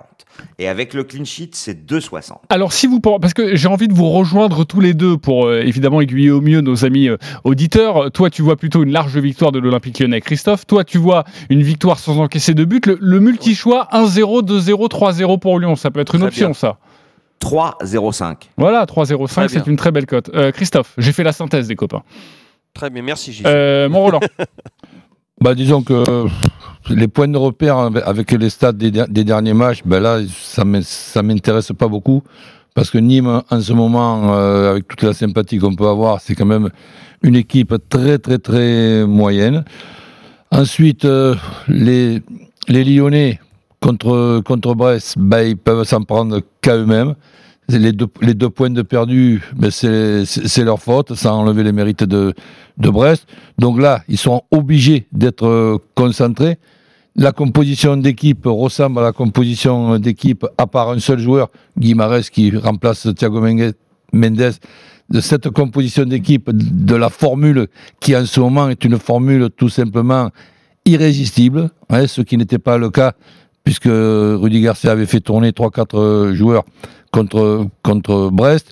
Et 0.60 0.68
avec 0.70 0.94
le 0.94 1.04
clean 1.04 1.26
sheet, 1.26 1.50
c'est 1.54 1.86
2,60. 1.86 2.40
Alors, 2.50 2.72
si 2.72 2.88
vous 2.88 3.00
parce 3.02 3.34
que 3.34 3.56
j'ai 3.56 3.68
envie 3.68 3.88
de 3.90 3.94
vous 3.94 4.10
rejoindre 4.10 4.64
tous 4.64 4.80
les 4.80 4.94
deux 4.94 5.18
pour 5.18 5.46
euh, 5.46 5.60
évidemment 5.62 6.00
aiguiller 6.00 6.32
au 6.32 6.40
mieux 6.40 6.62
nos 6.62 6.86
amis 6.86 7.10
euh, 7.10 7.18
auditeurs. 7.44 8.12
Toi, 8.12 8.30
tu 8.30 8.42
vois 8.42 8.56
plutôt 8.56 8.82
une 8.84 8.92
large 8.94 9.18
victoire 9.18 9.52
de 9.52 9.60
l'Olympique 9.60 10.00
lyonnais. 10.00 10.22
Christophe, 10.22 10.66
toi, 10.66 10.84
tu 10.86 10.98
vois 10.98 11.26
une 11.50 11.62
victoire 11.62 12.00
sans 12.00 12.18
encaisser 12.20 12.54
de 12.54 12.64
but. 12.64 12.86
Le, 12.86 12.98
le 13.02 13.20
multi-choix 13.20 13.90
1-0, 13.92 14.31
2-0, 14.40 14.90
3-0 14.90 15.40
pour 15.40 15.60
Lyon, 15.60 15.76
ça 15.76 15.92
peut 15.92 16.00
être 16.00 16.16
une 16.16 16.22
Très 16.22 16.28
option, 16.30 16.48
bien. 16.48 16.54
ça. 16.54 16.78
3,05. 17.42 18.36
Voilà, 18.58 18.86
3-0-5, 18.86 19.28
Très 19.28 19.48
c'est 19.50 19.68
une 19.68 19.76
très 19.76 19.92
belle 19.92 20.06
cote. 20.06 20.30
Euh, 20.34 20.52
Christophe, 20.52 20.94
j'ai 20.98 21.12
fait 21.12 21.24
la 21.24 21.32
synthèse 21.34 21.68
des 21.68 21.76
copains. 21.76 22.04
Très 22.74 22.90
bien, 22.90 23.02
merci 23.02 23.34
Gilles. 23.34 23.46
Euh, 23.48 23.90
mon 23.90 24.02
Roland. 24.04 24.20
Bah, 25.42 25.56
disons 25.56 25.82
que 25.82 26.04
les 26.92 27.08
points 27.08 27.28
de 27.28 27.36
repère 27.38 27.76
avec- 28.06 28.32
les 28.32 28.50
stats 28.52 28.74
des, 28.74 28.92
der- 28.92 29.08
des 29.08 29.24
derniers 29.24 29.56
matchs, 29.56 29.82
ben 29.84 30.00
là, 30.00 30.20
ça 30.30 30.64
ça 30.84 31.24
m'intéresse 31.24 31.72
pas 31.76 31.88
beaucoup 31.88 32.22
Parce 32.76 32.92
que 32.92 33.00
Nîmes, 33.00 33.42
en 33.50 33.60
ce 33.60 33.74
moment, 33.74 34.36
euh, 34.36 34.70
avec 34.70 34.88
toute 34.88 35.02
la 35.02 35.14
sympathie 35.14 35.58
qu'on 35.58 35.74
peut 35.76 35.88
avoir, 35.88 36.22
c'est 36.22 36.36
quand 36.36 36.46
même 36.46 36.70
une 37.24 37.36
équipe 37.36 37.74
très, 37.90 38.20
très, 38.20 38.38
très 38.38 39.04
moyenne. 39.08 39.66
Ensuite, 40.52 41.06
euh, 41.06 41.34
les, 41.68 42.22
les 42.68 42.84
Lyonnais 42.84 43.40
contre, 43.82 44.42
contre 44.46 44.76
Brest, 44.76 45.16
ben, 45.18 45.42
ils 45.42 45.58
peuvent 45.58 45.84
s'en 45.84 46.04
prendre 46.04 46.42
qu'à 46.62 46.78
eux-mêmes. 46.78 47.16
Les 47.70 47.94
deux, 47.94 48.50
points 48.50 48.70
de 48.70 48.82
perdus, 48.82 49.42
ben, 49.56 49.72
c'est 49.72 50.64
leur 50.64 50.80
faute, 50.80 51.14
sans 51.16 51.40
enlever 51.40 51.64
les 51.64 51.72
mérites 51.72 52.04
de, 52.04 52.34
de 52.78 52.90
Brest. 52.90 53.28
Donc 53.58 53.80
là, 53.80 54.02
ils 54.08 54.18
sont 54.18 54.44
obligés 54.52 55.08
d'être 55.12 55.48
euh, 55.48 55.78
concentrés. 55.96 56.58
La 57.16 57.32
composition 57.32 57.98
d'équipe 57.98 58.46
ressemble 58.46 59.00
à 59.00 59.04
la 59.04 59.12
composition 59.12 60.00
d'équipe, 60.00 60.46
à 60.58 60.68
part 60.68 60.90
un 60.90 61.00
seul 61.00 61.20
joueur, 61.20 61.50
Guimarães, 61.78 62.30
qui 62.32 62.56
remplace 62.56 63.08
Thiago 63.16 63.42
Mendes. 64.14 64.54
De 65.10 65.20
cette 65.20 65.50
composition 65.50 66.06
d'équipe, 66.06 66.50
de 66.54 66.96
la 66.96 67.10
formule 67.10 67.68
qui 68.00 68.16
en 68.16 68.26
ce 68.26 68.40
moment 68.40 68.70
est 68.70 68.86
une 68.86 68.98
formule 68.98 69.50
tout 69.50 69.68
simplement 69.68 70.30
irrésistible, 70.86 71.70
hein, 71.90 72.08
ce 72.08 72.22
qui 72.22 72.38
n'était 72.38 72.60
pas 72.60 72.78
le 72.78 72.90
cas 72.90 73.14
puisque 73.64 73.90
Rudy 73.90 74.62
Garcia 74.62 74.92
avait 74.92 75.06
fait 75.06 75.20
tourner 75.20 75.52
3-4 75.52 76.34
joueurs 76.34 76.64
contre, 77.12 77.68
contre 77.84 78.30
Brest. 78.32 78.72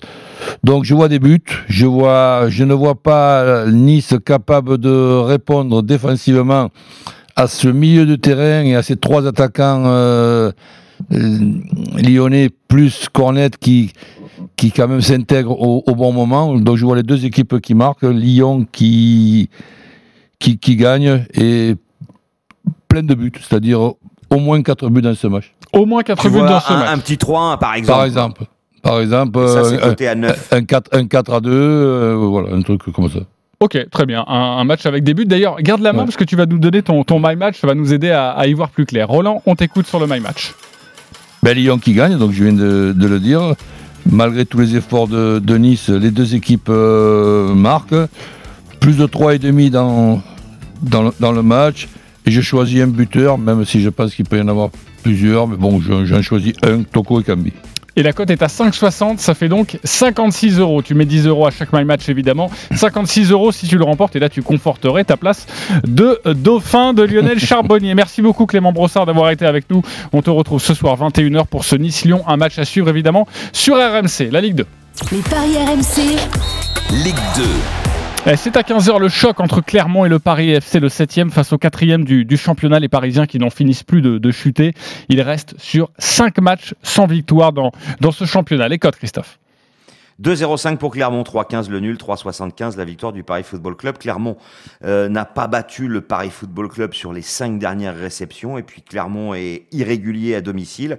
Donc 0.64 0.84
je 0.84 0.94
vois 0.94 1.08
des 1.08 1.18
buts, 1.18 1.42
je, 1.68 1.86
vois, 1.86 2.48
je 2.48 2.64
ne 2.64 2.74
vois 2.74 2.94
pas 2.94 3.66
Nice 3.66 4.14
capable 4.24 4.78
de 4.78 5.18
répondre 5.20 5.82
défensivement 5.82 6.70
à 7.36 7.46
ce 7.46 7.68
milieu 7.68 8.06
de 8.06 8.16
terrain 8.16 8.64
et 8.64 8.74
à 8.74 8.82
ces 8.82 8.96
trois 8.96 9.26
attaquants 9.26 9.84
euh, 9.86 10.50
euh, 11.12 11.38
lyonnais 12.02 12.50
plus 12.68 13.08
Cornet 13.12 13.50
qui, 13.60 13.92
qui 14.56 14.72
quand 14.72 14.88
même 14.88 15.00
s'intègrent 15.00 15.60
au, 15.60 15.82
au 15.86 15.94
bon 15.94 16.12
moment. 16.12 16.54
Donc 16.58 16.76
je 16.76 16.84
vois 16.84 16.96
les 16.96 17.02
deux 17.02 17.24
équipes 17.24 17.60
qui 17.60 17.74
marquent, 17.74 18.02
Lyon 18.02 18.66
qui, 18.70 19.48
qui, 20.38 20.58
qui 20.58 20.76
gagne 20.76 21.24
et 21.34 21.76
plein 22.88 23.02
de 23.02 23.14
buts, 23.14 23.32
c'est-à-dire 23.40 23.92
au 24.30 24.38
moins 24.38 24.62
4 24.62 24.88
buts 24.88 25.02
dans 25.02 25.14
ce 25.14 25.26
match. 25.26 25.52
Au 25.72 25.86
moins 25.86 26.02
4 26.02 26.22
Tu 26.22 26.28
buts 26.30 26.38
vois 26.38 26.48
dans 26.48 26.60
ce 26.60 26.72
un, 26.72 26.78
match. 26.78 26.88
un 26.92 26.98
petit 26.98 27.14
3-1 27.16 27.58
par 27.58 27.74
exemple. 27.74 27.92
Par 27.96 28.04
exemple. 28.04 28.42
Par 28.82 28.98
exemple, 29.00 29.46
ça, 29.46 29.64
c'est 29.64 29.74
euh, 29.82 29.88
coté 29.90 30.08
à 30.08 30.14
neuf. 30.14 30.48
un, 30.52 30.64
4, 30.64 30.94
un 30.96 31.06
4 31.06 31.34
à 31.34 31.40
2, 31.40 31.50
euh, 31.52 32.14
voilà, 32.16 32.54
un 32.54 32.62
truc 32.62 32.80
comme 32.94 33.10
ça. 33.10 33.18
Ok, 33.62 33.76
très 33.90 34.06
bien. 34.06 34.24
Un, 34.26 34.56
un 34.58 34.64
match 34.64 34.86
avec 34.86 35.04
des 35.04 35.12
buts. 35.12 35.26
D'ailleurs, 35.26 35.56
garde 35.60 35.82
la 35.82 35.92
main 35.92 35.98
Ouais. 35.98 36.04
parce 36.06 36.16
que 36.16 36.24
tu 36.24 36.34
vas 36.34 36.46
nous 36.46 36.58
donner 36.58 36.80
ton, 36.80 37.04
ton 37.04 37.20
My 37.22 37.36
Match. 37.36 37.60
Ça 37.60 37.66
va 37.66 37.74
nous 37.74 37.92
aider 37.92 38.08
à, 38.10 38.30
à 38.30 38.46
y 38.46 38.54
voir 38.54 38.70
plus 38.70 38.86
clair. 38.86 39.06
Roland, 39.08 39.42
on 39.44 39.54
t'écoute 39.54 39.86
sur 39.86 40.00
le 40.00 40.06
My 40.06 40.18
Match. 40.20 40.54
Ben, 41.42 41.54
Lyon 41.54 41.76
qui 41.76 41.92
gagne, 41.92 42.16
donc 42.16 42.32
je 42.32 42.42
viens 42.42 42.54
de, 42.54 42.94
de 42.96 43.06
le 43.06 43.20
dire. 43.20 43.52
Malgré 44.10 44.46
tous 44.46 44.58
les 44.60 44.76
efforts 44.76 45.08
de, 45.08 45.40
de 45.40 45.56
Nice, 45.58 45.90
les 45.90 46.10
deux 46.10 46.34
équipes 46.34 46.70
euh, 46.70 47.52
marquent. 47.54 47.94
Plus 48.80 48.96
de 48.96 49.04
3,5 49.06 49.68
dans, 49.68 50.22
dans, 50.80 51.02
le, 51.02 51.10
dans 51.20 51.32
le 51.32 51.42
match. 51.42 51.86
Et 52.26 52.30
je 52.30 52.40
choisis 52.40 52.80
un 52.82 52.86
buteur, 52.86 53.38
même 53.38 53.64
si 53.64 53.80
je 53.80 53.88
pense 53.88 54.14
qu'il 54.14 54.24
peut 54.26 54.38
y 54.38 54.40
en 54.42 54.48
avoir 54.48 54.70
plusieurs. 55.02 55.46
Mais 55.48 55.56
bon, 55.56 55.80
je- 55.80 56.04
j'en 56.04 56.22
choisis 56.22 56.52
un, 56.62 56.82
Toko 56.82 57.20
et 57.20 57.24
Kambi. 57.24 57.52
Et 57.96 58.02
la 58.04 58.12
cote 58.12 58.30
est 58.30 58.40
à 58.42 58.46
5,60. 58.46 59.18
Ça 59.18 59.34
fait 59.34 59.48
donc 59.48 59.78
56 59.82 60.58
euros. 60.60 60.80
Tu 60.80 60.94
mets 60.94 61.04
10 61.06 61.26
euros 61.26 61.46
à 61.46 61.50
chaque 61.50 61.72
My 61.72 61.84
Match, 61.84 62.08
évidemment. 62.08 62.48
56 62.74 63.30
euros 63.32 63.50
si 63.52 63.66
tu 63.66 63.78
le 63.78 63.84
remportes. 63.84 64.14
Et 64.14 64.20
là, 64.20 64.28
tu 64.28 64.42
conforterais 64.42 65.02
ta 65.04 65.16
place 65.16 65.46
de 65.84 66.20
dauphin 66.34 66.94
de 66.94 67.02
Lionel 67.02 67.38
Charbonnier. 67.44 67.94
Merci 67.94 68.22
beaucoup, 68.22 68.46
Clément 68.46 68.72
Brossard, 68.72 69.06
d'avoir 69.06 69.30
été 69.30 69.44
avec 69.44 69.68
nous. 69.70 69.82
On 70.12 70.22
te 70.22 70.30
retrouve 70.30 70.62
ce 70.62 70.72
soir 70.72 70.96
21h 70.98 71.46
pour 71.46 71.64
ce 71.64 71.74
Nice-Lyon. 71.76 72.22
Un 72.28 72.36
match 72.36 72.58
à 72.60 72.64
suivre, 72.64 72.88
évidemment, 72.88 73.26
sur 73.52 73.74
RMC, 73.74 74.30
la 74.30 74.40
Ligue 74.40 74.54
2. 74.54 74.66
Les 75.12 75.18
paris 75.22 75.56
RMC, 75.56 76.16
Ligue 77.04 77.14
2. 77.36 77.42
Eh, 78.26 78.36
C'est 78.36 78.54
à 78.58 78.60
15h 78.60 79.00
le 79.00 79.08
choc 79.08 79.40
entre 79.40 79.62
Clermont 79.62 80.04
et 80.04 80.10
le 80.10 80.18
Paris 80.18 80.50
FC, 80.50 80.78
le 80.78 80.88
7e 80.88 81.30
face 81.30 81.54
au 81.54 81.56
4e 81.56 82.04
du, 82.04 82.36
championnat. 82.36 82.78
Les 82.78 82.88
Parisiens 82.88 83.26
qui 83.26 83.38
n'en 83.38 83.48
finissent 83.48 83.82
plus 83.82 84.02
de, 84.02 84.30
chuter. 84.30 84.74
Ils 85.08 85.22
restent 85.22 85.54
sur 85.58 85.90
5 85.98 86.38
matchs 86.38 86.74
sans 86.82 87.06
victoire 87.06 87.52
dans, 87.52 87.72
dans 88.00 88.12
ce 88.12 88.26
championnat. 88.26 88.68
Les 88.68 88.78
codes, 88.78 88.96
Christophe 88.96 89.38
2-0-5 90.22 90.76
pour 90.76 90.92
Clermont, 90.92 91.22
3-15 91.22 91.70
le 91.70 91.80
nul, 91.80 91.96
3-75 91.96 92.76
la 92.76 92.84
victoire 92.84 93.14
du 93.14 93.22
Paris 93.22 93.42
Football 93.42 93.74
Club. 93.74 93.96
Clermont 93.96 94.36
euh, 94.84 95.08
n'a 95.08 95.24
pas 95.24 95.46
battu 95.46 95.88
le 95.88 96.02
Paris 96.02 96.28
Football 96.28 96.68
Club 96.68 96.92
sur 96.92 97.14
les 97.14 97.22
cinq 97.22 97.58
dernières 97.58 97.96
réceptions 97.96 98.58
et 98.58 98.62
puis 98.62 98.82
Clermont 98.82 99.32
est 99.32 99.66
irrégulier 99.72 100.34
à 100.34 100.42
domicile. 100.42 100.98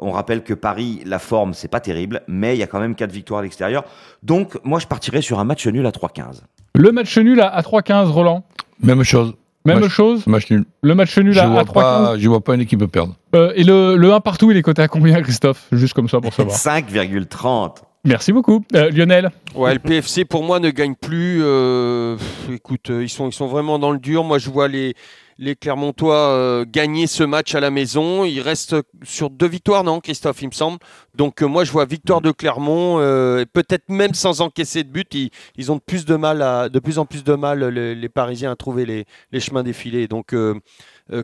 On 0.00 0.10
rappelle 0.10 0.42
que 0.42 0.52
Paris, 0.52 1.00
la 1.06 1.20
forme, 1.20 1.54
c'est 1.54 1.68
pas 1.68 1.80
terrible, 1.80 2.22
mais 2.26 2.56
il 2.56 2.58
y 2.58 2.64
a 2.64 2.66
quand 2.66 2.80
même 2.80 2.96
quatre 2.96 3.12
victoires 3.12 3.38
à 3.40 3.42
l'extérieur. 3.44 3.84
Donc, 4.24 4.58
moi, 4.64 4.80
je 4.80 4.88
partirais 4.88 5.22
sur 5.22 5.38
un 5.38 5.44
match 5.44 5.64
nul 5.68 5.86
à 5.86 5.90
3-15. 5.90 6.42
Le 6.76 6.92
match 6.92 7.16
nul 7.18 7.40
à, 7.40 7.48
à 7.48 7.62
3-15, 7.62 8.06
Roland 8.10 8.44
Même 8.82 9.02
chose. 9.02 9.32
Même 9.64 9.80
Match- 9.80 9.90
chose 9.90 10.26
Match 10.26 10.50
nul. 10.50 10.64
Le 10.82 10.94
match 10.94 11.18
nul 11.18 11.32
Je 11.32 11.40
à, 11.40 11.44
à 11.44 11.46
vois 11.48 11.62
3-15 11.64 11.72
pas, 11.72 12.18
je 12.18 12.28
vois 12.28 12.40
pas 12.44 12.54
une 12.54 12.60
équipe 12.60 12.84
perdre. 12.84 13.14
Euh, 13.34 13.52
Et 13.56 13.64
le, 13.64 13.96
le 13.96 14.12
1 14.12 14.20
partout, 14.20 14.50
il 14.50 14.56
est 14.56 14.62
coté 14.62 14.82
à 14.82 14.88
combien, 14.88 15.20
Christophe? 15.22 15.66
Juste 15.72 15.94
comme 15.94 16.08
ça 16.08 16.20
pour 16.20 16.32
savoir. 16.32 16.56
5,30. 16.56 17.78
Merci 18.04 18.32
beaucoup. 18.32 18.64
Euh, 18.74 18.90
Lionel? 18.90 19.30
Ouais, 19.56 19.72
le 19.72 19.80
PFC 19.80 20.24
pour 20.24 20.44
moi 20.44 20.60
ne 20.60 20.70
gagne 20.70 20.94
plus. 20.94 21.40
euh, 21.42 22.16
pff, 22.16 22.50
écoute, 22.54 22.90
ils 22.90 23.08
sont, 23.08 23.28
ils 23.28 23.32
sont 23.32 23.48
vraiment 23.48 23.80
dans 23.80 23.90
le 23.90 23.98
dur. 23.98 24.22
Moi, 24.22 24.38
je 24.38 24.48
vois 24.50 24.68
les, 24.68 24.94
les 25.38 25.54
Clermontois 25.56 26.16
euh, 26.30 26.64
gagner 26.66 27.06
ce 27.06 27.22
match 27.24 27.54
à 27.54 27.60
la 27.60 27.70
maison. 27.70 28.24
Ils 28.24 28.40
restent 28.40 28.76
sur 29.02 29.30
deux 29.30 29.46
victoires, 29.48 29.84
non, 29.84 30.00
Christophe, 30.00 30.40
il 30.42 30.46
me 30.48 30.52
semble. 30.52 30.78
Donc, 31.14 31.42
euh, 31.42 31.46
moi, 31.46 31.64
je 31.64 31.72
vois 31.72 31.84
victoire 31.84 32.20
de 32.20 32.30
Clermont. 32.30 32.98
euh, 33.00 33.40
et 33.40 33.46
Peut-être 33.46 33.88
même 33.88 34.14
sans 34.14 34.40
encaisser 34.40 34.84
de 34.84 34.90
but, 34.90 35.12
ils, 35.14 35.30
ils 35.56 35.70
ont 35.72 35.76
de 35.76 35.80
plus 35.80 36.04
de 36.04 36.16
mal, 36.16 36.42
à, 36.42 36.68
de 36.68 36.78
plus 36.78 36.98
en 36.98 37.04
plus 37.06 37.24
de 37.24 37.34
mal 37.34 37.64
les, 37.64 37.94
les 37.94 38.08
Parisiens 38.08 38.52
à 38.52 38.56
trouver 38.56 38.86
les, 38.86 39.04
les 39.32 39.40
chemins 39.40 39.62
défilés. 39.62 40.08
Donc, 40.08 40.32
euh, 40.32 40.54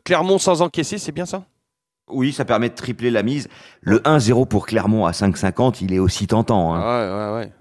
Clermont 0.04 0.38
sans 0.38 0.62
encaisser, 0.62 0.98
c'est 0.98 1.12
bien 1.12 1.26
ça? 1.26 1.44
Oui, 2.08 2.32
ça 2.32 2.44
permet 2.44 2.68
de 2.68 2.74
tripler 2.74 3.10
la 3.10 3.22
mise. 3.22 3.48
Le 3.80 3.98
1-0 4.00 4.46
pour 4.46 4.66
Clermont 4.66 5.06
à 5.06 5.12
5,50, 5.12 5.78
il 5.82 5.94
est 5.94 5.98
aussi 5.98 6.26
tentant. 6.26 6.74
hein. 6.74 6.80
Ouais, 6.80 7.38
ouais, 7.40 7.44
ouais. 7.46 7.52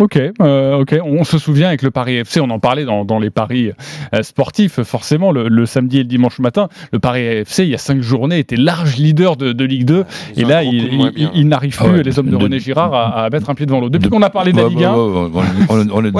Ok, 0.00 0.18
euh, 0.40 0.78
ok. 0.80 0.96
On 1.04 1.24
se 1.24 1.38
souvient 1.38 1.68
avec 1.68 1.82
le 1.82 1.90
Paris 1.90 2.16
FC, 2.16 2.40
on 2.40 2.48
en 2.50 2.58
parlait 2.58 2.84
dans, 2.84 3.04
dans 3.04 3.18
les 3.18 3.30
paris 3.30 3.70
euh, 4.14 4.22
sportifs, 4.22 4.82
forcément, 4.82 5.30
le, 5.30 5.48
le 5.48 5.66
samedi 5.66 5.96
et 5.98 6.00
le 6.02 6.06
dimanche 6.08 6.38
matin. 6.38 6.68
Le 6.92 6.98
Paris 6.98 7.20
FC, 7.22 7.64
il 7.64 7.68
y 7.70 7.74
a 7.74 7.78
cinq 7.78 8.00
journées, 8.00 8.38
était 8.38 8.56
large 8.56 8.96
leader 8.96 9.36
de, 9.36 9.52
de 9.52 9.64
Ligue 9.64 9.84
2. 9.84 10.04
Ils 10.36 10.42
et 10.42 10.44
là, 10.46 10.62
il, 10.64 11.30
il 11.34 11.48
n'arrive 11.48 11.76
Ah 11.78 11.84
plus, 11.84 11.96
ouais, 11.98 12.02
les 12.02 12.18
hommes 12.18 12.26
de 12.26 12.36
de- 12.36 12.42
René 12.42 12.58
Girard, 12.58 12.94
à, 12.94 13.24
à 13.24 13.30
mettre 13.30 13.50
un 13.50 13.54
pied 13.54 13.66
devant 13.66 13.78
l'autre. 13.80 13.92
Depuis 13.92 14.08
qu'on 14.08 14.22
a 14.22 14.30
parlé 14.30 14.52
de 14.52 14.56
la 14.56 14.68
Ligue 14.68 14.84
1, 14.84 14.94
ouais, 14.94 14.98
ouais, 14.98 15.28
ouais, 15.28 15.44
on, 15.68 15.88
on 15.90 16.04
est, 16.06 16.10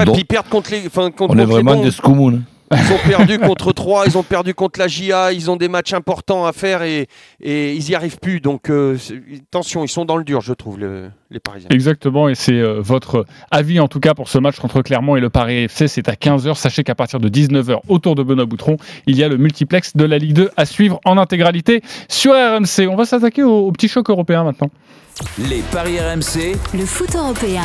vraiment 1.47 1.73
des 1.83 1.91
scoumoun. 1.91 2.43
Ils 2.73 2.93
ont 2.93 3.09
perdu 3.09 3.39
contre 3.41 3.73
3, 3.73 4.07
ils 4.07 4.17
ont 4.17 4.23
perdu 4.23 4.55
contre 4.55 4.79
la 4.79 4.87
GIA, 4.87 5.33
ils 5.33 5.51
ont 5.51 5.57
des 5.57 5.69
matchs 5.69 5.93
importants 5.93 6.47
à 6.47 6.53
faire 6.53 6.83
et, 6.83 7.09
ils 7.43 7.83
n'y 7.89 7.95
arrivent 7.97 8.19
plus. 8.21 8.41
Donc, 8.41 8.71
euh, 8.71 8.97
attention, 9.49 9.83
ils 9.83 9.89
sont 9.89 10.05
dans 10.05 10.17
le 10.17 10.23
dur, 10.23 10.41
je 10.41 10.53
trouve, 10.53 10.79
le- 10.79 11.11
les 11.33 11.41
Parisiens. 11.41 11.69
Exactement, 11.71 12.29
et 12.29 12.35
c'est 12.37 12.53
euh, 12.61 12.81
votre 12.81 13.25
avis 13.51 13.81
en 13.81 13.89
tout 13.89 13.99
cas 14.01 14.15
pour 14.15 14.29
ce 14.29 14.39
match 14.39 14.57
entre 14.63 14.83
Clermont 14.83 15.17
et 15.17 15.21
le 15.21 15.31
Paris 15.31 15.65
FC. 15.65 15.89
C'est 15.89 16.09
à 16.09 16.15
15h. 16.15 16.55
Sachez 16.57 16.85
qu'à 16.85 16.95
partir 16.95 17.19
de 17.19 17.29
19h, 17.29 17.81
autour 17.89 18.15
de 18.15 18.23
Benoît 18.23 18.47
Boutron, 18.47 18.77
il 19.07 19.17
y 19.17 19.25
a 19.25 19.29
le 19.29 19.37
multiplex 19.37 19.97
de 19.97 20.05
la 20.05 20.19
Ligue 20.19 20.35
2 20.35 20.51
à 20.57 20.65
suivre 20.65 21.01
en 21.05 21.19
intégralité 21.19 21.83
sur 22.09 22.33
RMC. 22.33 22.87
On 22.89 22.97
va 22.97 23.05
s'attaquer 23.05 23.43
au, 23.43 23.67
au 23.67 23.73
petit 23.73 23.89
choc 23.89 24.11
européen 24.11 24.45
maintenant. 24.45 24.71
Les 25.39 25.63
paris 25.73 25.99
RMC. 25.99 26.57
le 26.75 26.85
foot 26.87 27.15
européen. 27.15 27.63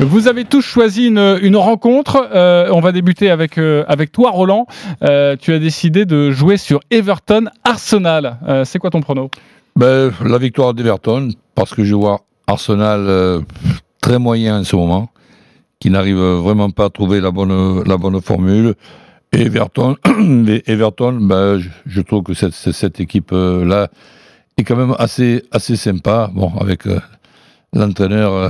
Vous 0.00 0.26
avez 0.26 0.44
tous 0.44 0.62
choisi 0.62 1.06
une, 1.06 1.38
une 1.42 1.56
rencontre. 1.56 2.28
Euh, 2.34 2.68
on 2.72 2.80
va 2.80 2.90
débuter 2.92 3.30
avec, 3.30 3.58
euh, 3.58 3.84
avec 3.86 4.10
toi, 4.10 4.30
Roland. 4.30 4.66
Euh, 5.02 5.36
tu 5.38 5.52
as 5.52 5.58
décidé 5.58 6.04
de 6.04 6.30
jouer 6.30 6.56
sur 6.56 6.80
Everton 6.90 7.44
Arsenal. 7.64 8.38
Euh, 8.48 8.64
c'est 8.64 8.78
quoi 8.78 8.90
ton 8.90 9.00
prono? 9.00 9.30
Ben, 9.76 10.12
la 10.24 10.38
victoire 10.38 10.74
d'Everton, 10.74 11.28
parce 11.54 11.74
que 11.74 11.84
je 11.84 11.94
vois 11.94 12.22
Arsenal 12.46 13.04
euh, 13.06 13.40
très 14.00 14.18
moyen 14.18 14.60
en 14.60 14.64
ce 14.64 14.74
moment, 14.76 15.10
qui 15.78 15.90
n'arrive 15.90 16.18
vraiment 16.18 16.70
pas 16.70 16.86
à 16.86 16.90
trouver 16.90 17.20
la 17.20 17.30
bonne, 17.30 17.82
la 17.86 17.96
bonne 17.96 18.20
formule. 18.20 18.74
Et 19.32 19.42
Everton, 19.42 19.96
Everton 20.66 21.18
ben, 21.20 21.58
je, 21.58 21.68
je 21.86 22.00
trouve 22.00 22.22
que 22.24 22.34
cette, 22.34 22.52
cette- 22.54 22.74
cette 22.74 23.00
équipe-là 23.00 23.88
est 24.56 24.64
quand 24.64 24.76
même 24.76 24.94
assez, 24.98 25.42
assez 25.50 25.76
sympa, 25.76 26.30
bon, 26.32 26.52
avec 26.60 26.86
euh, 26.86 27.00
l'entraîneur 27.72 28.32
euh, 28.32 28.48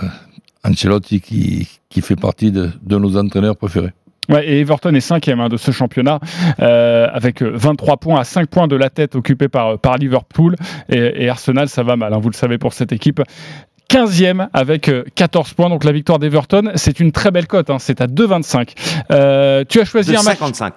Ancelotti 0.64 1.20
qui, 1.20 1.68
qui 1.88 2.00
fait 2.00 2.16
partie 2.16 2.52
de, 2.52 2.70
de 2.82 2.96
nos 2.98 3.16
entraîneurs 3.16 3.56
préférés. 3.56 3.92
Ouais, 4.30 4.46
et 4.48 4.60
Everton 4.60 4.94
est 4.94 5.00
cinquième 5.00 5.40
hein, 5.40 5.50
de 5.50 5.58
ce 5.58 5.70
championnat 5.70 6.18
euh, 6.60 7.06
avec 7.12 7.42
23 7.42 7.98
points 7.98 8.20
à 8.20 8.24
5 8.24 8.48
points 8.48 8.66
de 8.68 8.76
la 8.76 8.88
tête 8.88 9.16
occupée 9.16 9.48
par, 9.48 9.78
par 9.78 9.98
Liverpool. 9.98 10.56
Et, 10.88 11.24
et 11.24 11.28
Arsenal, 11.28 11.68
ça 11.68 11.82
va 11.82 11.96
mal, 11.96 12.14
hein, 12.14 12.18
vous 12.18 12.30
le 12.30 12.34
savez 12.34 12.56
pour 12.56 12.72
cette 12.72 12.92
équipe. 12.92 13.20
15e 13.90 14.48
avec 14.54 14.88
euh, 14.88 15.04
14 15.14 15.52
points. 15.52 15.68
Donc 15.68 15.84
la 15.84 15.92
victoire 15.92 16.18
d'Everton, 16.18 16.72
c'est 16.74 17.00
une 17.00 17.12
très 17.12 17.30
belle 17.30 17.46
cote. 17.46 17.68
hein, 17.68 17.78
c'est 17.78 18.00
à 18.00 18.06
2,25. 18.06 18.70
Euh, 19.10 19.64
tu 19.68 19.80
as 19.80 19.84
choisi 19.84 20.16
un 20.16 20.22
match. 20.22 20.38
2,55. 20.40 20.72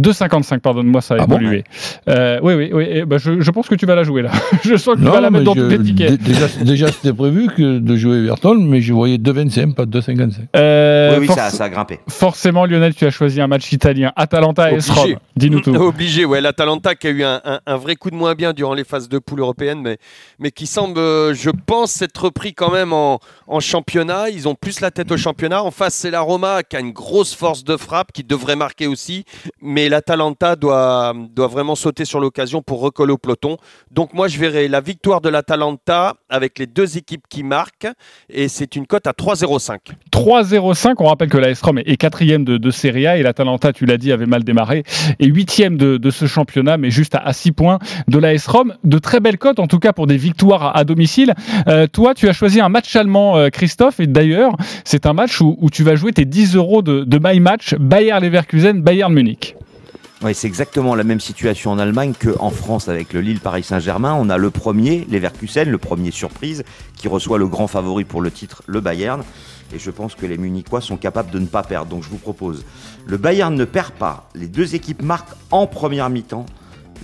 2,55, 0.00 0.58
pardonne-moi, 0.58 1.00
ça 1.00 1.14
a 1.14 1.18
Ah 1.20 1.26
bon 1.26 1.36
évolué. 1.38 1.62
Euh, 2.08 2.40
oui, 2.42 2.54
oui, 2.54 2.70
oui. 2.72 3.04
ben, 3.04 3.16
je, 3.16 3.40
je 3.40 3.50
pense 3.52 3.68
que 3.68 3.76
tu 3.76 3.86
vas 3.86 3.94
la 3.94 4.02
jouer 4.02 4.22
là. 4.22 4.32
je 4.64 4.74
sens 4.76 4.96
que 4.96 5.00
tu 5.00 5.06
vas 5.06 5.20
la 5.20 5.30
mettre 5.30 5.44
dans 5.44 5.54
tous 5.54 5.68
les 5.68 5.78
tickets. 5.80 6.10
dé- 6.20 6.32
Déjà, 6.32 6.46
déjà 6.64 6.88
c'était 6.90 7.12
prévu 7.12 7.46
que 7.46 7.78
de 7.78 7.96
jouer 7.96 8.16
Everton, 8.24 8.56
mais 8.56 8.80
je 8.80 8.92
voyais 8.92 9.18
2,25, 9.18 9.74
pas 9.74 9.84
2,55. 9.84 10.32
Euh, 10.56 11.18
oui, 11.20 11.26
oui, 11.28 11.34
ça, 11.34 11.50
ça 11.50 11.64
a 11.64 11.68
grimpé. 11.68 12.00
Forcément, 12.08 12.66
Lionel, 12.66 12.92
tu 12.96 13.06
as 13.06 13.10
choisi 13.10 13.40
un 13.40 13.46
match 13.46 13.70
italien. 13.70 14.12
Atalanta 14.16 14.72
et 14.72 14.78
Rome. 14.88 15.14
Dis-nous 15.36 15.60
tout. 15.60 15.70
Obligé, 15.76 16.24
ouais. 16.24 16.40
L'Atalanta 16.40 16.96
qui 16.96 17.06
a 17.06 17.10
eu 17.10 17.22
un, 17.22 17.40
un- 17.44 17.60
un 17.64 17.76
vrai 17.76 17.94
coup 17.94 18.10
de 18.10 18.16
moins 18.16 18.34
bien 18.34 18.52
durant 18.52 18.74
les 18.74 18.84
phases 18.84 19.08
de 19.08 19.20
poule 19.20 19.38
européennes, 19.40 19.80
mais, 19.80 19.98
mais 20.40 20.50
qui 20.50 20.66
semble, 20.66 20.98
euh, 20.98 21.34
je 21.34 21.50
pense, 21.50 21.92
s'être 21.92 22.24
repris 22.24 22.52
quand 22.52 22.72
même 22.72 22.92
en, 22.92 23.20
en 23.46 23.60
championnat. 23.60 24.28
Ils 24.30 24.48
ont 24.48 24.56
plus 24.56 24.80
la 24.80 24.90
tête 24.90 25.12
au 25.12 25.16
championnat. 25.16 25.62
En 25.62 25.70
face, 25.70 25.94
c'est 25.94 26.10
la 26.10 26.20
Roma 26.20 26.64
qui 26.64 26.74
a 26.76 26.80
une 26.80 26.90
grosse 26.92 27.32
force 27.32 27.62
de 27.62 27.76
frappe, 27.76 28.10
qui 28.12 28.24
devrait 28.24 28.56
marquer 28.56 28.88
aussi. 28.88 29.24
Mais 29.62 29.83
l'Atalanta 29.88 30.56
doit, 30.56 31.14
doit 31.30 31.46
vraiment 31.46 31.74
sauter 31.74 32.04
sur 32.04 32.20
l'occasion 32.20 32.62
pour 32.62 32.80
recoller 32.80 33.12
au 33.12 33.18
peloton. 33.18 33.56
Donc 33.90 34.14
moi, 34.14 34.28
je 34.28 34.38
verrai 34.38 34.68
la 34.68 34.80
victoire 34.80 35.20
de 35.20 35.28
l'Atalanta 35.28 36.14
avec 36.28 36.58
les 36.58 36.66
deux 36.66 36.96
équipes 36.96 37.24
qui 37.28 37.42
marquent. 37.42 37.88
Et 38.28 38.48
c'est 38.48 38.76
une 38.76 38.86
cote 38.86 39.06
à 39.06 39.12
3,05. 39.12 39.78
3-0-5. 40.12 40.94
On 40.98 41.06
rappelle 41.06 41.28
que 41.28 41.38
la 41.38 41.52
Rome 41.60 41.78
est 41.78 41.96
quatrième 41.96 42.44
de, 42.44 42.56
de 42.56 42.70
Serie 42.70 43.06
A 43.06 43.16
et 43.16 43.22
l'Atalanta, 43.22 43.72
tu 43.72 43.86
l'as 43.86 43.98
dit, 43.98 44.12
avait 44.12 44.26
mal 44.26 44.44
démarré. 44.44 44.84
Et 45.18 45.26
huitième 45.26 45.76
de, 45.76 45.96
de 45.96 46.10
ce 46.10 46.26
championnat, 46.26 46.76
mais 46.76 46.90
juste 46.90 47.14
à 47.14 47.32
6 47.32 47.52
points 47.52 47.78
de 48.08 48.18
la 48.18 48.32
Rome. 48.46 48.74
De 48.84 48.98
très 48.98 49.20
belles 49.20 49.38
cotes, 49.38 49.58
en 49.58 49.66
tout 49.66 49.78
cas 49.78 49.92
pour 49.92 50.06
des 50.06 50.16
victoires 50.16 50.62
à, 50.62 50.78
à 50.78 50.84
domicile. 50.84 51.34
Euh, 51.68 51.86
toi, 51.86 52.14
tu 52.14 52.28
as 52.28 52.32
choisi 52.32 52.60
un 52.60 52.68
match 52.68 52.94
allemand, 52.96 53.36
euh, 53.36 53.48
Christophe, 53.48 54.00
et 54.00 54.06
d'ailleurs, 54.06 54.56
c'est 54.84 55.06
un 55.06 55.12
match 55.12 55.40
où, 55.40 55.56
tu 55.72 55.82
vas 55.82 55.96
jouer 55.96 56.12
tes 56.12 56.24
10 56.24 56.56
euros 56.56 56.82
de, 56.82 57.04
de 57.04 57.20
My 57.22 57.40
Match 57.40 57.74
Bayer 57.74 58.18
Leverkusen, 58.20 58.82
Bayern 58.82 59.12
Munich. 59.12 59.56
C'est 60.32 60.46
exactement 60.46 60.94
la 60.94 61.04
même 61.04 61.20
situation 61.20 61.70
en 61.70 61.78
Allemagne 61.78 62.14
qu'en 62.18 62.48
France 62.48 62.88
avec 62.88 63.12
le 63.12 63.20
Lille 63.20 63.40
Paris 63.40 63.62
Saint-Germain. 63.62 64.16
On 64.18 64.30
a 64.30 64.38
le 64.38 64.50
premier, 64.50 65.06
Leverkusen, 65.10 65.68
le 65.68 65.76
premier 65.76 66.10
surprise, 66.12 66.64
qui 66.96 67.08
reçoit 67.08 67.36
le 67.36 67.46
grand 67.46 67.66
favori 67.66 68.04
pour 68.04 68.22
le 68.22 68.30
titre, 68.30 68.62
le 68.66 68.80
Bayern. 68.80 69.22
Et 69.74 69.78
je 69.78 69.90
pense 69.90 70.14
que 70.14 70.24
les 70.24 70.38
Munichois 70.38 70.80
sont 70.80 70.96
capables 70.96 71.30
de 71.30 71.38
ne 71.38 71.46
pas 71.46 71.62
perdre. 71.62 71.90
Donc 71.90 72.04
je 72.04 72.08
vous 72.08 72.16
propose, 72.16 72.64
le 73.06 73.18
Bayern 73.18 73.54
ne 73.54 73.64
perd 73.66 73.92
pas. 73.92 74.30
Les 74.34 74.46
deux 74.46 74.74
équipes 74.74 75.02
marquent 75.02 75.34
en 75.50 75.66
première 75.66 76.08
mi-temps. 76.08 76.46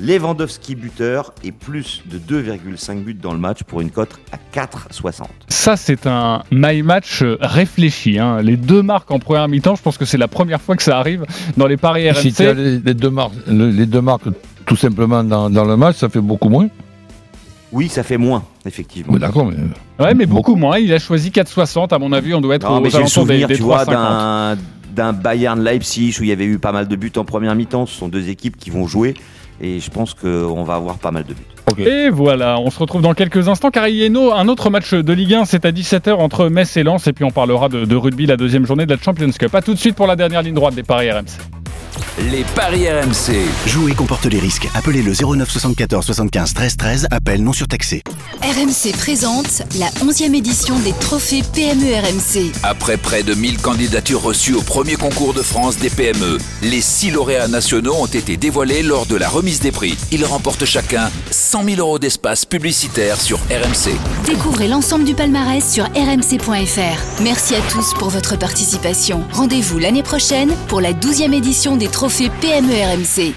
Lewandowski 0.00 0.74
buteur 0.74 1.32
et 1.44 1.52
plus 1.52 2.02
de 2.06 2.18
2,5 2.18 3.02
buts 3.02 3.14
dans 3.20 3.32
le 3.32 3.38
match 3.38 3.62
pour 3.64 3.80
une 3.80 3.90
cote 3.90 4.18
à 4.32 4.38
4,60. 4.58 5.24
Ça, 5.48 5.76
c'est 5.76 6.06
un 6.06 6.42
My 6.50 6.82
Match 6.82 7.22
euh, 7.22 7.36
réfléchi. 7.40 8.18
hein. 8.18 8.40
Les 8.42 8.56
deux 8.56 8.82
marques 8.82 9.10
en 9.10 9.18
première 9.18 9.46
mi-temps, 9.48 9.76
je 9.76 9.82
pense 9.82 9.98
que 9.98 10.04
c'est 10.04 10.16
la 10.18 10.28
première 10.28 10.60
fois 10.60 10.76
que 10.76 10.82
ça 10.82 10.98
arrive 10.98 11.24
dans 11.56 11.66
les 11.66 11.76
paris 11.76 12.08
Si 12.14 12.32
tu 12.32 12.42
as 12.46 12.52
RMC. 12.52 12.56
les, 12.56 12.78
les 12.78 12.94
deux 12.94 13.10
marques, 13.10 13.34
le- 13.46 13.70
les 13.70 13.86
deux 13.86 14.00
marques 14.00 14.28
tout 14.66 14.76
simplement 14.76 15.22
dans, 15.24 15.50
dans 15.50 15.64
le 15.64 15.76
match, 15.76 15.96
ça 15.96 16.08
fait 16.08 16.20
beaucoup 16.20 16.48
moins. 16.48 16.68
Oui, 17.72 17.88
ça 17.88 18.02
fait 18.02 18.16
moins, 18.16 18.42
effectivement. 18.66 19.12
Oui, 19.12 19.20
d'accord, 19.20 19.46
mais. 19.46 20.04
Ouais, 20.04 20.14
mais 20.14 20.26
beaucoup 20.26 20.56
moins. 20.56 20.78
Il 20.78 20.92
a 20.92 20.98
choisi 20.98 21.30
4,60. 21.30 21.94
À 21.94 21.98
mon 21.98 22.12
avis, 22.12 22.34
on 22.34 22.40
doit 22.40 22.56
être 22.56 22.68
Non, 22.68 22.78
aux 22.78 22.80
mais 22.80 22.90
j'ai 22.90 22.96
le 22.98 23.02
alentours 23.04 23.26
des, 23.26 23.28
souvenir, 23.34 23.48
des 23.48 23.56
tu 23.56 23.62
vois, 23.62 23.84
3,50. 23.84 23.86
d'un 23.90 24.56
d'un 24.92 25.12
Bayern 25.12 25.62
Leipzig 25.62 26.16
où 26.18 26.24
il 26.24 26.30
y 26.30 26.32
avait 26.32 26.46
eu 26.46 26.58
pas 26.58 26.72
mal 26.72 26.88
de 26.88 26.96
buts 26.96 27.12
en 27.16 27.24
première 27.24 27.54
mi-temps. 27.54 27.86
Ce 27.86 27.94
sont 27.96 28.08
deux 28.08 28.28
équipes 28.28 28.56
qui 28.56 28.70
vont 28.70 28.88
jouer 28.88 29.14
et 29.60 29.80
je 29.80 29.90
pense 29.90 30.14
qu'on 30.14 30.62
va 30.64 30.74
avoir 30.74 30.96
pas 30.96 31.10
mal 31.10 31.24
de 31.24 31.34
buts. 31.34 31.46
Et 31.78 32.08
voilà, 32.08 32.58
on 32.58 32.70
se 32.70 32.78
retrouve 32.78 33.02
dans 33.02 33.14
quelques 33.14 33.48
instants 33.48 33.70
car 33.70 33.88
il 33.88 33.96
y 33.96 34.04
a 34.04 34.36
un 34.36 34.48
autre 34.48 34.70
match 34.70 34.92
de 34.92 35.12
Ligue 35.12 35.34
1, 35.34 35.44
c'est 35.44 35.64
à 35.64 35.70
17h 35.70 36.12
entre 36.14 36.48
Metz 36.48 36.76
et 36.76 36.82
Lens 36.82 37.06
et 37.06 37.12
puis 37.12 37.24
on 37.24 37.30
parlera 37.30 37.68
de, 37.68 37.84
de 37.84 37.96
rugby, 37.96 38.26
la 38.26 38.36
deuxième 38.36 38.66
journée 38.66 38.86
de 38.86 38.94
la 38.94 39.00
Champions 39.00 39.30
Cup. 39.30 39.54
A 39.54 39.62
tout 39.62 39.74
de 39.74 39.78
suite 39.78 39.94
pour 39.94 40.06
la 40.06 40.16
dernière 40.16 40.42
ligne 40.42 40.54
droite 40.54 40.74
des 40.74 40.82
paris 40.82 41.10
RMC. 41.10 41.59
Les 42.28 42.44
paris 42.54 42.86
RMC. 42.86 43.46
Jouer 43.66 43.94
comporte 43.94 44.26
les 44.26 44.38
risques. 44.38 44.68
Appelez 44.74 45.02
le 45.02 45.14
09 45.14 45.50
74 45.50 46.04
75 46.04 46.52
13 46.52 46.76
13. 46.76 47.06
Appel 47.10 47.42
non 47.42 47.54
surtaxé. 47.54 48.02
RMC 48.42 48.92
présente 48.98 49.62
la 49.78 49.86
11e 50.04 50.34
édition 50.34 50.78
des 50.80 50.92
trophées 51.00 51.42
PME 51.54 51.94
RMC. 51.94 52.52
Après 52.62 52.98
près 52.98 53.22
de 53.22 53.32
1000 53.32 53.62
candidatures 53.62 54.20
reçues 54.20 54.52
au 54.52 54.60
premier 54.60 54.96
concours 54.96 55.32
de 55.32 55.40
France 55.40 55.78
des 55.78 55.88
PME, 55.88 56.36
les 56.62 56.82
six 56.82 57.10
lauréats 57.10 57.48
nationaux 57.48 57.94
ont 57.94 58.06
été 58.06 58.36
dévoilés 58.36 58.82
lors 58.82 59.06
de 59.06 59.16
la 59.16 59.28
remise 59.28 59.60
des 59.60 59.72
prix. 59.72 59.96
Ils 60.12 60.26
remportent 60.26 60.66
chacun 60.66 61.10
100 61.30 61.64
000 61.64 61.76
euros 61.78 61.98
d'espace 61.98 62.44
publicitaire 62.44 63.18
sur 63.18 63.38
RMC. 63.38 63.94
Découvrez 64.26 64.68
l'ensemble 64.68 65.04
du 65.04 65.14
palmarès 65.14 65.66
sur 65.66 65.84
rmc.fr. 65.84 67.22
Merci 67.22 67.54
à 67.54 67.60
tous 67.70 67.94
pour 67.94 68.10
votre 68.10 68.38
participation. 68.38 69.24
Rendez-vous 69.32 69.78
l'année 69.78 70.02
prochaine 70.02 70.54
pour 70.68 70.82
la 70.82 70.92
12e 70.92 71.32
édition 71.32 71.76
des 71.76 71.88
trophées 71.88 72.09
PME 72.18 72.74
RMC. 72.74 73.34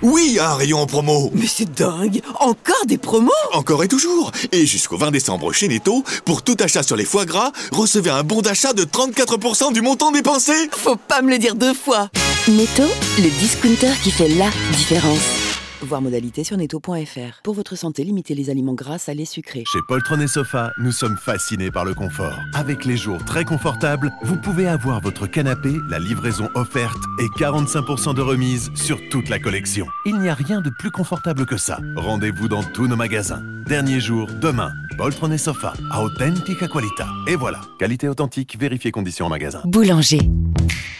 Oui, 0.00 0.38
un 0.40 0.54
rayon 0.54 0.78
en 0.80 0.86
promo. 0.86 1.30
Mais 1.34 1.46
c'est 1.46 1.70
dingue. 1.70 2.22
Encore 2.40 2.86
des 2.86 2.96
promos. 2.96 3.30
Encore 3.52 3.84
et 3.84 3.88
toujours. 3.88 4.32
Et 4.50 4.64
jusqu'au 4.64 4.96
20 4.96 5.10
décembre 5.10 5.52
chez 5.52 5.68
Netto, 5.68 6.02
pour 6.24 6.42
tout 6.42 6.56
achat 6.58 6.82
sur 6.82 6.96
les 6.96 7.04
foie 7.04 7.26
gras, 7.26 7.52
recevez 7.70 8.08
un 8.08 8.22
bon 8.22 8.40
d'achat 8.40 8.72
de 8.72 8.84
34% 8.84 9.74
du 9.74 9.82
montant 9.82 10.10
dépensé. 10.10 10.54
Faut 10.72 10.96
pas 10.96 11.20
me 11.20 11.30
le 11.30 11.38
dire 11.38 11.54
deux 11.54 11.74
fois. 11.74 12.08
Netto, 12.48 12.84
le 13.18 13.28
discounter 13.38 13.92
qui 14.02 14.10
fait 14.10 14.28
la 14.28 14.48
différence. 14.72 15.53
Voir 15.84 16.00
modalité 16.00 16.44
sur 16.44 16.56
netto.fr. 16.56 17.42
Pour 17.42 17.54
votre 17.54 17.76
santé, 17.76 18.04
limitez 18.04 18.34
les 18.34 18.48
aliments 18.48 18.72
gras, 18.72 18.96
salés, 18.96 19.26
sucrés. 19.26 19.64
Chez 19.70 19.80
Poltron 19.86 20.18
et 20.20 20.26
Sofa, 20.26 20.72
nous 20.78 20.92
sommes 20.92 21.18
fascinés 21.18 21.70
par 21.70 21.84
le 21.84 21.92
confort. 21.92 22.38
Avec 22.54 22.86
les 22.86 22.96
jours 22.96 23.22
très 23.24 23.44
confortables, 23.44 24.10
vous 24.22 24.36
pouvez 24.36 24.66
avoir 24.66 25.02
votre 25.02 25.26
canapé, 25.26 25.74
la 25.90 25.98
livraison 25.98 26.48
offerte 26.54 26.96
et 27.20 27.26
45% 27.38 28.14
de 28.14 28.22
remise 28.22 28.70
sur 28.74 28.98
toute 29.10 29.28
la 29.28 29.38
collection. 29.38 29.86
Il 30.06 30.18
n'y 30.20 30.30
a 30.30 30.34
rien 30.34 30.62
de 30.62 30.70
plus 30.70 30.90
confortable 30.90 31.44
que 31.44 31.58
ça. 31.58 31.78
Rendez-vous 31.96 32.48
dans 32.48 32.62
tous 32.62 32.86
nos 32.86 32.96
magasins. 32.96 33.42
Dernier 33.66 34.00
jour, 34.00 34.28
demain. 34.40 34.72
Poltron 34.96 35.30
et 35.32 35.38
Sofa, 35.38 35.74
à 35.90 36.02
authentica 36.02 36.66
qualità. 36.66 37.08
Et 37.26 37.36
voilà, 37.36 37.60
qualité 37.78 38.08
authentique, 38.08 38.56
vérifiez 38.58 38.90
conditions 38.90 39.26
en 39.26 39.30
magasin. 39.30 39.60
Boulanger. 39.66 40.30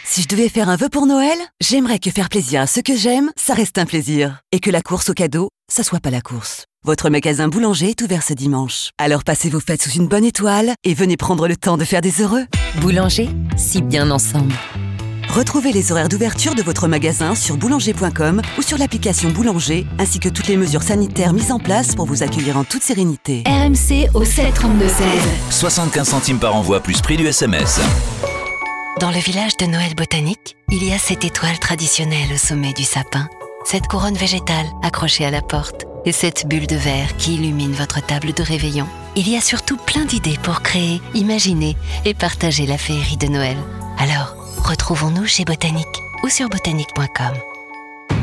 Si 0.07 0.21
je 0.21 0.29
devais 0.29 0.51
faire 0.51 0.69
un 0.69 0.77
vœu 0.77 0.91
pour 0.91 1.07
Noël, 1.07 1.39
j'aimerais 1.63 1.99
que 1.99 2.11
faire 2.11 2.29
plaisir 2.29 2.61
à 2.61 2.67
ceux 2.67 2.83
que 2.83 2.95
j'aime, 2.95 3.31
ça 3.37 3.55
reste 3.55 3.79
un 3.79 3.87
plaisir. 3.87 4.41
Et 4.53 4.61
que 4.61 4.71
la 4.71 4.83
course 4.83 5.09
au 5.09 5.15
cadeau, 5.15 5.49
ça 5.73 5.83
soit 5.83 5.99
pas 5.99 6.11
la 6.11 6.21
course. 6.21 6.67
Votre 6.85 7.09
magasin 7.09 7.49
Boulanger 7.49 7.89
est 7.89 8.03
ouvert 8.03 8.23
ce 8.23 8.35
dimanche. 8.35 8.91
Alors 8.99 9.25
passez 9.25 9.49
vos 9.49 9.61
fêtes 9.61 9.81
sous 9.81 9.93
une 9.93 10.07
bonne 10.07 10.27
étoile 10.27 10.75
et 10.85 10.93
venez 10.93 11.17
prendre 11.17 11.49
le 11.49 11.57
temps 11.57 11.79
de 11.79 11.87
faire 11.87 12.03
des 12.03 12.21
heureux. 12.21 12.45
Boulanger, 12.83 13.31
si 13.57 13.81
bien 13.81 14.11
ensemble. 14.11 14.55
Retrouvez 15.31 15.73
les 15.73 15.91
horaires 15.91 16.11
d'ouverture 16.11 16.55
de 16.55 16.63
votre 16.63 16.87
magasin 16.87 17.35
sur 17.35 17.57
boulanger.com 17.57 18.43
ou 18.59 18.63
sur 18.63 18.77
l'application 18.77 19.31
Boulanger, 19.31 19.87
ainsi 19.99 20.21
que 20.21 20.29
toutes 20.29 20.49
les 20.49 20.59
mesures 20.59 20.83
sanitaires 20.83 21.33
mises 21.33 21.51
en 21.51 21.59
place 21.59 21.95
pour 21.95 22.05
vous 22.05 22.23
accueillir 22.23 22.59
en 22.59 22.65
toute 22.65 22.83
sérénité. 22.83 23.43
RMC 23.47 24.11
au 24.13 24.23
732 24.23 24.87
16. 24.87 24.97
75 25.49 26.07
centimes 26.07 26.39
par 26.39 26.55
envoi 26.55 26.81
plus 26.81 27.01
prix 27.01 27.17
du 27.17 27.27
SMS. 27.27 27.81
Dans 29.01 29.11
le 29.11 29.19
village 29.19 29.57
de 29.57 29.67
Noël 29.67 29.95
botanique, 29.97 30.57
il 30.71 30.85
y 30.85 30.93
a 30.93 30.99
cette 30.99 31.25
étoile 31.25 31.59
traditionnelle 31.59 32.33
au 32.33 32.37
sommet 32.37 32.73
du 32.73 32.85
sapin, 32.85 33.29
cette 33.65 33.89
couronne 33.89 34.15
végétale 34.15 34.67
accrochée 34.83 35.25
à 35.25 35.33
la 35.33 35.43
porte 35.43 35.85
et 36.05 36.13
cette 36.13 36.47
bulle 36.47 36.69
de 36.69 36.77
verre 36.77 37.17
qui 37.17 37.35
illumine 37.35 37.73
votre 37.73 38.05
table 38.05 38.33
de 38.33 38.43
réveillon. 38.43 38.87
Il 39.17 39.29
y 39.29 39.37
a 39.37 39.41
surtout 39.41 39.77
plein 39.79 40.05
d'idées 40.05 40.39
pour 40.43 40.63
créer, 40.63 41.01
imaginer 41.15 41.77
et 42.05 42.15
partager 42.15 42.67
la 42.67 42.79
féerie 42.79 43.17
de 43.17 43.27
Noël. 43.27 43.57
Alors, 43.99 44.37
retrouvons-nous 44.59 45.27
chez 45.27 45.45
Botanique 45.45 45.87
ou 46.23 46.29
sur 46.29 46.49
botanique.com. 46.49 47.54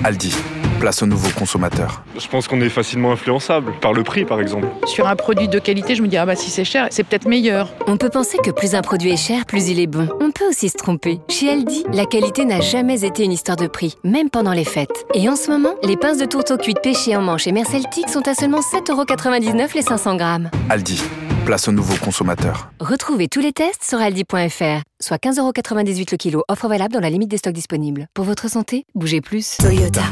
Aldi, 0.04 0.34
place 0.80 1.04
au 1.04 1.06
nouveau 1.06 1.30
consommateur. 1.38 2.04
Je 2.18 2.28
pense 2.28 2.48
qu'on 2.48 2.60
est 2.60 2.70
facilement 2.70 3.12
influençable 3.12 3.72
par 3.82 3.94
le 3.94 4.02
prix, 4.02 4.26
par 4.26 4.42
exemple. 4.42 4.68
Sur 4.88 5.08
un 5.08 5.16
produit 5.16 5.48
de 5.48 5.60
qualité, 5.60 5.94
je 5.94 6.02
me 6.02 6.08
dis, 6.08 6.18
ah 6.18 6.26
bah 6.26 6.36
si 6.36 6.50
c'est 6.50 6.66
cher, 6.66 6.88
c'est 6.90 7.04
peut-être 7.04 7.28
meilleur. 7.28 7.72
On 7.86 7.98
peut 7.98 8.10
penser 8.10 8.40
que 8.44 8.50
plus 8.50 8.74
un 8.74 8.82
produit 8.82 9.12
est 9.12 9.18
cher, 9.18 9.46
plus 9.46 9.70
il 9.70 9.80
est 9.80 9.86
bon. 9.86 10.10
On 10.20 10.32
peut 10.32 10.48
aussi 10.50 10.70
se 10.70 10.78
tromper. 10.78 11.20
Chez 11.30 11.52
Aldi, 11.52 11.84
la 11.94 12.06
qualité 12.06 12.46
n'a 12.46 12.62
jamais 12.62 13.06
été 13.06 13.24
une 13.24 13.32
histoire 13.32 13.58
de 13.58 13.68
prix, 13.68 13.96
même 14.04 14.32
pendant 14.32 14.54
les 14.54 14.66
fêtes. 14.66 15.06
Et 15.14 15.30
en 15.30 15.36
ce 15.36 15.52
moment, 15.52 15.76
les 15.84 15.98
pinces 15.98 16.18
de 16.18 16.26
tourteau 16.26 16.58
cuites 16.58 16.82
pêchées 16.82 17.16
en 17.16 17.22
manche 17.22 17.46
et 17.46 17.52
merceltique 17.52 18.10
sont 18.10 18.28
à 18.28 18.34
seulement 18.34 18.62
7,99€ 18.62 19.76
les 19.76 19.84
500 19.84 20.16
grammes. 20.16 20.50
Aldi, 20.70 21.00
place 21.42 21.68
au 21.68 21.72
nouveau 21.72 21.96
consommateur. 21.96 22.72
Retrouvez 22.80 23.28
tous 23.28 23.42
les 23.42 23.52
tests 23.52 23.84
sur 23.84 24.00
aldi.fr, 24.00 24.82
soit 25.02 25.24
15,98€ 25.24 26.12
le 26.12 26.18
kilo, 26.18 26.44
offre 26.48 26.68
valable 26.68 26.94
dans 26.94 27.00
la 27.00 27.10
limite 27.10 27.30
des 27.30 27.38
stocks 27.38 27.54
disponibles. 27.54 28.08
Pour 28.14 28.26
votre 28.26 28.50
santé, 28.50 28.86
bougez 28.96 29.22
plus. 29.22 29.58
Toyota. 29.58 30.04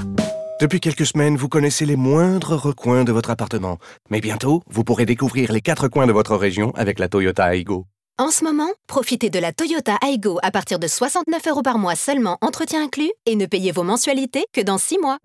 Depuis 0.60 0.82
quelques 0.82 1.06
semaines, 1.06 1.38
vous 1.38 1.48
connaissez 1.48 1.86
les 1.86 1.96
moindres 1.96 2.52
recoins 2.52 3.06
de 3.06 3.14
votre 3.14 3.30
appartement. 3.30 3.78
Mais 4.10 4.20
bientôt, 4.20 4.62
vous 4.70 4.84
pourrez 4.84 5.06
découvrir 5.06 5.54
les 5.54 5.62
quatre 5.62 5.88
coins 5.88 6.08
de 6.08 6.12
votre 6.12 6.36
région 6.36 6.74
avec 6.76 7.00
la 7.00 7.08
Toyota 7.08 7.56
Aygo. 7.56 7.86
En 8.18 8.32
ce 8.32 8.44
moment, 8.44 8.70
profitez 8.88 9.30
de 9.30 9.40
la 9.40 9.54
Toyota 9.54 9.98
Aygo 10.06 10.40
à 10.44 10.52
partir 10.52 10.78
de 10.78 10.88
69 10.88 11.48
euros 11.48 11.62
par 11.62 11.78
mois 11.78 11.96
seulement, 11.96 12.38
entretien 12.42 12.84
inclus, 12.84 13.12
et 13.26 13.38
ne 13.38 13.46
payez 13.46 13.72
vos 13.72 13.84
mensualités 13.84 14.44
que 14.52 14.60
dans 14.60 14.78
6 14.78 14.98
mois. 15.00 15.20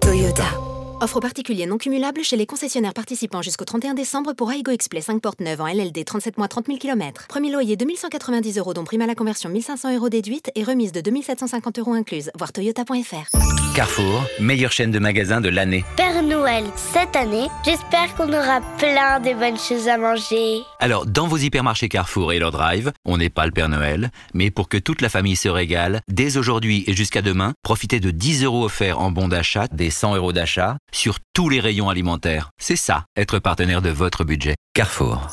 Toyota. 0.00 0.71
Offre 1.02 1.18
particulier 1.18 1.66
non 1.66 1.78
cumulable 1.78 2.22
chez 2.22 2.36
les 2.36 2.46
concessionnaires 2.46 2.94
participants 2.94 3.42
jusqu'au 3.42 3.64
31 3.64 3.94
décembre 3.94 4.34
pour 4.34 4.52
Aigo 4.52 4.70
Explay 4.70 5.00
5 5.00 5.20
portes 5.20 5.40
neuves 5.40 5.60
en 5.60 5.66
LLD 5.66 6.04
37 6.04 6.38
mois 6.38 6.46
30 6.46 6.66
000 6.66 6.78
km. 6.78 7.26
Premier 7.26 7.50
loyer 7.50 7.74
2190 7.74 8.58
euros 8.58 8.72
dont 8.72 8.84
prime 8.84 9.02
à 9.02 9.08
la 9.08 9.16
conversion 9.16 9.50
1500 9.50 9.96
euros 9.96 10.08
déduite 10.08 10.52
et 10.54 10.62
remise 10.62 10.92
de 10.92 11.00
2750 11.00 11.80
euros 11.80 11.94
incluse. 11.94 12.30
Voir 12.38 12.52
toyota.fr. 12.52 13.36
Carrefour, 13.74 14.22
meilleure 14.38 14.70
chaîne 14.70 14.92
de 14.92 14.98
magasins 15.00 15.40
de 15.40 15.48
l'année. 15.48 15.84
Père 15.96 16.22
Noël, 16.22 16.62
cette 16.76 17.16
année, 17.16 17.48
j'espère 17.64 18.14
qu'on 18.14 18.28
aura 18.28 18.60
plein 18.78 19.18
de 19.18 19.32
bonnes 19.32 19.58
choses 19.58 19.88
à 19.88 19.96
manger. 19.96 20.60
Alors, 20.78 21.06
dans 21.06 21.26
vos 21.26 21.38
hypermarchés 21.38 21.88
Carrefour 21.88 22.32
et 22.32 22.38
leur 22.38 22.52
drive, 22.52 22.92
on 23.06 23.16
n'est 23.16 23.30
pas 23.30 23.46
le 23.46 23.50
Père 23.50 23.70
Noël, 23.70 24.10
mais 24.34 24.50
pour 24.50 24.68
que 24.68 24.76
toute 24.76 25.00
la 25.00 25.08
famille 25.08 25.36
se 25.36 25.48
régale, 25.48 26.00
dès 26.06 26.36
aujourd'hui 26.36 26.84
et 26.86 26.92
jusqu'à 26.92 27.22
demain, 27.22 27.54
profitez 27.62 27.98
de 27.98 28.10
10 28.10 28.44
euros 28.44 28.66
offerts 28.66 29.00
en 29.00 29.10
bon 29.10 29.26
d'achat, 29.26 29.66
des 29.72 29.90
100 29.90 30.16
euros 30.16 30.34
d'achat, 30.34 30.76
sur 30.92 31.18
tous 31.34 31.48
les 31.48 31.60
rayons 31.60 31.88
alimentaires. 31.88 32.50
C'est 32.60 32.76
ça, 32.76 33.04
être 33.16 33.38
partenaire 33.38 33.82
de 33.82 33.90
votre 33.90 34.24
budget. 34.24 34.54
Carrefour. 34.74 35.28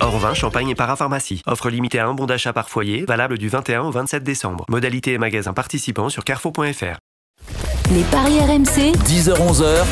Or 0.00 0.18
vin, 0.18 0.34
champagne 0.34 0.70
et 0.70 0.74
parapharmacie. 0.74 1.42
Offre 1.46 1.70
limitée 1.70 2.00
à 2.00 2.08
un 2.08 2.14
bon 2.14 2.26
d'achat 2.26 2.52
par 2.52 2.68
foyer, 2.68 3.04
valable 3.06 3.38
du 3.38 3.48
21 3.48 3.82
au 3.82 3.90
27 3.90 4.24
décembre. 4.24 4.64
Modalité 4.68 5.12
et 5.12 5.18
magasins 5.18 5.52
participants 5.52 6.08
sur 6.08 6.24
carrefour.fr. 6.24 6.98
Les 7.92 8.02
paris 8.04 8.40
RMC, 8.40 8.96
10h-11h, 9.06 9.84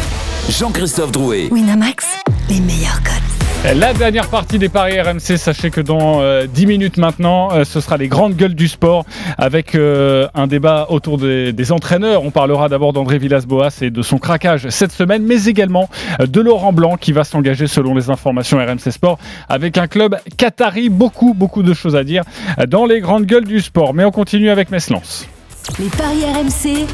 Jean-Christophe 0.48 1.12
Drouet. 1.12 1.48
Winamax, 1.52 2.06
les 2.48 2.60
meilleurs 2.60 3.02
codes. 3.02 3.19
La 3.62 3.92
dernière 3.92 4.28
partie 4.28 4.58
des 4.58 4.70
paris 4.70 4.98
RMC, 4.98 5.36
sachez 5.36 5.70
que 5.70 5.82
dans 5.82 6.22
euh, 6.22 6.46
10 6.46 6.64
minutes 6.66 6.96
maintenant, 6.96 7.52
euh, 7.52 7.64
ce 7.64 7.80
sera 7.80 7.98
les 7.98 8.08
grandes 8.08 8.34
gueules 8.34 8.54
du 8.54 8.68
sport 8.68 9.04
avec 9.36 9.74
euh, 9.74 10.26
un 10.34 10.46
débat 10.46 10.86
autour 10.88 11.18
des, 11.18 11.52
des 11.52 11.70
entraîneurs. 11.70 12.24
On 12.24 12.30
parlera 12.30 12.70
d'abord 12.70 12.94
d'André 12.94 13.18
Villas-Boas 13.18 13.82
et 13.82 13.90
de 13.90 14.00
son 14.00 14.16
craquage 14.16 14.70
cette 14.70 14.92
semaine, 14.92 15.24
mais 15.24 15.44
également 15.44 15.90
euh, 16.20 16.26
de 16.26 16.40
Laurent 16.40 16.72
Blanc 16.72 16.96
qui 16.96 17.12
va 17.12 17.22
s'engager 17.22 17.66
selon 17.66 17.94
les 17.94 18.08
informations 18.08 18.56
RMC 18.56 18.90
Sport 18.90 19.18
avec 19.50 19.76
un 19.76 19.88
club 19.88 20.16
qatari. 20.38 20.88
Beaucoup, 20.88 21.34
beaucoup 21.34 21.62
de 21.62 21.74
choses 21.74 21.96
à 21.96 22.02
dire 22.02 22.24
euh, 22.58 22.64
dans 22.66 22.86
les 22.86 23.00
grandes 23.00 23.26
gueules 23.26 23.44
du 23.44 23.60
sport. 23.60 23.92
Mais 23.92 24.04
on 24.06 24.10
continue 24.10 24.48
avec 24.48 24.70
Messlance. 24.70 25.28
les 25.78 25.90
paris 25.90 26.24
RMC, 26.24 26.86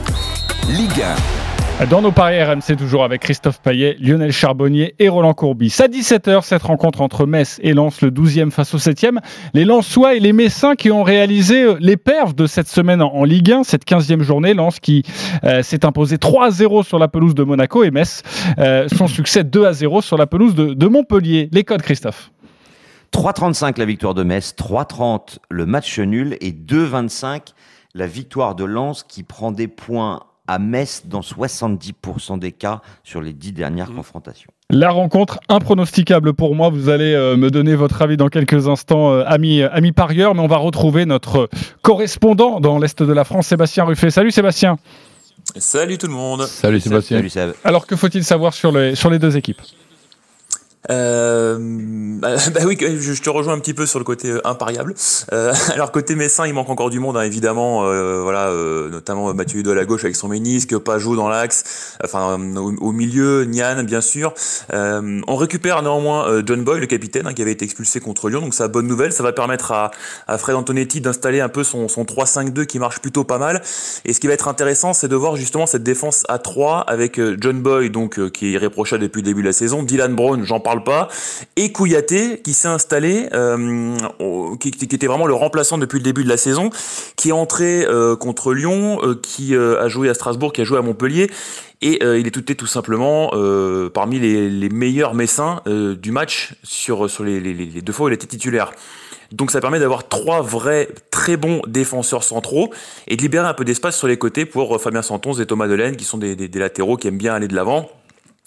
Ligue 0.69 1.01
1. 1.01 1.46
Dans 1.85 2.01
nos 2.01 2.11
paris 2.11 2.43
RMC, 2.43 2.75
toujours 2.79 3.05
avec 3.05 3.21
Christophe 3.21 3.61
Payet, 3.61 3.99
Lionel 4.01 4.33
Charbonnier 4.33 4.95
et 4.99 5.11
Roland 5.11 5.35
Courbis. 5.35 5.77
À 5.79 5.89
17h, 5.89 6.43
cette 6.43 6.63
rencontre 6.63 7.03
entre 7.03 7.27
Metz 7.27 7.61
et 7.63 7.75
Lens, 7.75 8.01
le 8.01 8.11
12e 8.11 8.51
face 8.51 8.73
au 8.73 8.79
7e. 8.79 9.19
Les 9.53 9.67
Lensois 9.67 10.15
et 10.15 10.21
les 10.21 10.33
Messins 10.33 10.75
qui 10.75 10.91
ont 10.91 11.03
réalisé 11.03 11.63
euh, 11.65 11.77
les 11.79 11.99
perfs 11.99 12.35
de 12.35 12.47
cette 12.47 12.69
semaine 12.69 13.03
en 13.03 13.25
Ligue 13.25 13.53
1, 13.53 13.63
cette 13.65 13.85
15e 13.85 14.23
journée. 14.23 14.55
Lens 14.55 14.81
qui 14.81 15.03
euh, 15.45 15.63
s'est 15.63 15.85
imposé 15.85 16.17
3-0 16.17 16.83
sur 16.83 16.99
la 16.99 17.09
pelouse 17.09 17.35
de 17.35 17.45
Monaco 17.45 17.85
et 17.85 17.91
Metz, 17.91 18.23
euh, 18.59 18.89
son 18.97 19.07
succès 19.07 19.43
2-0 19.43 20.01
sur 20.01 20.17
la 20.17 20.27
pelouse 20.27 20.55
de, 20.55 20.73
de 20.73 20.87
Montpellier. 20.87 21.51
Les 21.53 21.63
codes, 21.63 21.83
Christophe 21.83 22.31
3,35 23.13 23.79
la 23.79 23.85
victoire 23.85 24.15
de 24.15 24.23
Metz, 24.23 24.55
3,30 24.59 25.39
le 25.51 25.67
match 25.67 25.99
nul 25.99 26.39
et 26.41 26.53
2,25 26.53 27.53
la 27.95 28.07
victoire 28.07 28.55
de 28.55 28.65
Lens 28.65 29.03
qui 29.03 29.23
prend 29.23 29.53
des 29.53 29.69
points 29.69 30.21
à 30.47 30.59
Metz 30.59 31.03
dans 31.07 31.21
70% 31.21 32.39
des 32.39 32.53
cas 32.53 32.81
sur 33.05 33.21
les 33.21 33.33
10 33.33 33.53
dernières 33.53 33.93
confrontations. 33.93 34.51
La 34.71 34.91
rencontre 34.91 35.39
impronosticable 35.49 36.35
pour 36.35 36.55
moi. 36.55 36.71
Vous 36.71 36.89
allez 36.89 37.15
euh, 37.15 37.37
me 37.37 37.51
donner 37.51 37.77
votre 37.77 38.03
avis 38.03 38.17
dans 38.17 38.29
quelques 38.29 38.69
instants, 38.69 39.13
euh, 39.13 39.25
ami, 39.27 39.63
ami 39.63 39.93
parieur. 39.93 40.35
Mais 40.35 40.41
on 40.41 40.49
va 40.49 40.57
retrouver 40.57 41.07
notre 41.07 41.49
correspondant 41.83 42.61
dans 42.61 42.79
l'Est 42.79 43.03
de 43.03 43.13
la 43.13 43.25
France, 43.25 43.47
Sébastien 43.47 43.85
Ruffet. 43.85 44.11
Salut 44.11 44.33
Sébastien. 44.33 44.77
Salut 45.55 45.99
tout 45.99 46.09
le 46.09 46.13
monde. 46.13 46.43
Salut 46.43 46.81
Sébastien. 46.81 47.19
Salut 47.19 47.31
Seb. 47.31 47.53
Alors 47.63 47.87
que 47.87 47.95
faut-il 47.95 48.25
savoir 48.25 48.55
sur 48.55 48.73
les, 48.73 48.95
sur 48.95 49.11
les 49.11 49.19
deux 49.19 49.37
équipes? 49.37 49.63
Euh, 50.91 51.57
bah, 51.59 52.37
bah 52.55 52.61
oui, 52.67 52.77
je, 52.81 53.21
te 53.21 53.31
rejoins 53.31 53.55
un 53.55 53.59
petit 53.59 53.75
peu 53.75 53.87
sur 53.87 53.99
le 53.99 54.05
côté 54.05 54.31
euh, 54.31 54.47
impariable. 54.47 54.95
Euh, 55.33 55.53
alors 55.75 55.93
côté 55.93 56.15
Messin, 56.15 56.47
il 56.47 56.55
manque 56.55 56.69
encore 56.69 56.91
du 56.91 57.01
monde, 57.01 57.17
hein, 57.17 57.23
évidemment. 57.23 57.85
euh, 57.87 58.21
voilà, 58.23 58.49
euh, 58.49 58.89
notamment 58.91 59.33
Mathieu 59.35 59.61
Hudol 59.61 59.79
à 59.79 59.85
gauche 59.85 60.05
avec 60.05 60.17
son 60.17 60.29
ménisque, 60.29 60.77
Pajot 60.79 61.17
dans 61.17 61.29
l'axe, 61.29 61.97
enfin 62.05 62.39
euh, 62.39 62.77
au, 62.81 62.93
milieu, 62.93 63.45
Nian 63.45 63.83
bien 63.85 64.01
sûr. 64.01 64.35
Euh, 64.73 65.21
on 65.27 65.37
récupère 65.37 65.83
néanmoins 65.83 66.29
euh, 66.29 66.43
John 66.45 66.63
Boy, 66.63 66.81
le 66.81 66.87
capitaine, 66.87 67.27
hein, 67.27 67.35
qui 67.35 67.43
avait 67.43 67.53
été 67.53 67.65
expulsé 67.65 68.01
contre 68.01 68.29
Lyon, 68.29 68.41
donc 68.41 68.55
ça 68.55 68.69
bonne 68.69 68.87
nouvelle. 68.87 69.13
Ça 69.13 69.23
va 69.23 69.33
permettre 69.33 69.73
à, 69.73 69.91
à 70.27 70.39
Fred 70.39 70.57
Antonetti 70.57 71.01
d'installer 71.01 71.41
un 71.41 71.49
peu 71.49 71.65
son, 71.65 71.89
son 71.89 72.05
3-5-2 72.05 72.67
qui 72.67 72.79
marche 72.79 73.01
plutôt 73.01 73.25
pas 73.25 73.39
mal. 73.39 73.63
Et 74.05 74.13
ce 74.13 74.21
qui 74.21 74.27
va 74.27 74.35
être 74.35 74.49
intéressant, 74.49 74.93
c'est 74.93 75.09
de 75.09 75.17
voir 75.17 75.37
justement 75.37 75.67
cette 75.67 75.83
défense 75.83 76.25
à 76.29 76.39
3 76.39 76.81
avec 76.81 77.19
euh, 77.19 77.37
John 77.41 77.61
Boy, 77.61 77.91
donc 77.91 78.19
euh, 78.19 78.29
qui 78.29 78.47
est 78.47 78.51
irréprochable 78.53 79.03
depuis 79.03 79.21
le 79.23 79.27
début 79.27 79.43
de 79.43 79.47
la 79.47 79.53
saison, 79.53 79.83
Dylan 79.83 80.15
Brown, 80.15 80.43
j'en 80.45 80.61
parle 80.61 80.76
pas, 80.85 81.09
et 81.57 81.73
Kouyaté 81.73 82.41
qui 82.43 82.53
s'est 82.53 82.69
installé, 82.69 83.29
euh, 83.33 83.97
qui, 84.61 84.69
était 84.69 85.07
vraiment 85.07 85.27
le 85.27 85.35
remplaçant 85.35 85.79
depuis 85.79 85.99
le 85.99 86.05
début 86.05 86.25
de 86.25 86.29
la 86.29 86.37
saison, 86.37 86.71
qui 87.17 87.31
est 87.31 87.33
entré 87.33 87.85
euh, 87.85 88.17
contre 88.17 88.53
Lyon, 88.53 89.01
euh, 89.03 89.15
qui 89.21 89.55
a 89.55 89.89
joué 89.89 90.09
à 90.09 90.15
Strasbourg, 90.15 90.53
qui 90.53 90.61
a 90.61 90.65
joué 90.65 90.79
à 90.79 90.83
Montpellier. 90.83 91.31
Et 91.83 92.03
il 92.03 92.27
est 92.27 92.31
tout, 92.31 92.41
tout 92.41 92.67
simplement 92.67 93.33
parmi 93.93 94.19
les, 94.19 94.69
meilleurs 94.71 95.15
messins 95.15 95.61
du 95.67 96.11
match 96.11 96.55
sur, 96.63 97.11
sur 97.11 97.23
les, 97.23 97.41
deux 97.83 97.93
fois 97.93 98.07
où 98.07 98.09
il 98.09 98.15
était 98.15 98.27
titulaire. 98.27 98.73
Donc 99.33 99.51
ça 99.51 99.61
permet 99.61 99.79
d'avoir 99.79 100.09
trois 100.09 100.41
vrais 100.41 100.89
très 101.11 101.37
bons 101.37 101.61
défenseurs 101.67 102.25
centraux 102.25 102.73
et 103.09 103.17
de 103.17 103.23
libérer 103.23 103.47
un 103.47 103.55
peu 103.55 103.65
d'espace 103.65 103.99
sur 103.99 104.07
les 104.07 104.17
côtés 104.17 104.47
pour 104.47 104.81
Fabien 104.81 105.03
Santons 105.03 105.35
et 105.35 105.45
Thomas 105.45 105.67
Delaine 105.67 105.97
qui 105.97 106.05
sont 106.05 106.17
des 106.17 106.49
latéraux 106.55 106.97
qui 106.97 107.09
aiment 107.09 107.19
bien 107.19 107.35
aller 107.35 107.49
de 107.49 107.55
l'avant 107.55 107.91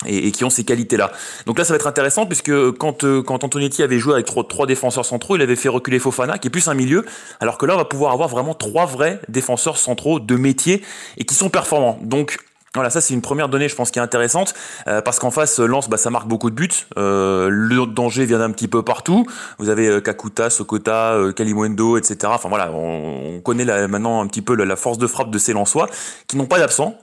et, 0.06 0.28
et 0.28 0.32
qui 0.32 0.44
ont 0.44 0.50
ces 0.50 0.64
qualités-là. 0.64 1.12
Donc 1.46 1.58
là, 1.58 1.64
ça 1.64 1.74
va 1.74 1.76
être 1.76 1.88
intéressant 1.88 2.26
puisque 2.26 2.72
quand, 2.78 3.04
euh, 3.04 3.22
quand 3.22 3.44
Antonetti 3.44 3.84
avait 3.84 4.00
joué 4.00 4.14
avec 4.14 4.26
trois, 4.26 4.66
défenseurs 4.66 5.06
centraux, 5.06 5.36
il 5.36 5.42
avait 5.42 5.56
fait 5.56 5.70
reculer 5.70 6.00
Fofana, 6.00 6.38
qui 6.38 6.48
est 6.48 6.52
plus 6.52 6.68
un 6.68 6.74
milieu, 6.74 7.06
alors 7.40 7.58
que 7.58 7.66
là, 7.66 7.74
on 7.76 7.78
va 7.78 7.86
pouvoir 7.86 8.14
avoir 8.14 8.30
vraiment 8.30 8.54
trois 8.54 8.86
vrais 8.86 9.20
défenseurs 9.28 9.78
centraux 9.78 10.20
de 10.20 10.36
métier 10.36 10.84
et 11.18 11.26
qui 11.26 11.36
sont 11.36 11.50
performants. 11.50 12.00
Donc 12.02 12.40
voilà, 12.76 12.92
ça 12.92 13.02
c'est 13.02 13.16
une 13.16 13.22
première 13.22 13.50
donnée, 13.50 13.68
je 13.68 13.76
pense, 13.76 13.90
qui 13.90 13.98
est 13.98 14.02
intéressante, 14.02 14.54
euh, 14.88 15.02
parce 15.02 15.18
qu'en 15.18 15.32
face, 15.32 15.60
Lens, 15.60 15.90
bah, 15.90 15.98
ça 15.98 16.12
marque 16.12 16.28
beaucoup 16.28 16.52
de 16.52 16.56
buts. 16.56 16.70
Euh, 16.98 17.50
le 17.50 17.88
danger 17.88 18.26
vient 18.26 18.38
d'un 18.38 18.52
petit 18.52 18.68
peu 18.68 18.84
partout. 18.84 19.26
Vous 19.58 19.70
avez 19.70 19.88
euh, 19.88 20.02
Kakuta, 20.02 20.52
Sokota, 20.52 21.14
euh, 21.14 21.32
Kalimundo, 21.32 21.98
etc. 21.98 22.18
Enfin 22.26 22.48
voilà, 22.48 22.72
on, 22.72 23.38
on 23.38 23.40
connaît 23.42 23.66
là, 23.66 23.88
maintenant 23.88 24.22
un 24.22 24.28
petit 24.28 24.44
peu 24.44 24.56
la, 24.56 24.66
la 24.66 24.76
force 24.76 25.00
de 25.00 25.08
frappe 25.08 25.32
de 25.32 25.40
ces 25.40 25.54
Lensois, 25.54 25.90
qui 26.28 26.38
n'ont 26.38 26.46
pas 26.46 26.60
d'absent. 26.60 26.96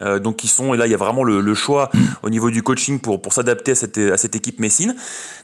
Euh, 0.00 0.18
donc 0.18 0.36
qui 0.36 0.48
sont 0.48 0.72
et 0.72 0.78
là 0.78 0.86
il 0.86 0.90
y 0.90 0.94
a 0.94 0.96
vraiment 0.96 1.22
le, 1.22 1.40
le 1.42 1.54
choix 1.54 1.90
au 2.22 2.30
niveau 2.30 2.50
du 2.50 2.62
coaching 2.62 2.98
pour 2.98 3.20
pour 3.20 3.34
s'adapter 3.34 3.72
à 3.72 3.74
cette 3.74 3.98
à 3.98 4.16
cette 4.16 4.34
équipe 4.34 4.58
messine. 4.58 4.96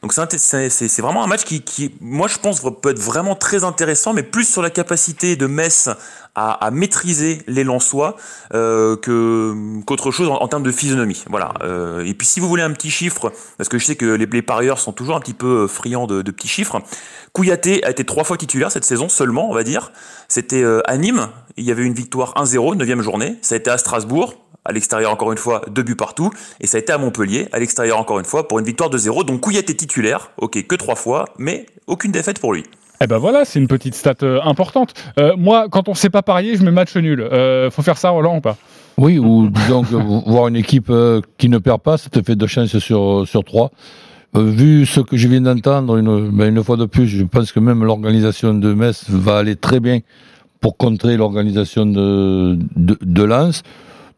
Donc 0.02 0.12
c'est 0.12 0.70
c'est 0.70 1.02
vraiment 1.02 1.22
un 1.22 1.26
match 1.26 1.44
qui 1.44 1.60
qui 1.60 1.94
moi 2.00 2.28
je 2.28 2.38
pense 2.38 2.60
peut 2.80 2.90
être 2.90 2.98
vraiment 2.98 3.34
très 3.34 3.62
intéressant 3.62 4.14
mais 4.14 4.22
plus 4.22 4.48
sur 4.48 4.62
la 4.62 4.70
capacité 4.70 5.36
de 5.36 5.46
Metz 5.46 5.90
à, 6.38 6.70
maîtriser 6.70 7.42
les 7.46 7.64
Lensois 7.64 8.16
euh, 8.54 8.96
que 8.96 9.54
qu'autre 9.84 10.10
chose 10.10 10.28
en, 10.28 10.36
en 10.36 10.48
termes 10.48 10.62
de 10.62 10.72
physionomie. 10.72 11.24
Voilà. 11.28 11.54
Euh, 11.62 12.04
et 12.04 12.14
puis 12.14 12.26
si 12.26 12.40
vous 12.40 12.48
voulez 12.48 12.62
un 12.62 12.72
petit 12.72 12.90
chiffre 12.90 13.32
parce 13.56 13.68
que 13.68 13.78
je 13.78 13.84
sais 13.84 13.96
que 13.96 14.06
les, 14.06 14.26
les 14.26 14.42
parieurs 14.42 14.78
sont 14.78 14.92
toujours 14.92 15.16
un 15.16 15.20
petit 15.20 15.34
peu 15.34 15.64
euh, 15.64 15.68
friands 15.68 16.06
de, 16.06 16.22
de 16.22 16.30
petits 16.30 16.48
chiffres 16.48 16.80
Kouyaté 17.32 17.84
a 17.84 17.90
été 17.90 18.04
trois 18.04 18.24
fois 18.24 18.36
titulaire 18.36 18.70
cette 18.70 18.84
saison 18.84 19.08
seulement 19.08 19.50
on 19.50 19.54
va 19.54 19.62
dire. 19.62 19.92
C'était 20.28 20.62
euh, 20.62 20.80
à 20.86 20.96
Nîmes. 20.96 21.28
Il 21.56 21.64
y 21.64 21.70
avait 21.70 21.84
une 21.84 21.94
victoire 21.94 22.34
1-0 22.34 22.76
neuvième 22.76 23.02
journée. 23.02 23.36
Ça 23.42 23.54
a 23.54 23.58
été 23.58 23.70
à 23.70 23.78
Strasbourg. 23.78 24.34
À 24.64 24.72
l'extérieur 24.72 25.10
encore 25.10 25.32
une 25.32 25.38
fois, 25.38 25.62
deux 25.70 25.82
buts 25.82 25.96
partout, 25.96 26.30
et 26.60 26.66
ça 26.66 26.76
a 26.76 26.80
été 26.80 26.92
à 26.92 26.98
Montpellier, 26.98 27.48
à 27.52 27.58
l'extérieur 27.58 27.98
encore 27.98 28.18
une 28.18 28.26
fois, 28.26 28.48
pour 28.48 28.58
une 28.58 28.66
victoire 28.66 28.90
de 28.90 28.98
0. 28.98 29.24
Donc 29.24 29.40
Kouyaté 29.40 29.74
titulaire, 29.74 30.30
ok, 30.36 30.66
que 30.66 30.74
trois 30.74 30.96
fois, 30.96 31.24
mais 31.38 31.64
aucune 31.86 32.12
défaite 32.12 32.38
pour 32.38 32.52
lui. 32.52 32.64
Eh 33.00 33.06
ben 33.06 33.18
voilà, 33.18 33.44
c'est 33.44 33.60
une 33.60 33.68
petite 33.68 33.94
stat 33.94 34.14
euh, 34.22 34.40
importante. 34.42 34.92
Euh, 35.20 35.34
moi, 35.36 35.68
quand 35.70 35.88
on 35.88 35.94
sait 35.94 36.10
pas 36.10 36.22
parier, 36.22 36.56
je 36.56 36.64
mets 36.64 36.72
match 36.72 36.96
nul. 36.96 37.20
Euh, 37.20 37.70
faut 37.70 37.82
faire 37.82 37.96
ça, 37.96 38.10
Roland, 38.10 38.38
ou 38.38 38.40
pas? 38.40 38.56
Oui, 38.96 39.18
ou 39.18 39.48
disons 39.50 39.82
que 39.82 39.94
voir 40.28 40.48
une 40.48 40.56
équipe 40.56 40.92
qui 41.36 41.48
ne 41.48 41.58
perd 41.58 41.80
pas, 41.80 41.96
ça 41.96 42.10
te 42.10 42.20
fait 42.22 42.34
deux 42.34 42.48
chances 42.48 42.76
sur, 42.78 43.26
sur 43.26 43.44
trois. 43.44 43.70
Vu 44.34 44.84
ce 44.84 45.00
que 45.00 45.16
je 45.16 45.28
viens 45.28 45.40
d'entendre, 45.40 45.96
une, 45.96 46.30
ben, 46.30 46.54
une 46.54 46.62
fois 46.62 46.76
de 46.76 46.86
plus, 46.86 47.06
je 47.06 47.24
pense 47.24 47.52
que 47.52 47.60
même 47.60 47.84
l'organisation 47.84 48.52
de 48.52 48.74
Metz 48.74 49.04
va 49.08 49.38
aller 49.38 49.56
très 49.56 49.80
bien 49.80 50.00
pour 50.60 50.76
contrer 50.76 51.16
l'organisation 51.16 51.86
de, 51.86 52.58
de, 52.76 52.98
de 53.00 53.22
Lens. 53.22 53.62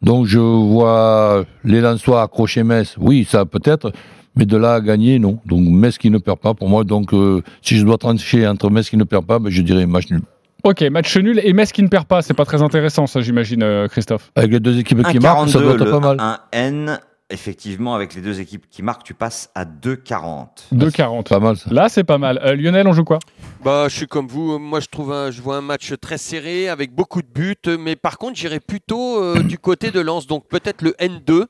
Donc 0.02 0.26
je 0.26 0.38
vois 0.38 1.44
les 1.64 1.82
Lensois 1.82 2.22
accrocher 2.22 2.64
Metz, 2.64 2.96
oui, 2.98 3.26
ça 3.28 3.44
peut-être, 3.44 3.92
mais 4.36 4.46
de 4.46 4.56
là 4.56 4.74
à 4.74 4.80
gagner, 4.80 5.18
non. 5.18 5.38
Donc 5.46 5.60
Metz 5.62 5.98
qui 5.98 6.10
ne 6.10 6.18
perd 6.18 6.38
pas, 6.38 6.54
pour 6.54 6.68
moi, 6.68 6.84
donc 6.84 7.12
euh, 7.12 7.42
si 7.62 7.76
je 7.76 7.84
dois 7.84 7.98
trancher 7.98 8.46
entre 8.46 8.70
Metz 8.70 8.88
qui 8.88 8.96
ne 8.96 9.04
perd 9.04 9.24
pas, 9.26 9.38
ben, 9.38 9.50
je 9.50 9.62
dirais 9.62 9.86
match 9.86 10.10
nul. 10.10 10.22
Ok, 10.62 10.82
match 10.82 11.16
nul 11.16 11.40
et 11.42 11.52
Metz 11.54 11.72
qui 11.72 11.82
ne 11.82 11.88
perd 11.88 12.06
pas, 12.06 12.20
c'est 12.22 12.34
pas 12.34 12.44
très 12.44 12.62
intéressant, 12.62 13.06
ça, 13.06 13.20
j'imagine, 13.22 13.62
euh, 13.62 13.88
Christophe. 13.88 14.30
Avec 14.36 14.50
les 14.52 14.60
deux 14.60 14.78
équipes 14.78 15.02
qui 15.08 15.18
marquent, 15.18 15.48
ça 15.48 15.58
1,42 15.58 15.62
doit 15.62 15.72
être 15.74 15.84
le 15.84 15.90
pas 15.90 16.00
mal. 16.00 16.16
1N, 16.52 16.98
effectivement, 17.30 17.94
avec 17.94 18.14
les 18.14 18.20
deux 18.20 18.40
équipes 18.40 18.66
qui 18.70 18.82
marquent, 18.82 19.04
tu 19.04 19.14
passes 19.14 19.48
à 19.54 19.64
2,40. 19.64 20.48
2,40. 20.74 21.28
Pas 21.28 21.38
mal, 21.40 21.56
ça. 21.56 21.70
Là, 21.72 21.88
c'est 21.88 22.04
pas 22.04 22.18
mal. 22.18 22.40
Euh, 22.44 22.54
Lionel, 22.54 22.86
on 22.88 22.92
joue 22.92 23.04
quoi? 23.04 23.20
Bah, 23.64 23.86
je 23.88 23.96
suis 23.96 24.06
comme 24.06 24.26
vous. 24.26 24.58
Moi, 24.58 24.80
je 24.80 24.88
trouve, 24.88 25.12
un- 25.12 25.30
je 25.30 25.40
vois 25.40 25.56
un 25.56 25.60
match 25.62 25.92
très 26.00 26.18
serré 26.18 26.68
avec 26.68 26.94
beaucoup 26.94 27.22
de 27.22 27.28
buts. 27.32 27.54
Mais 27.78 27.96
par 27.96 28.18
contre, 28.18 28.36
j'irais 28.36 28.60
plutôt 28.60 29.22
euh, 29.22 29.42
du 29.42 29.58
côté 29.58 29.90
de 29.90 30.00
Lens. 30.00 30.26
Donc 30.26 30.48
peut-être 30.48 30.82
le 30.82 30.90
N2. 31.00 31.44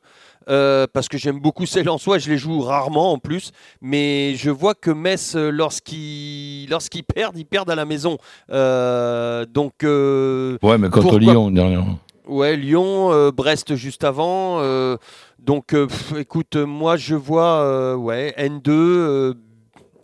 Euh, 0.51 0.86
parce 0.92 1.09
que 1.09 1.16
j'aime 1.16 1.38
beaucoup 1.40 1.64
ces 1.66 1.82
Lensois, 1.82 2.18
je 2.18 2.28
les 2.30 2.36
joue 2.38 2.61
rarement 2.61 3.12
en 3.12 3.18
plus, 3.18 3.53
mais 3.80 4.34
je 4.34 4.51
vois 4.51 4.74
que 4.74 4.90
Metz, 4.90 5.34
euh, 5.36 5.51
lorsqu'ils 5.51 6.68
lorsqu'ils 6.68 7.05
perdent, 7.05 7.38
ils 7.38 7.46
perdent 7.46 7.70
à 7.70 7.74
la 7.76 7.84
maison. 7.84 8.18
Euh, 8.51 9.46
donc. 9.46 9.84
euh, 9.84 10.59
Ouais, 10.62 10.76
mais 10.78 10.90
contre 10.90 11.18
Lyon, 11.18 11.51
dernièrement. 11.51 11.98
Ouais, 12.26 12.57
Lyon, 12.57 13.12
euh, 13.12 13.30
Brest 13.32 13.74
juste 13.76 14.05
avant. 14.05 14.61
euh, 14.61 14.96
donc, 15.38 15.72
euh, 15.72 15.86
pff, 15.86 16.12
écoute, 16.18 16.57
moi 16.57 16.96
je 16.96 17.14
vois 17.14 17.61
euh, 17.62 17.94
ouais, 17.94 18.34
N2 18.36 18.68
euh, 18.68 19.34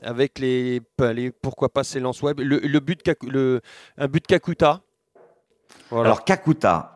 avec 0.03 0.39
les, 0.39 0.81
Pourquoi 1.43 1.69
pas 1.69 1.85
ces 1.85 2.01
Lensois 2.01 2.33
le, 2.39 2.59
le 2.59 2.81
but 2.81 3.01
le, 3.27 3.61
Un 3.99 4.07
but 4.09 4.27
Kakuta. 4.27 4.81
Voilà. 5.91 6.07
Alors 6.07 6.25
Kakuta, 6.25 6.96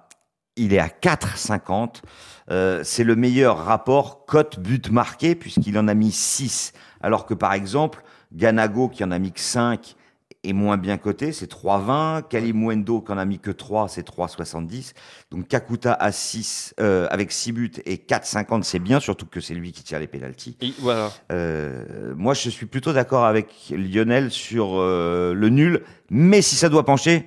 il 0.61 0.74
est 0.74 0.78
à 0.78 0.88
4,50. 0.88 2.02
Euh, 2.50 2.80
c'est 2.84 3.04
le 3.04 3.16
meilleur 3.16 3.64
rapport 3.64 4.24
cote 4.26 4.58
but 4.58 4.90
marqué 4.90 5.34
puisqu'il 5.34 5.78
en 5.78 5.88
a 5.88 5.94
mis 5.94 6.12
6. 6.12 6.72
Alors 7.00 7.26
que 7.26 7.34
par 7.34 7.52
exemple, 7.52 8.02
Ganago 8.32 8.88
qui 8.88 9.04
en 9.04 9.11
a 9.11 9.18
mis 9.18 9.32
que 9.32 9.40
5 9.40 9.96
est 10.42 10.52
moins 10.52 10.78
bien 10.78 10.96
coté, 10.96 11.32
c'est 11.32 11.50
3,20. 11.50 12.28
Kalimwendo 12.28 13.00
qui 13.00 13.12
en 13.12 13.18
a 13.18 13.24
mis 13.24 13.38
que 13.38 13.50
3, 13.50 13.88
c'est 13.88 14.06
3,70. 14.06 14.92
Donc 15.30 15.48
Kakuta 15.48 15.92
à 15.92 16.12
6, 16.12 16.74
euh, 16.80 17.06
avec 17.11 17.30
6 17.32 17.52
buts 17.52 17.72
et 17.84 17.96
4,50, 17.96 18.62
c'est 18.62 18.78
bien, 18.78 19.00
surtout 19.00 19.26
que 19.26 19.40
c'est 19.40 19.54
lui 19.54 19.72
qui 19.72 19.82
tire 19.82 19.98
les 19.98 20.06
pénalties. 20.06 20.56
Voilà. 20.80 21.11
Euh, 21.30 22.14
moi, 22.16 22.34
je 22.34 22.48
suis 22.48 22.66
plutôt 22.66 22.92
d'accord 22.92 23.24
avec 23.24 23.52
Lionel 23.70 24.30
sur 24.30 24.78
euh, 24.78 25.34
le 25.34 25.48
nul, 25.48 25.82
mais 26.11 26.42
si 26.42 26.56
ça 26.56 26.68
doit 26.68 26.84
pencher 26.84 27.26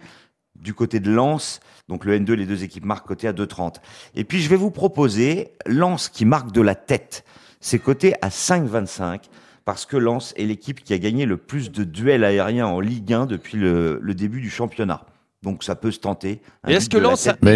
du 0.56 0.74
côté 0.74 1.00
de 1.00 1.12
Lens, 1.12 1.60
donc 1.90 2.06
le 2.06 2.18
N2, 2.20 2.34
les 2.34 2.46
deux 2.46 2.64
équipes 2.64 2.86
marquent 2.86 3.08
côté 3.08 3.28
à 3.28 3.34
2,30. 3.34 3.76
Et 4.16 4.24
puis, 4.24 4.42
je 4.42 4.50
vais 4.50 4.56
vous 4.56 4.72
proposer 4.72 5.52
Lens 5.66 6.10
qui 6.10 6.26
marque 6.26 6.52
de 6.52 6.62
la 6.62 6.76
tête. 6.76 7.26
C'est 7.60 7.80
coté 7.80 8.14
à 8.22 8.30
5,25 8.30 9.22
parce 9.66 9.86
que 9.86 9.96
Lens 9.98 10.34
est 10.38 10.46
l'équipe 10.46 10.84
qui 10.84 10.94
a 10.94 10.98
gagné 10.98 11.26
le 11.26 11.38
plus 11.38 11.72
de 11.72 11.84
duels 11.84 12.24
aériens 12.24 12.68
en 12.68 12.80
Ligue 12.80 13.14
1 13.14 13.26
depuis 13.26 13.58
le, 13.58 14.00
le 14.02 14.14
début 14.14 14.42
du 14.42 14.50
championnat. 14.50 15.06
Donc, 15.44 15.66
ça 15.66 15.76
peut 15.76 15.92
se 15.92 16.00
tenter. 16.00 16.42
Est-ce 16.68 16.90
que 16.90 16.98
Lens 16.98 17.28
a, 17.28 17.34
plus 17.34 17.48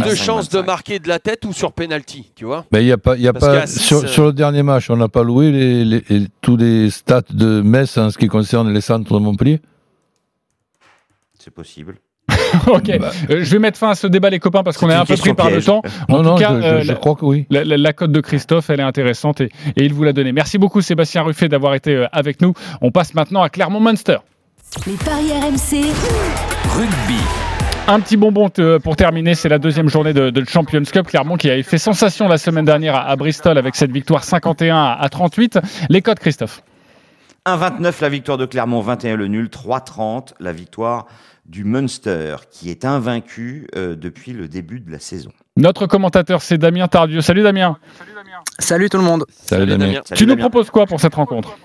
de 0.00 0.14
chances 0.16 0.48
de 0.48 0.58
5,25. 0.58 0.64
marquer 0.66 0.98
de 0.98 1.06
la 1.06 1.20
tête 1.20 1.44
ou 1.44 1.52
sur 1.52 1.72
penalty, 1.72 2.32
tu 2.34 2.44
vois? 2.44 2.66
Mais 2.72 2.82
il 2.82 2.88
y 2.88 2.92
a 2.92 2.98
pas, 2.98 3.16
il 3.16 3.22
y 3.22 3.28
a 3.28 3.32
pas 3.32 3.68
sur, 3.68 3.98
euh, 4.02 4.06
sur 4.08 4.24
le 4.26 4.32
dernier 4.32 4.64
match, 4.64 4.90
on 4.90 4.96
n'a 4.96 5.08
pas 5.08 5.22
loué 5.22 5.52
les, 5.52 5.84
les- 5.84 6.04
les- 6.08 6.26
tous 6.40 6.56
les 6.56 6.90
stats 6.90 7.22
de 7.30 7.60
Metz 7.60 7.96
en 7.96 8.10
ce 8.10 8.18
qui 8.18 8.26
concerne 8.26 8.72
les 8.72 8.80
centres 8.80 9.14
de 9.14 9.18
Montpellier? 9.24 9.60
C'est 11.38 11.52
possible. 11.52 11.96
ok, 12.66 12.88
Euh, 12.88 13.00
je 13.42 13.50
vais 13.52 13.58
mettre 13.58 13.78
fin 13.78 13.90
à 13.90 13.94
ce 13.94 14.06
débat, 14.06 14.30
les 14.30 14.38
copains, 14.38 14.62
parce 14.62 14.76
qu'on 14.78 14.90
est 14.90 14.94
un 14.94 15.04
peu 15.04 15.16
pris 15.16 15.34
par 15.34 15.50
le 15.50 15.62
temps. 15.62 15.82
En 16.08 16.12
Non, 16.14 16.18
tout 16.18 16.24
non, 16.30 16.36
cas, 16.36 16.54
je- 16.56 16.60
je- 16.60 16.66
euh, 16.66 16.80
je 16.82 16.88
la- 16.88 16.94
crois 16.94 17.14
que 17.14 17.24
oui. 17.24 17.46
La, 17.50 17.64
la- 17.64 17.76
la 17.76 17.92
cote 17.92 18.12
de 18.12 18.20
Christophe, 18.20 18.70
elle 18.70 18.80
est 18.80 18.84
intéressante 18.84 19.40
et, 19.40 19.50
et 19.76 19.84
il 19.84 19.92
vous 19.94 20.02
l'a 20.04 20.12
donnée. 20.12 20.32
Merci 20.32 20.58
beaucoup, 20.58 20.80
Sébastien 20.80 21.22
Ruffet, 21.22 21.48
d'avoir 21.48 21.74
été 21.74 21.94
euh, 21.94 22.06
avec 22.12 22.40
nous. 22.42 22.52
On 22.80 22.90
passe 22.90 23.14
maintenant 23.14 23.42
à 23.42 23.48
Clermont 23.48 23.80
Munster. 23.80 24.18
Les 24.86 24.94
paris 24.94 25.30
RMC. 25.32 25.86
Rugby. 26.76 27.20
Un 27.88 28.00
petit 28.00 28.16
bonbon 28.16 28.48
pour 28.82 28.96
terminer, 28.96 29.36
c'est 29.36 29.48
la 29.48 29.58
deuxième 29.60 29.88
journée 29.88 30.12
de, 30.12 30.30
de 30.30 30.44
Champions 30.48 30.82
Cup. 30.82 31.06
Clermont 31.06 31.36
qui 31.36 31.48
avait 31.48 31.62
fait 31.62 31.78
sensation 31.78 32.26
la 32.26 32.36
semaine 32.36 32.64
dernière 32.64 32.96
à, 32.96 33.02
à 33.08 33.14
Bristol 33.16 33.56
avec 33.58 33.76
cette 33.76 33.92
victoire 33.92 34.24
51 34.24 34.76
à, 34.76 34.98
à 35.00 35.08
38. 35.08 35.60
Les 35.88 36.02
cotes, 36.02 36.18
Christophe 36.18 36.62
1,29 37.46 37.92
la 38.02 38.08
victoire 38.08 38.38
de 38.38 38.44
Clermont, 38.46 38.80
21 38.80 39.14
le 39.14 39.28
nul, 39.28 39.46
3,30 39.46 40.32
la 40.40 40.50
victoire 40.52 41.06
du 41.48 41.64
Munster, 41.64 42.36
qui 42.50 42.70
est 42.70 42.84
invaincu 42.84 43.66
euh, 43.76 43.94
depuis 43.94 44.32
le 44.32 44.48
début 44.48 44.80
de 44.80 44.90
la 44.90 44.98
saison. 44.98 45.30
Notre 45.56 45.86
commentateur, 45.86 46.42
c'est 46.42 46.58
Damien 46.58 46.88
Tardieu. 46.88 47.20
Salut 47.20 47.42
Damien. 47.42 47.78
Salut 48.58 48.90
tout 48.90 48.98
le 48.98 49.04
monde. 49.04 49.24
Salut, 49.30 49.66
Damien. 49.66 49.86
Damien. 49.86 50.00
Tu 50.14 50.26
nous 50.26 50.36
proposes 50.36 50.70
quoi 50.70 50.86
pour 50.86 51.00
cette 51.00 51.14
rencontre? 51.14 51.56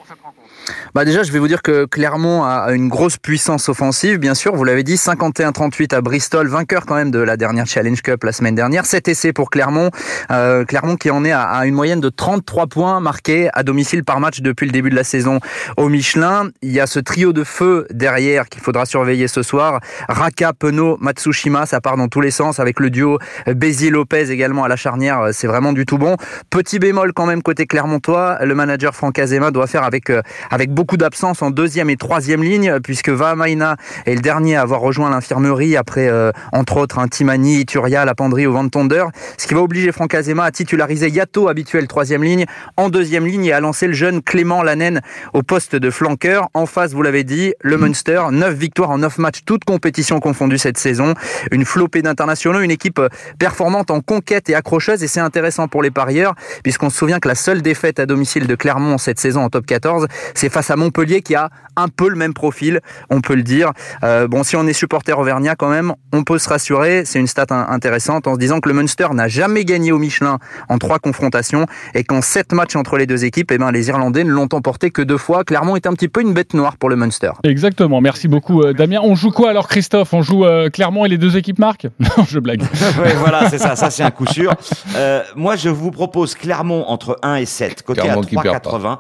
Bah 0.93 1.05
déjà, 1.05 1.23
je 1.23 1.31
vais 1.31 1.39
vous 1.39 1.47
dire 1.47 1.61
que 1.61 1.85
Clermont 1.85 2.43
a 2.43 2.71
une 2.73 2.89
grosse 2.89 3.17
puissance 3.17 3.69
offensive, 3.69 4.17
bien 4.17 4.35
sûr. 4.35 4.55
Vous 4.55 4.63
l'avez 4.63 4.83
dit, 4.83 4.95
51-38 4.95 5.95
à 5.95 6.01
Bristol, 6.01 6.47
vainqueur 6.47 6.85
quand 6.85 6.95
même 6.95 7.11
de 7.11 7.19
la 7.19 7.37
dernière 7.37 7.65
Challenge 7.65 8.01
Cup 8.01 8.23
la 8.23 8.31
semaine 8.31 8.55
dernière. 8.55 8.85
7 8.85 9.07
essais 9.07 9.33
pour 9.33 9.49
Clermont. 9.49 9.89
Euh, 10.31 10.65
Clermont 10.65 10.97
qui 10.97 11.09
en 11.09 11.23
est 11.23 11.31
à, 11.31 11.65
une 11.65 11.73
moyenne 11.73 11.99
de 11.99 12.09
33 12.09 12.67
points 12.67 12.99
marqués 12.99 13.49
à 13.53 13.63
domicile 13.63 14.03
par 14.03 14.19
match 14.19 14.41
depuis 14.41 14.65
le 14.65 14.71
début 14.71 14.89
de 14.89 14.95
la 14.95 15.03
saison 15.03 15.39
au 15.77 15.89
Michelin. 15.89 16.49
Il 16.61 16.71
y 16.71 16.79
a 16.79 16.87
ce 16.87 16.99
trio 16.99 17.33
de 17.33 17.43
feu 17.43 17.87
derrière 17.91 18.49
qu'il 18.49 18.61
faudra 18.61 18.85
surveiller 18.85 19.27
ce 19.27 19.43
soir. 19.43 19.79
Raka, 20.09 20.53
Penaud, 20.53 20.97
Matsushima, 20.99 21.65
ça 21.65 21.81
part 21.81 21.97
dans 21.97 22.07
tous 22.07 22.21
les 22.21 22.31
sens 22.31 22.59
avec 22.59 22.79
le 22.79 22.89
duo 22.89 23.17
Bézier-Lopez 23.47 24.29
également 24.29 24.63
à 24.63 24.67
la 24.67 24.75
charnière. 24.75 25.29
C'est 25.31 25.47
vraiment 25.47 25.73
du 25.73 25.85
tout 25.85 25.97
bon. 25.97 26.17
Petit 26.49 26.79
bémol 26.79 27.13
quand 27.13 27.25
même 27.25 27.41
côté 27.41 27.65
Clermontois, 27.65 28.39
le 28.43 28.55
manager 28.55 28.93
Franck 28.93 29.19
Azema 29.19 29.51
doit 29.51 29.67
faire 29.67 29.83
avec 29.83 30.09
euh, 30.09 30.21
avec 30.51 30.71
beaucoup 30.71 30.97
d'absence 30.97 31.41
en 31.41 31.49
deuxième 31.49 31.89
et 31.89 31.95
troisième 31.95 32.43
ligne, 32.43 32.79
puisque 32.83 33.09
Vahamaina 33.09 33.77
est 34.05 34.15
le 34.15 34.21
dernier 34.21 34.57
à 34.57 34.61
avoir 34.61 34.81
rejoint 34.81 35.09
l'infirmerie 35.09 35.77
après, 35.77 36.07
euh, 36.09 36.31
entre 36.51 36.77
autres, 36.77 36.99
un 36.99 37.07
Timani, 37.07 37.61
Ituria, 37.61 38.05
la 38.05 38.13
Penderie 38.13 38.45
au 38.45 38.53
Van 38.53 38.67
Tonder, 38.67 39.05
ce 39.37 39.47
qui 39.47 39.53
va 39.53 39.61
obliger 39.61 39.91
Franck 39.91 40.13
Azema 40.13 40.43
à 40.43 40.51
titulariser 40.51 41.09
Yato, 41.09 41.47
habituel 41.47 41.87
troisième 41.87 42.23
ligne, 42.23 42.45
en 42.77 42.89
deuxième 42.89 43.25
ligne 43.25 43.45
et 43.45 43.53
à 43.53 43.59
lancer 43.59 43.87
le 43.87 43.93
jeune 43.93 44.21
Clément 44.21 44.61
Lanen 44.61 45.01
au 45.33 45.41
poste 45.41 45.75
de 45.75 45.89
flanqueur. 45.89 46.49
En 46.53 46.65
face, 46.65 46.91
vous 46.91 47.01
l'avez 47.01 47.23
dit, 47.23 47.53
le 47.61 47.77
Munster, 47.77 48.21
9 48.31 48.53
victoires 48.53 48.91
en 48.91 48.97
9 48.97 49.17
matchs, 49.19 49.41
toutes 49.45 49.63
compétitions 49.63 50.19
confondues 50.19 50.57
cette 50.57 50.77
saison, 50.77 51.13
une 51.51 51.65
flopée 51.65 52.01
d'internationaux, 52.01 52.59
une 52.59 52.71
équipe 52.71 52.99
euh, 52.99 53.09
performante 53.39 53.89
en 53.89 54.01
conquête 54.01 54.49
et 54.49 54.55
accrocheuse, 54.55 55.01
et 55.03 55.07
c'est 55.07 55.19
intéressant 55.21 55.67
pour 55.67 55.81
les 55.81 55.91
parieurs, 55.91 56.35
puisqu'on 56.63 56.89
se 56.89 56.97
souvient 56.97 57.19
que 57.19 57.27
la 57.27 57.35
seule 57.35 57.61
défaite 57.61 57.99
à 57.99 58.05
domicile 58.05 58.47
de 58.47 58.55
Clermont 58.55 58.97
cette 58.97 59.19
saison 59.19 59.41
en 59.43 59.49
top 59.49 59.65
14, 59.65 60.07
c'est 60.41 60.49
face 60.49 60.71
à 60.71 60.75
Montpellier 60.75 61.21
qui 61.21 61.35
a 61.35 61.49
un 61.77 61.87
peu 61.87 62.09
le 62.09 62.15
même 62.15 62.33
profil, 62.33 62.79
on 63.11 63.21
peut 63.21 63.35
le 63.35 63.43
dire. 63.43 63.71
Euh, 64.03 64.27
bon, 64.27 64.41
si 64.43 64.55
on 64.55 64.65
est 64.65 64.73
supporter 64.73 65.17
auvergnat 65.17 65.55
quand 65.55 65.69
même, 65.69 65.93
on 66.13 66.23
peut 66.23 66.39
se 66.39 66.49
rassurer, 66.49 67.03
c'est 67.05 67.19
une 67.19 67.27
stat 67.27 67.45
in- 67.51 67.67
intéressante 67.69 68.25
en 68.27 68.33
se 68.33 68.39
disant 68.39 68.59
que 68.59 68.67
le 68.69 68.73
Munster 68.75 69.07
n'a 69.13 69.27
jamais 69.27 69.65
gagné 69.65 69.91
au 69.91 69.99
Michelin 69.99 70.39
en 70.67 70.77
trois 70.79 70.97
confrontations 70.99 71.67
et 71.93 72.03
qu'en 72.03 72.21
sept 72.21 72.53
matchs 72.53 72.75
entre 72.75 72.97
les 72.97 73.05
deux 73.05 73.23
équipes, 73.23 73.51
eh 73.51 73.57
ben, 73.59 73.71
les 73.71 73.89
Irlandais 73.89 74.23
ne 74.23 74.31
l'ont 74.31 74.49
emporté 74.51 74.89
que 74.89 75.01
deux 75.03 75.17
fois. 75.19 75.43
Clermont 75.43 75.75
est 75.75 75.85
un 75.85 75.93
petit 75.93 76.07
peu 76.07 76.21
une 76.21 76.33
bête 76.33 76.53
noire 76.55 76.77
pour 76.77 76.89
le 76.89 76.95
Munster. 76.95 77.31
Exactement, 77.43 78.01
merci 78.01 78.27
beaucoup 78.27 78.63
euh, 78.63 78.73
Damien. 78.73 78.99
On 79.03 79.13
joue 79.15 79.31
quoi 79.31 79.51
alors 79.51 79.67
Christophe? 79.67 80.13
On 80.13 80.23
joue 80.23 80.43
euh, 80.45 80.69
Clermont 80.69 81.05
et 81.05 81.09
les 81.09 81.17
deux 81.19 81.37
équipes 81.37 81.59
marquent 81.59 81.87
Non, 81.99 82.25
je 82.27 82.39
blague. 82.39 82.61
Ouais, 83.01 83.13
voilà, 83.13 83.49
c'est 83.49 83.59
ça, 83.59 83.75
ça 83.75 83.89
c'est 83.91 84.03
un 84.03 84.11
coup 84.11 84.25
sûr. 84.25 84.53
Euh, 84.95 85.21
moi, 85.35 85.55
je 85.55 85.69
vous 85.69 85.91
propose 85.91 86.35
Clermont 86.35 86.83
entre 86.87 87.17
1 87.23 87.35
et 87.35 87.45
7, 87.45 87.83
côté 87.83 88.01
Clermont 88.01 88.21
à 88.21 88.25
qui 88.25 88.35
perd 88.35 88.63
pas. 88.63 88.69
3,80. 88.79 88.97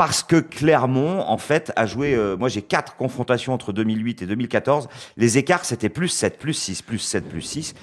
Parce 0.00 0.22
que 0.22 0.36
Clermont, 0.36 1.20
en 1.20 1.36
fait, 1.36 1.72
a 1.76 1.84
joué. 1.84 2.14
euh, 2.14 2.34
moi, 2.34 2.48
j'ai 2.48 2.62
quatre 2.62 2.96
confrontations 2.96 3.52
entre 3.52 3.74
2008 3.74 4.22
et 4.22 4.26
2014. 4.26 4.88
Les 5.18 5.36
écarts, 5.36 5.66
c'était 5.66 5.90
plus 5.90 6.08
7, 6.08 6.38
plus 6.38 6.54
6, 6.54 6.80
plus 6.80 6.98
7, 6.98 7.28
plus 7.28 7.42
6. 7.42 7.74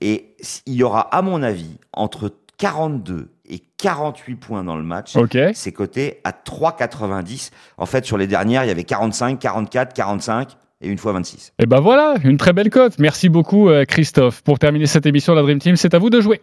Et 0.00 0.36
il 0.66 0.74
y 0.74 0.84
aura, 0.84 1.00
à 1.00 1.20
mon 1.20 1.42
avis, 1.42 1.80
entre 1.92 2.32
42 2.58 3.32
et 3.46 3.58
48 3.58 4.36
points 4.36 4.62
dans 4.62 4.76
le 4.76 4.84
match. 4.84 5.16
Ok. 5.16 5.36
C'est 5.54 5.72
coté 5.72 6.20
à 6.22 6.30
3,90. 6.30 7.50
En 7.76 7.86
fait, 7.86 8.04
sur 8.04 8.18
les 8.18 8.28
dernières, 8.28 8.62
il 8.64 8.68
y 8.68 8.70
avait 8.70 8.84
45, 8.84 9.40
44, 9.40 9.94
45 9.94 10.56
et 10.80 10.88
une 10.88 10.98
fois 10.98 11.12
26. 11.12 11.52
Et 11.58 11.66
ben 11.66 11.80
voilà, 11.80 12.14
une 12.24 12.36
très 12.36 12.52
belle 12.52 12.70
cote. 12.70 12.94
Merci 12.98 13.28
beaucoup 13.28 13.68
euh, 13.68 13.84
Christophe. 13.84 14.42
Pour 14.42 14.58
terminer 14.58 14.86
cette 14.86 15.06
émission, 15.06 15.34
la 15.34 15.42
Dream 15.42 15.58
Team, 15.58 15.76
c'est 15.76 15.94
à 15.94 15.98
vous 15.98 16.10
de 16.10 16.20
jouer. 16.20 16.40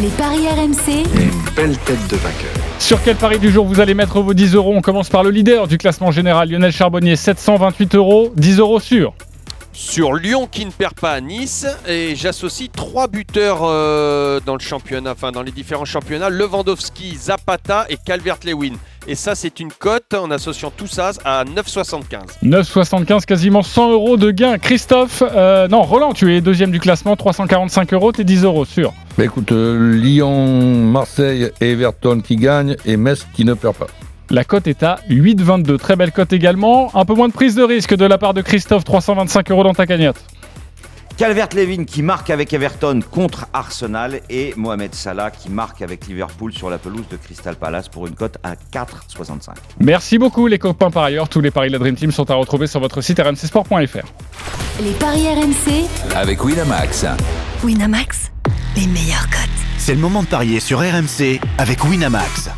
Les 0.00 0.08
paris 0.08 0.46
RMC. 0.48 1.04
Une 1.14 1.54
belle 1.54 1.76
tête 1.78 2.08
de 2.10 2.16
vainqueur. 2.16 2.50
Sur 2.78 3.02
quel 3.02 3.16
pari 3.16 3.38
du 3.38 3.50
jour 3.50 3.66
vous 3.66 3.80
allez 3.80 3.94
mettre 3.94 4.20
vos 4.20 4.34
10 4.34 4.54
euros? 4.54 4.74
On 4.74 4.80
commence 4.80 5.08
par 5.08 5.22
le 5.22 5.30
leader 5.30 5.68
du 5.68 5.78
classement 5.78 6.10
général, 6.10 6.50
Lionel 6.50 6.72
Charbonnier, 6.72 7.16
728 7.16 7.94
euros, 7.94 8.32
10 8.36 8.58
euros 8.58 8.80
sur. 8.80 9.14
Sur 9.80 10.14
Lyon 10.14 10.48
qui 10.50 10.66
ne 10.66 10.72
perd 10.72 10.94
pas 10.94 11.12
à 11.12 11.20
Nice 11.20 11.64
et 11.86 12.16
j'associe 12.16 12.68
trois 12.68 13.06
buteurs 13.06 13.60
euh, 13.62 14.40
dans 14.44 14.54
le 14.54 14.60
championnat, 14.60 15.12
enfin 15.12 15.30
dans 15.30 15.42
les 15.42 15.52
différents 15.52 15.84
championnats, 15.84 16.30
Lewandowski, 16.30 17.14
Zapata 17.14 17.86
et 17.88 17.96
Calvert-Lewin. 17.96 18.72
Et 19.06 19.14
ça 19.14 19.36
c'est 19.36 19.60
une 19.60 19.70
cote 19.70 20.14
en 20.14 20.32
associant 20.32 20.72
tout 20.76 20.88
ça 20.88 21.12
à 21.24 21.44
9,75. 21.44 22.42
9,75, 22.42 23.24
quasiment 23.24 23.62
100 23.62 23.92
euros 23.92 24.16
de 24.16 24.32
gain. 24.32 24.58
Christophe, 24.58 25.22
euh, 25.22 25.68
non, 25.68 25.82
Roland, 25.82 26.12
tu 26.12 26.34
es 26.34 26.40
deuxième 26.40 26.72
du 26.72 26.80
classement, 26.80 27.14
345 27.14 27.92
euros, 27.92 28.10
t'es 28.10 28.24
10 28.24 28.42
euros 28.42 28.64
sur. 28.64 28.92
Bah, 29.16 29.26
écoute, 29.26 29.52
euh, 29.52 29.94
Lyon, 29.94 30.82
Marseille 30.82 31.52
et 31.60 31.70
Everton 31.70 32.20
qui 32.20 32.34
gagnent 32.34 32.74
et 32.84 32.96
Metz 32.96 33.28
qui 33.32 33.44
ne 33.44 33.54
perd 33.54 33.76
pas. 33.76 33.86
La 34.30 34.44
cote 34.44 34.66
est 34.66 34.82
à 34.82 35.00
8,22. 35.08 35.78
Très 35.78 35.96
belle 35.96 36.12
cote 36.12 36.32
également. 36.32 36.94
Un 36.94 37.04
peu 37.06 37.14
moins 37.14 37.28
de 37.28 37.32
prise 37.32 37.54
de 37.54 37.62
risque 37.62 37.94
de 37.94 38.04
la 38.04 38.18
part 38.18 38.34
de 38.34 38.42
Christophe, 38.42 38.84
325 38.84 39.50
euros 39.50 39.64
dans 39.64 39.72
ta 39.72 39.86
cagnotte. 39.86 40.22
Calvert-Lewin 41.16 41.84
qui 41.84 42.02
marque 42.02 42.30
avec 42.30 42.52
Everton 42.52 43.00
contre 43.10 43.46
Arsenal 43.52 44.20
et 44.30 44.54
Mohamed 44.56 44.94
Salah 44.94 45.32
qui 45.32 45.50
marque 45.50 45.82
avec 45.82 46.06
Liverpool 46.06 46.52
sur 46.52 46.70
la 46.70 46.78
pelouse 46.78 47.08
de 47.10 47.16
Crystal 47.16 47.56
Palace 47.56 47.88
pour 47.88 48.06
une 48.06 48.14
cote 48.14 48.36
à 48.44 48.54
4,65. 48.54 49.54
Merci 49.80 50.18
beaucoup 50.18 50.46
les 50.46 50.60
copains 50.60 50.92
par 50.92 51.04
ailleurs. 51.04 51.28
Tous 51.28 51.40
les 51.40 51.50
paris 51.50 51.68
de 51.68 51.72
la 51.72 51.78
Dream 51.80 51.96
Team 51.96 52.12
sont 52.12 52.30
à 52.30 52.34
retrouver 52.34 52.68
sur 52.68 52.78
votre 52.78 53.00
site 53.00 53.18
rmcsport.fr. 53.18 54.06
Les 54.80 54.92
paris 54.92 55.26
RMC. 55.26 55.88
Avec 56.14 56.44
Winamax. 56.44 57.06
Winamax, 57.64 58.30
les 58.76 58.86
meilleurs 58.86 59.28
cotes. 59.28 59.48
C'est 59.76 59.94
le 59.94 60.00
moment 60.00 60.22
de 60.22 60.28
parier 60.28 60.60
sur 60.60 60.78
RMC 60.78 61.40
avec 61.58 61.82
Winamax. 61.82 62.50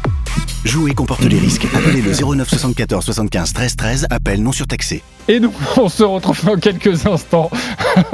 Jouer 0.64 0.92
comporte 0.92 1.24
les 1.24 1.38
risques. 1.38 1.66
Appelez 1.74 2.02
le 2.02 2.12
09 2.12 2.48
74 2.48 3.04
75 3.04 3.52
13 3.52 3.76
13. 3.76 4.06
Appel 4.10 4.42
non 4.42 4.52
surtaxé. 4.52 5.02
Et 5.28 5.40
nous, 5.40 5.52
on 5.76 5.88
se 5.88 6.02
retrouve 6.02 6.44
dans 6.44 6.56
quelques 6.56 7.06
instants. 7.06 7.50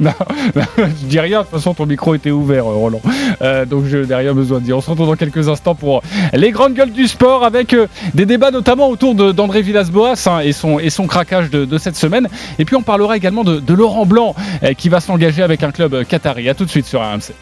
non, 0.00 0.12
je 0.54 1.06
dis 1.06 1.20
rien, 1.20 1.38
de 1.38 1.44
toute 1.44 1.52
façon 1.52 1.74
ton 1.74 1.86
micro 1.86 2.14
était 2.14 2.30
ouvert, 2.30 2.66
euh, 2.66 2.74
Roland. 2.74 3.00
Euh, 3.42 3.64
donc 3.64 3.84
je 3.86 3.98
n'ai 3.98 4.14
rien 4.14 4.34
besoin 4.34 4.60
de 4.60 4.64
dire. 4.64 4.76
On 4.76 4.80
se 4.80 4.90
retrouve 4.90 5.06
dans 5.06 5.16
quelques 5.16 5.48
instants 5.48 5.74
pour 5.74 6.02
les 6.32 6.50
grandes 6.50 6.74
gueules 6.74 6.92
du 6.92 7.06
sport 7.06 7.44
avec 7.44 7.72
euh, 7.72 7.86
des 8.14 8.26
débats 8.26 8.50
notamment 8.50 8.88
autour 8.88 9.14
d'André 9.14 9.62
Villas-Boas 9.62 10.14
hein, 10.26 10.40
et, 10.40 10.52
son, 10.52 10.78
et 10.78 10.90
son 10.90 11.06
craquage 11.06 11.50
de, 11.50 11.78
cette 11.78 11.96
semaine. 11.96 12.28
Et 12.58 12.64
puis 12.64 12.76
on 12.76 12.82
parlera 12.82 13.16
également 13.16 13.44
de, 13.44 13.74
Laurent 13.74 14.06
Blanc 14.06 14.34
euh, 14.62 14.72
qui 14.74 14.88
va 14.88 15.00
s'engager 15.00 15.42
avec 15.42 15.62
un 15.62 15.70
club 15.70 15.94
euh, 15.94 16.04
qatari. 16.04 16.48
A 16.48 16.54
tout 16.54 16.64
de 16.64 16.70
suite 16.70 16.86
sur 16.86 17.00
RMC. 17.00 17.32